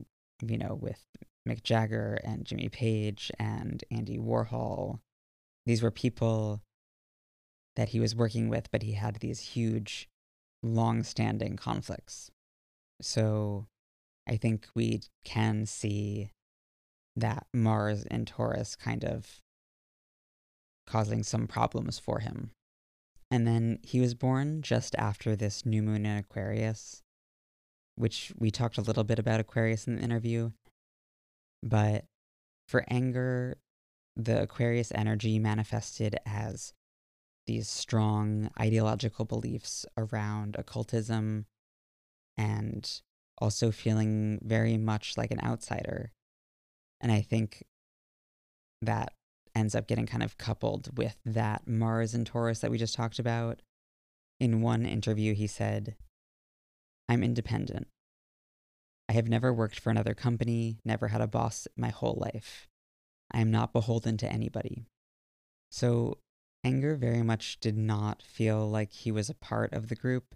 you 0.42 0.58
know, 0.58 0.78
with 0.80 1.04
Mick 1.48 1.64
Jagger 1.64 2.20
and 2.24 2.46
Jimmy 2.46 2.70
Page 2.70 3.32
and 3.40 3.84
Andy 3.92 4.18
Warhol. 4.18 5.00
These 5.66 5.82
were 5.82 5.92
people 5.92 6.62
that 7.76 7.90
he 7.90 8.00
was 8.00 8.16
working 8.16 8.50
with, 8.50 8.72
but 8.72 8.84
he 8.84 8.94
had 8.94 9.16
these 9.16 9.40
huge, 9.40 10.08
long 10.64 11.04
standing 11.04 11.56
conflicts. 11.56 12.32
So 13.02 13.68
I 14.28 14.38
think 14.38 14.68
we 14.76 15.02
can 15.24 15.66
see 15.66 16.30
that 17.16 17.48
Mars 17.54 18.06
and 18.10 18.28
Taurus 18.28 18.76
kind 18.76 19.04
of 19.04 19.42
causing 20.88 21.24
some 21.24 21.48
problems 21.48 22.00
for 22.00 22.20
him. 22.20 22.52
And 23.32 23.48
then 23.48 23.80
he 23.82 24.00
was 24.00 24.14
born 24.14 24.62
just 24.62 24.96
after 24.96 25.36
this 25.36 25.66
new 25.66 25.82
moon 25.82 26.06
in 26.06 26.18
Aquarius, 26.18 27.02
which 27.96 28.32
we 28.38 28.52
talked 28.52 28.78
a 28.78 28.82
little 28.82 29.04
bit 29.04 29.20
about 29.20 29.40
Aquarius 29.40 29.88
in 29.88 29.96
the 29.96 30.02
interview. 30.02 30.52
But 31.64 32.06
for 32.68 32.86
Anger, 32.88 33.58
the 34.16 34.44
Aquarius 34.44 34.92
energy 34.94 35.40
manifested 35.40 36.18
as 36.26 36.74
these 37.48 37.68
strong 37.68 38.50
ideological 38.60 39.26
beliefs 39.26 39.86
around 39.98 40.56
occultism 40.58 41.46
and 42.38 43.02
also 43.38 43.72
feeling 43.72 44.40
very 44.44 44.78
much 44.78 45.18
like 45.18 45.32
an 45.32 45.42
outsider. 45.44 46.12
And 47.02 47.12
I 47.12 47.22
think 47.22 47.64
that 48.82 49.14
ends 49.56 49.74
up 49.74 49.88
getting 49.88 50.06
kind 50.06 50.24
of 50.24 50.38
coupled 50.38 50.98
with 50.98 51.16
that 51.26 51.68
Mars 51.68 52.14
and 52.14 52.28
Taurus 52.28 52.60
that 52.60 52.72
we 52.72 52.78
just 52.78 52.96
talked 52.96 53.20
about. 53.20 53.62
In 54.40 54.62
one 54.62 54.86
interview, 54.86 55.34
he 55.34 55.48
said, 55.48 55.96
I'm 57.08 57.24
independent. 57.24 57.88
I 59.08 59.14
have 59.14 59.30
never 59.30 59.54
worked 59.54 59.80
for 59.80 59.90
another 59.92 60.14
company, 60.14 60.80
never 60.84 61.08
had 61.08 61.22
a 61.22 61.28
boss 61.28 61.68
my 61.78 61.90
whole 61.90 62.18
life. 62.20 62.68
I 63.32 63.40
am 63.40 63.52
not 63.52 63.74
beholden 63.74 64.18
to 64.18 64.32
anybody. 64.32 64.86
So, 65.72 66.18
Anger 66.64 66.96
very 66.96 67.22
much 67.22 67.60
did 67.60 67.78
not 67.78 68.24
feel 68.24 68.68
like 68.68 68.92
he 68.92 69.12
was 69.12 69.30
a 69.30 69.36
part 69.36 69.72
of 69.74 69.88
the 69.88 69.96
group, 69.96 70.36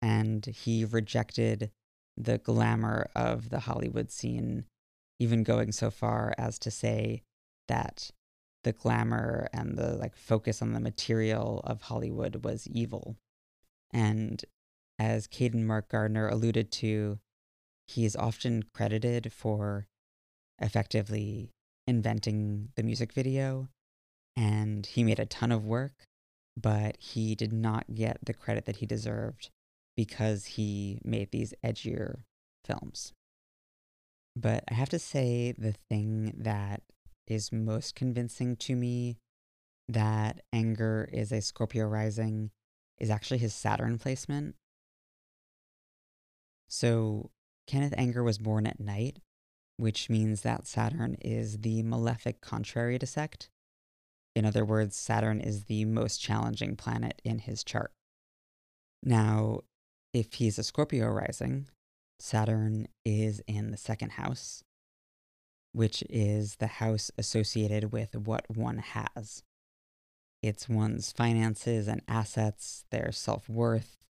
and 0.00 0.44
he 0.46 0.84
rejected 0.84 1.70
the 2.16 2.38
glamour 2.38 3.10
of 3.14 3.50
the 3.50 3.60
Hollywood 3.60 4.10
scene, 4.10 4.64
even 5.20 5.42
going 5.42 5.72
so 5.72 5.90
far 5.90 6.34
as 6.38 6.58
to 6.60 6.70
say 6.70 7.22
that 7.68 8.10
the 8.64 8.72
glamour 8.72 9.48
and 9.52 9.76
the 9.76 9.94
like 9.94 10.16
focus 10.16 10.60
on 10.60 10.72
the 10.72 10.80
material 10.80 11.60
of 11.64 11.82
Hollywood 11.82 12.44
was 12.44 12.66
evil. 12.68 13.16
And 13.92 14.44
as 14.98 15.28
Caden 15.28 15.64
Mark 15.64 15.88
Gardner 15.88 16.28
alluded 16.28 16.72
to, 16.72 17.18
he 17.86 18.04
is 18.04 18.16
often 18.16 18.64
credited 18.74 19.32
for 19.32 19.86
effectively 20.60 21.50
inventing 21.86 22.68
the 22.74 22.82
music 22.82 23.12
video. 23.12 23.68
And 24.36 24.86
he 24.86 25.02
made 25.02 25.18
a 25.18 25.26
ton 25.26 25.50
of 25.50 25.64
work, 25.64 26.04
but 26.56 26.96
he 26.98 27.34
did 27.34 27.52
not 27.52 27.94
get 27.94 28.18
the 28.22 28.34
credit 28.34 28.66
that 28.66 28.76
he 28.76 28.86
deserved 28.86 29.50
because 29.96 30.44
he 30.44 31.00
made 31.04 31.30
these 31.32 31.54
edgier 31.64 32.20
films. 32.64 33.12
But 34.36 34.62
I 34.70 34.74
have 34.74 34.90
to 34.90 34.98
say, 34.98 35.52
the 35.58 35.74
thing 35.90 36.34
that 36.36 36.82
is 37.28 37.52
most 37.52 37.94
convincing 37.94 38.56
to 38.56 38.74
me 38.74 39.18
that 39.88 40.40
Anger 40.52 41.08
is 41.12 41.32
a 41.32 41.40
Scorpio 41.40 41.86
rising 41.86 42.50
is 42.98 43.10
actually 43.10 43.38
his 43.38 43.54
Saturn 43.54 43.98
placement. 43.98 44.56
So, 46.68 47.30
Kenneth 47.66 47.94
Anger 47.96 48.22
was 48.22 48.38
born 48.38 48.66
at 48.66 48.80
night, 48.80 49.20
which 49.76 50.10
means 50.10 50.42
that 50.42 50.66
Saturn 50.66 51.16
is 51.20 51.58
the 51.58 51.82
malefic 51.82 52.40
contrary 52.40 52.98
to 52.98 53.06
sect. 53.06 53.48
In 54.34 54.44
other 54.44 54.64
words, 54.64 54.96
Saturn 54.96 55.40
is 55.40 55.64
the 55.64 55.84
most 55.84 56.18
challenging 56.18 56.76
planet 56.76 57.20
in 57.24 57.40
his 57.40 57.64
chart. 57.64 57.92
Now, 59.02 59.60
if 60.12 60.34
he's 60.34 60.58
a 60.58 60.64
Scorpio 60.64 61.08
rising, 61.08 61.68
Saturn 62.18 62.88
is 63.04 63.40
in 63.46 63.70
the 63.70 63.76
second 63.76 64.12
house, 64.12 64.64
which 65.78 66.02
is 66.10 66.56
the 66.56 66.66
house 66.66 67.08
associated 67.16 67.92
with 67.92 68.16
what 68.16 68.44
one 68.50 68.78
has. 68.78 69.44
It's 70.42 70.68
one's 70.68 71.12
finances 71.12 71.86
and 71.86 72.02
assets, 72.08 72.84
their 72.90 73.12
self 73.12 73.48
worth, 73.48 74.04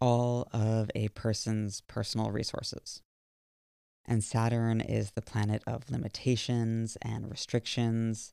all 0.00 0.48
of 0.52 0.90
a 0.96 1.10
person's 1.10 1.80
personal 1.82 2.32
resources. 2.32 3.02
And 4.04 4.24
Saturn 4.24 4.80
is 4.80 5.12
the 5.12 5.22
planet 5.22 5.62
of 5.64 5.92
limitations 5.92 6.98
and 7.00 7.30
restrictions. 7.30 8.32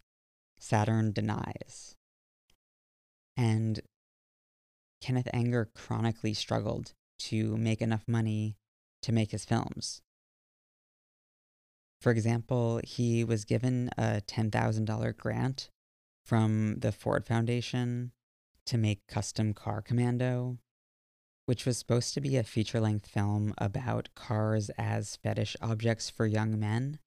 Saturn 0.59 1.11
denies. 1.11 1.95
And 3.37 3.81
Kenneth 4.99 5.29
Anger 5.31 5.69
chronically 5.75 6.33
struggled 6.33 6.93
to 7.19 7.55
make 7.55 7.83
enough 7.83 8.07
money 8.07 8.57
to 9.03 9.11
make 9.11 9.29
his 9.29 9.45
films. 9.45 10.01
For 12.01 12.11
example, 12.11 12.81
he 12.83 13.23
was 13.23 13.45
given 13.45 13.91
a 13.95 14.23
$10,000 14.25 15.17
grant 15.17 15.69
from 16.25 16.79
the 16.79 16.91
Ford 16.91 17.27
Foundation 17.27 18.11
to 18.65 18.77
make 18.77 19.05
Custom 19.07 19.53
Car 19.53 19.83
Commando, 19.83 20.57
which 21.45 21.65
was 21.65 21.77
supposed 21.77 22.15
to 22.15 22.21
be 22.21 22.37
a 22.37 22.43
feature 22.43 22.79
length 22.79 23.05
film 23.05 23.53
about 23.59 24.09
cars 24.15 24.71
as 24.79 25.17
fetish 25.17 25.55
objects 25.61 26.09
for 26.09 26.25
young 26.25 26.59
men. 26.59 26.97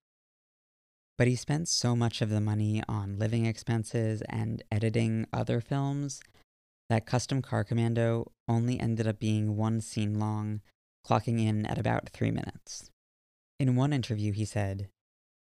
But 1.19 1.27
he 1.27 1.35
spent 1.35 1.69
so 1.69 1.97
much 1.97 2.23
of 2.23 2.31
the 2.31 2.41
money 2.41 2.83
on 2.89 3.19
living 3.19 3.47
expenses 3.47 4.23
and 4.29 4.63
editing 4.71 5.27
other 5.33 5.61
films 5.61 6.23
that 6.89 7.07
Custom 7.07 7.43
Car 7.43 7.65
Commando 7.65 8.31
only 8.47 8.79
ended 8.79 9.09
up 9.09 9.19
being 9.19 9.57
one 9.57 9.81
scene 9.81 10.21
long, 10.21 10.61
clocking 11.05 11.41
in 11.41 11.67
at 11.67 11.79
about 11.79 12.11
three 12.11 12.31
minutes. 12.31 12.91
In 13.59 13.77
one 13.77 13.93
interview, 13.93 14.33
he 14.33 14.45
said, 14.45 14.89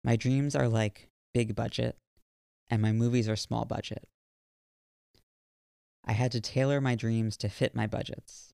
My 0.04 0.16
dreams 0.16 0.56
are 0.56 0.68
like 0.68 1.10
big 1.34 1.56
budget, 1.56 1.98
and 2.70 2.82
my 2.82 2.92
movies 2.92 3.28
are 3.28 3.36
small 3.36 3.66
budget. 3.66 4.08
I 6.06 6.14
had 6.14 6.32
to 6.34 6.42
tailor 6.42 6.80
my 6.80 6.96
dreams 6.96 7.36
to 7.38 7.50
fit 7.50 7.76
my 7.76 7.88
budgets. 7.88 8.54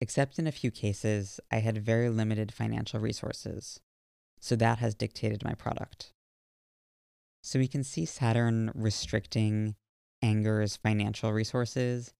Except 0.00 0.38
in 0.38 0.46
a 0.46 0.52
few 0.52 0.70
cases, 0.70 1.38
I 1.50 1.58
had 1.58 1.84
very 1.84 2.08
limited 2.08 2.52
financial 2.52 3.00
resources, 3.00 3.80
so 4.40 4.56
that 4.56 4.78
has 4.78 4.94
dictated 4.94 5.44
my 5.44 5.52
product. 5.52 6.14
So 7.42 7.58
we 7.58 7.68
can 7.68 7.84
see 7.84 8.06
Saturn 8.06 8.70
restricting 8.74 9.74
Anger's 10.22 10.76
financial 10.76 11.32
resources 11.32 12.14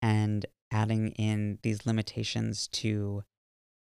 and 0.00 0.46
adding 0.70 1.10
in 1.12 1.58
these 1.62 1.86
limitations 1.86 2.68
to 2.68 3.22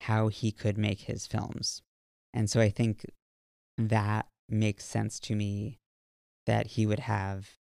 how 0.03 0.29
he 0.29 0.51
could 0.51 0.77
make 0.77 1.03
his 1.03 1.27
films. 1.27 1.83
And 2.35 2.51
so 2.51 2.61
I 2.61 2.71
think 2.71 3.07
that 3.79 4.27
makes 4.49 4.85
sense 4.85 5.21
to 5.21 5.35
me 5.35 5.79
that 6.47 6.69
he 6.69 6.87
would 6.87 7.01
have 7.01 7.53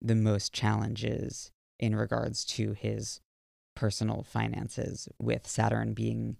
the 0.00 0.14
most 0.14 0.52
challenges 0.52 1.52
in 1.78 1.94
regards 1.94 2.44
to 2.44 2.72
his 2.72 3.20
personal 3.76 4.22
finances, 4.22 5.08
with 5.18 5.46
Saturn 5.46 5.94
being 5.94 6.36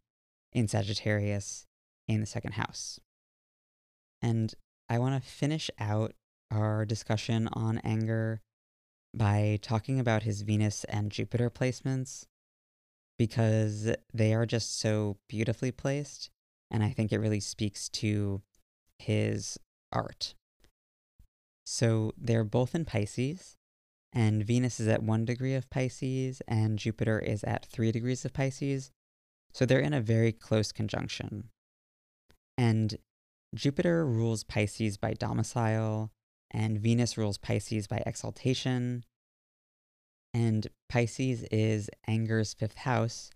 in 0.52 0.68
Sagittarius 0.68 1.66
in 2.06 2.20
the 2.20 2.26
second 2.26 2.52
house. 2.52 3.00
And 4.22 4.54
I 4.88 4.98
want 4.98 5.22
to 5.22 5.28
finish 5.28 5.70
out 5.78 6.14
our 6.50 6.84
discussion 6.84 7.48
on 7.52 7.78
Anger 7.78 8.40
by 9.12 9.58
talking 9.62 9.98
about 9.98 10.22
his 10.22 10.42
Venus 10.42 10.84
and 10.84 11.10
Jupiter 11.10 11.50
placements 11.50 12.26
because 13.18 13.94
they 14.12 14.34
are 14.34 14.46
just 14.46 14.78
so 14.78 15.16
beautifully 15.28 15.70
placed. 15.70 16.30
And 16.70 16.82
I 16.82 16.90
think 16.90 17.12
it 17.12 17.18
really 17.18 17.40
speaks 17.40 17.88
to 17.90 18.42
his 18.98 19.58
art. 19.92 20.34
So 21.64 22.12
they're 22.18 22.44
both 22.44 22.74
in 22.74 22.84
Pisces, 22.84 23.56
and 24.12 24.44
Venus 24.44 24.80
is 24.80 24.88
at 24.88 25.02
one 25.02 25.24
degree 25.24 25.54
of 25.54 25.70
Pisces, 25.70 26.42
and 26.46 26.78
Jupiter 26.78 27.18
is 27.18 27.42
at 27.44 27.66
three 27.66 27.90
degrees 27.90 28.24
of 28.24 28.32
Pisces. 28.32 28.90
So 29.52 29.64
they're 29.64 29.80
in 29.80 29.94
a 29.94 30.00
very 30.00 30.32
close 30.32 30.72
conjunction. 30.72 31.50
And 32.58 32.96
Jupiter 33.54 34.04
rules 34.04 34.44
Pisces 34.44 34.96
by 34.96 35.14
domicile, 35.14 36.10
and 36.50 36.78
Venus 36.78 37.16
rules 37.16 37.38
Pisces 37.38 37.86
by 37.86 38.02
exaltation. 38.04 39.04
And 40.34 40.66
Pisces 40.88 41.44
is 41.44 41.88
Anger's 42.08 42.52
fifth 42.54 42.78
house, 42.78 43.30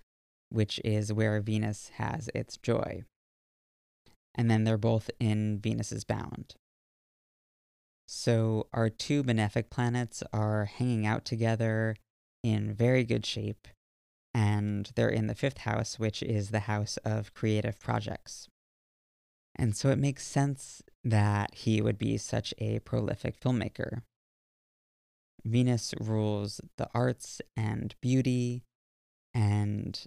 which 0.50 0.80
is 0.84 1.12
where 1.12 1.40
Venus 1.40 1.92
has 1.94 2.28
its 2.34 2.56
joy. 2.56 3.04
And 4.34 4.50
then 4.50 4.64
they're 4.64 4.76
both 4.76 5.08
in 5.20 5.60
Venus's 5.60 6.04
bound. 6.04 6.56
So 8.08 8.66
our 8.72 8.88
two 8.88 9.22
benefic 9.22 9.70
planets 9.70 10.22
are 10.32 10.64
hanging 10.64 11.06
out 11.06 11.24
together 11.24 11.94
in 12.42 12.72
very 12.72 13.04
good 13.04 13.26
shape, 13.26 13.68
and 14.34 14.90
they're 14.94 15.08
in 15.08 15.26
the 15.26 15.34
fifth 15.34 15.58
house, 15.58 15.98
which 15.98 16.22
is 16.22 16.50
the 16.50 16.60
house 16.60 16.96
of 17.04 17.34
creative 17.34 17.78
projects. 17.78 18.48
And 19.54 19.76
so 19.76 19.90
it 19.90 19.98
makes 19.98 20.26
sense 20.26 20.82
that 21.04 21.54
he 21.54 21.80
would 21.82 21.98
be 21.98 22.16
such 22.16 22.54
a 22.58 22.78
prolific 22.80 23.38
filmmaker. 23.40 24.02
Venus 25.48 25.94
rules 25.98 26.60
the 26.76 26.88
arts 26.94 27.40
and 27.56 27.94
beauty, 28.00 28.64
and 29.32 30.06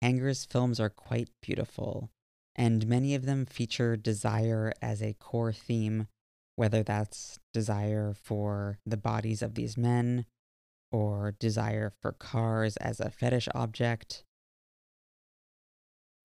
Anger's 0.00 0.44
films 0.44 0.78
are 0.78 0.90
quite 0.90 1.30
beautiful, 1.40 2.10
and 2.54 2.86
many 2.86 3.14
of 3.14 3.24
them 3.24 3.44
feature 3.46 3.96
desire 3.96 4.72
as 4.80 5.02
a 5.02 5.14
core 5.14 5.52
theme 5.52 6.06
whether 6.56 6.82
that's 6.82 7.38
desire 7.52 8.14
for 8.14 8.78
the 8.84 8.96
bodies 8.96 9.42
of 9.42 9.54
these 9.54 9.76
men 9.76 10.26
or 10.90 11.34
desire 11.38 11.92
for 12.00 12.12
cars 12.12 12.76
as 12.76 13.00
a 13.00 13.10
fetish 13.10 13.48
object. 13.54 14.24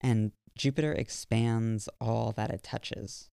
And 0.00 0.32
Jupiter 0.56 0.92
expands 0.92 1.88
all 2.00 2.32
that 2.32 2.50
it 2.50 2.62
touches. 2.62 3.30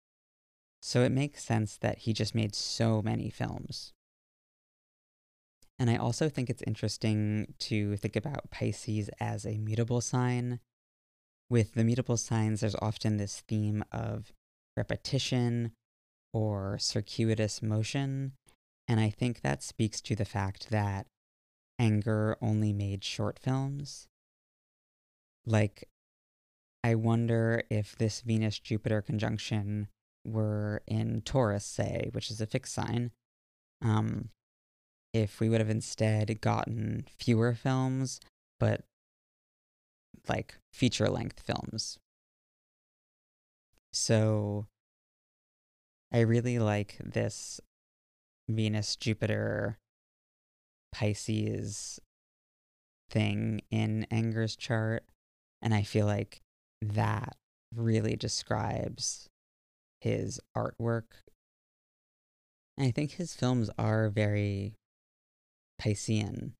So 0.80 1.02
it 1.02 1.12
makes 1.12 1.44
sense 1.44 1.76
that 1.78 1.98
he 1.98 2.12
just 2.12 2.34
made 2.34 2.54
so 2.54 3.02
many 3.02 3.28
films. 3.28 3.92
And 5.78 5.90
I 5.90 5.96
also 5.96 6.28
think 6.28 6.48
it's 6.48 6.62
interesting 6.66 7.54
to 7.60 7.96
think 7.96 8.16
about 8.16 8.50
Pisces 8.50 9.10
as 9.20 9.44
a 9.44 9.58
mutable 9.58 10.00
sign. 10.00 10.60
With 11.50 11.74
the 11.74 11.84
mutable 11.84 12.16
signs, 12.16 12.60
there's 12.60 12.74
often 12.76 13.18
this 13.18 13.42
theme 13.46 13.84
of 13.92 14.32
repetition 14.76 15.72
or 16.32 16.78
circuitous 16.78 17.62
motion. 17.62 18.32
And 18.88 19.00
I 19.00 19.10
think 19.10 19.40
that 19.40 19.62
speaks 19.62 20.00
to 20.02 20.16
the 20.16 20.24
fact 20.24 20.70
that 20.70 21.06
Anger 21.78 22.36
only 22.40 22.72
made 22.72 23.04
short 23.04 23.38
films. 23.38 24.08
Like, 25.44 25.88
I 26.82 26.94
wonder 26.94 27.62
if 27.68 27.96
this 27.96 28.20
Venus 28.22 28.58
Jupiter 28.58 29.02
conjunction 29.02 29.88
were 30.24 30.82
in 30.86 31.20
Taurus, 31.22 31.64
say, 31.64 32.08
which 32.12 32.30
is 32.30 32.40
a 32.40 32.46
fixed 32.46 32.72
sign, 32.72 33.10
um, 33.82 34.30
if 35.22 35.40
we 35.40 35.48
would 35.48 35.60
have 35.60 35.70
instead 35.70 36.40
gotten 36.40 37.06
fewer 37.18 37.54
films, 37.54 38.20
but 38.60 38.82
like 40.28 40.58
feature 40.72 41.08
length 41.08 41.40
films. 41.40 41.98
So 43.92 44.66
I 46.12 46.20
really 46.20 46.58
like 46.58 46.98
this 47.02 47.60
Venus 48.48 48.96
Jupiter 48.96 49.78
Pisces 50.92 51.98
thing 53.08 53.62
in 53.70 54.06
Anger's 54.10 54.54
chart. 54.54 55.04
And 55.62 55.72
I 55.72 55.82
feel 55.82 56.06
like 56.06 56.42
that 56.82 57.36
really 57.74 58.16
describes 58.16 59.28
his 60.00 60.40
artwork. 60.56 61.04
And 62.76 62.86
I 62.86 62.90
think 62.90 63.12
his 63.12 63.34
films 63.34 63.70
are 63.78 64.10
very 64.10 64.74
Piscean. 65.80 66.52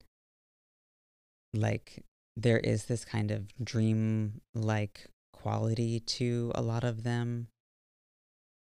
Like, 1.54 2.04
there 2.36 2.58
is 2.58 2.84
this 2.84 3.04
kind 3.04 3.30
of 3.30 3.48
dream 3.62 4.40
like 4.54 5.06
quality 5.32 6.00
to 6.00 6.52
a 6.54 6.62
lot 6.62 6.84
of 6.84 7.02
them 7.02 7.48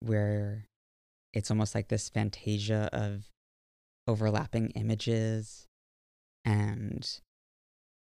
where 0.01 0.67
it's 1.33 1.51
almost 1.51 1.75
like 1.75 1.89
this 1.89 2.09
fantasia 2.09 2.91
of 2.93 3.31
overlapping 4.07 4.71
images 4.71 5.67
and 6.45 7.21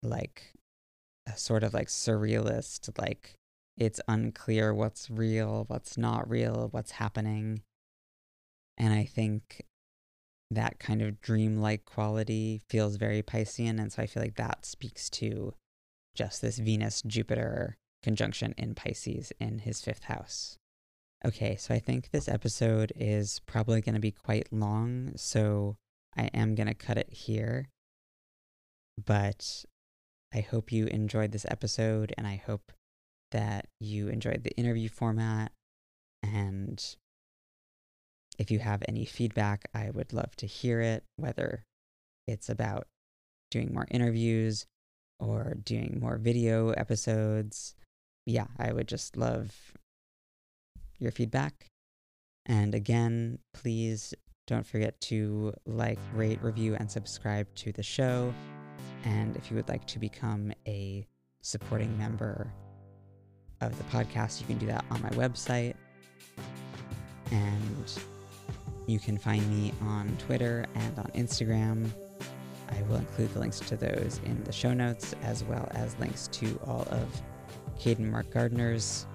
like 0.03 0.53
a 1.27 1.37
sort 1.37 1.63
of 1.63 1.73
like 1.73 1.87
surrealist, 1.87 2.97
like 2.99 3.35
it's 3.77 4.01
unclear 4.07 4.73
what's 4.73 5.09
real, 5.09 5.65
what's 5.67 5.97
not 5.97 6.29
real, 6.29 6.67
what's 6.71 6.91
happening. 6.91 7.61
And 8.77 8.93
I 8.93 9.05
think 9.05 9.63
that 10.49 10.79
kind 10.79 11.01
of 11.01 11.21
dreamlike 11.21 11.85
quality 11.85 12.61
feels 12.69 12.95
very 12.95 13.21
Piscean. 13.21 13.79
And 13.79 13.91
so 13.91 14.01
I 14.01 14.07
feel 14.07 14.23
like 14.23 14.35
that 14.35 14.65
speaks 14.65 15.09
to 15.11 15.53
just 16.15 16.41
this 16.41 16.57
Venus 16.57 17.01
Jupiter 17.05 17.77
conjunction 18.03 18.53
in 18.57 18.73
Pisces 18.75 19.33
in 19.39 19.59
his 19.59 19.81
fifth 19.81 20.05
house. 20.05 20.57
Okay, 21.25 21.55
so 21.55 21.73
I 21.73 21.79
think 21.79 22.11
this 22.11 22.27
episode 22.27 22.93
is 22.95 23.41
probably 23.45 23.81
going 23.81 23.95
to 23.95 24.01
be 24.01 24.11
quite 24.11 24.53
long, 24.53 25.13
so 25.15 25.77
I 26.15 26.25
am 26.33 26.55
going 26.55 26.67
to 26.67 26.75
cut 26.75 26.97
it 26.97 27.11
here. 27.11 27.69
But 29.03 29.65
I 30.33 30.41
hope 30.41 30.71
you 30.71 30.85
enjoyed 30.87 31.31
this 31.31 31.45
episode, 31.49 32.13
and 32.17 32.27
I 32.27 32.41
hope 32.45 32.71
that 33.31 33.67
you 33.79 34.09
enjoyed 34.09 34.43
the 34.43 34.55
interview 34.57 34.89
format. 34.89 35.51
And 36.23 36.83
if 38.37 38.51
you 38.51 38.59
have 38.59 38.83
any 38.87 39.05
feedback, 39.05 39.69
I 39.73 39.89
would 39.89 40.13
love 40.13 40.35
to 40.37 40.45
hear 40.45 40.79
it, 40.81 41.03
whether 41.15 41.63
it's 42.27 42.49
about 42.49 42.87
doing 43.49 43.73
more 43.73 43.87
interviews 43.89 44.65
or 45.19 45.55
doing 45.63 45.97
more 45.99 46.17
video 46.17 46.71
episodes. 46.71 47.73
Yeah, 48.25 48.47
I 48.59 48.73
would 48.73 48.87
just 48.87 49.17
love 49.17 49.73
your 50.99 51.11
feedback. 51.11 51.67
And 52.45 52.75
again, 52.75 53.39
please 53.53 54.13
don't 54.45 54.65
forget 54.65 54.99
to 55.01 55.53
like, 55.65 55.99
rate, 56.13 56.41
review, 56.41 56.75
and 56.75 56.89
subscribe 56.89 57.47
to 57.55 57.71
the 57.71 57.83
show. 57.83 58.33
And 59.03 59.35
if 59.35 59.49
you 59.49 59.57
would 59.57 59.69
like 59.69 59.85
to 59.87 59.99
become 59.99 60.53
a 60.67 61.05
supporting 61.41 61.97
member 61.97 62.51
of 63.61 63.77
the 63.77 63.83
podcast, 63.85 64.39
you 64.39 64.47
can 64.47 64.57
do 64.57 64.67
that 64.67 64.85
on 64.91 65.01
my 65.01 65.09
website. 65.09 65.75
And 67.31 67.91
you 68.87 68.99
can 68.99 69.17
find 69.17 69.47
me 69.49 69.73
on 69.81 70.17
Twitter 70.17 70.65
and 70.73 70.97
on 70.97 71.11
Instagram. 71.13 71.87
I 72.69 72.81
will 72.83 72.95
include 72.95 73.33
the 73.33 73.39
links 73.39 73.59
to 73.59 73.77
those 73.77 74.19
in 74.25 74.43
the 74.43 74.51
show 74.51 74.73
notes, 74.73 75.13
as 75.21 75.43
well 75.43 75.67
as 75.71 75.97
links 75.99 76.27
to 76.29 76.59
all 76.65 76.87
of 76.89 77.21
Caden 77.79 78.09
Mark 78.09 78.29
Gardner's 78.31 79.05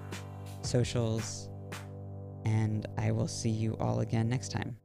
socials 0.61 1.49
and 2.45 2.87
I 2.97 3.11
will 3.11 3.27
see 3.27 3.49
you 3.49 3.77
all 3.79 4.01
again 4.01 4.29
next 4.29 4.51
time. 4.51 4.77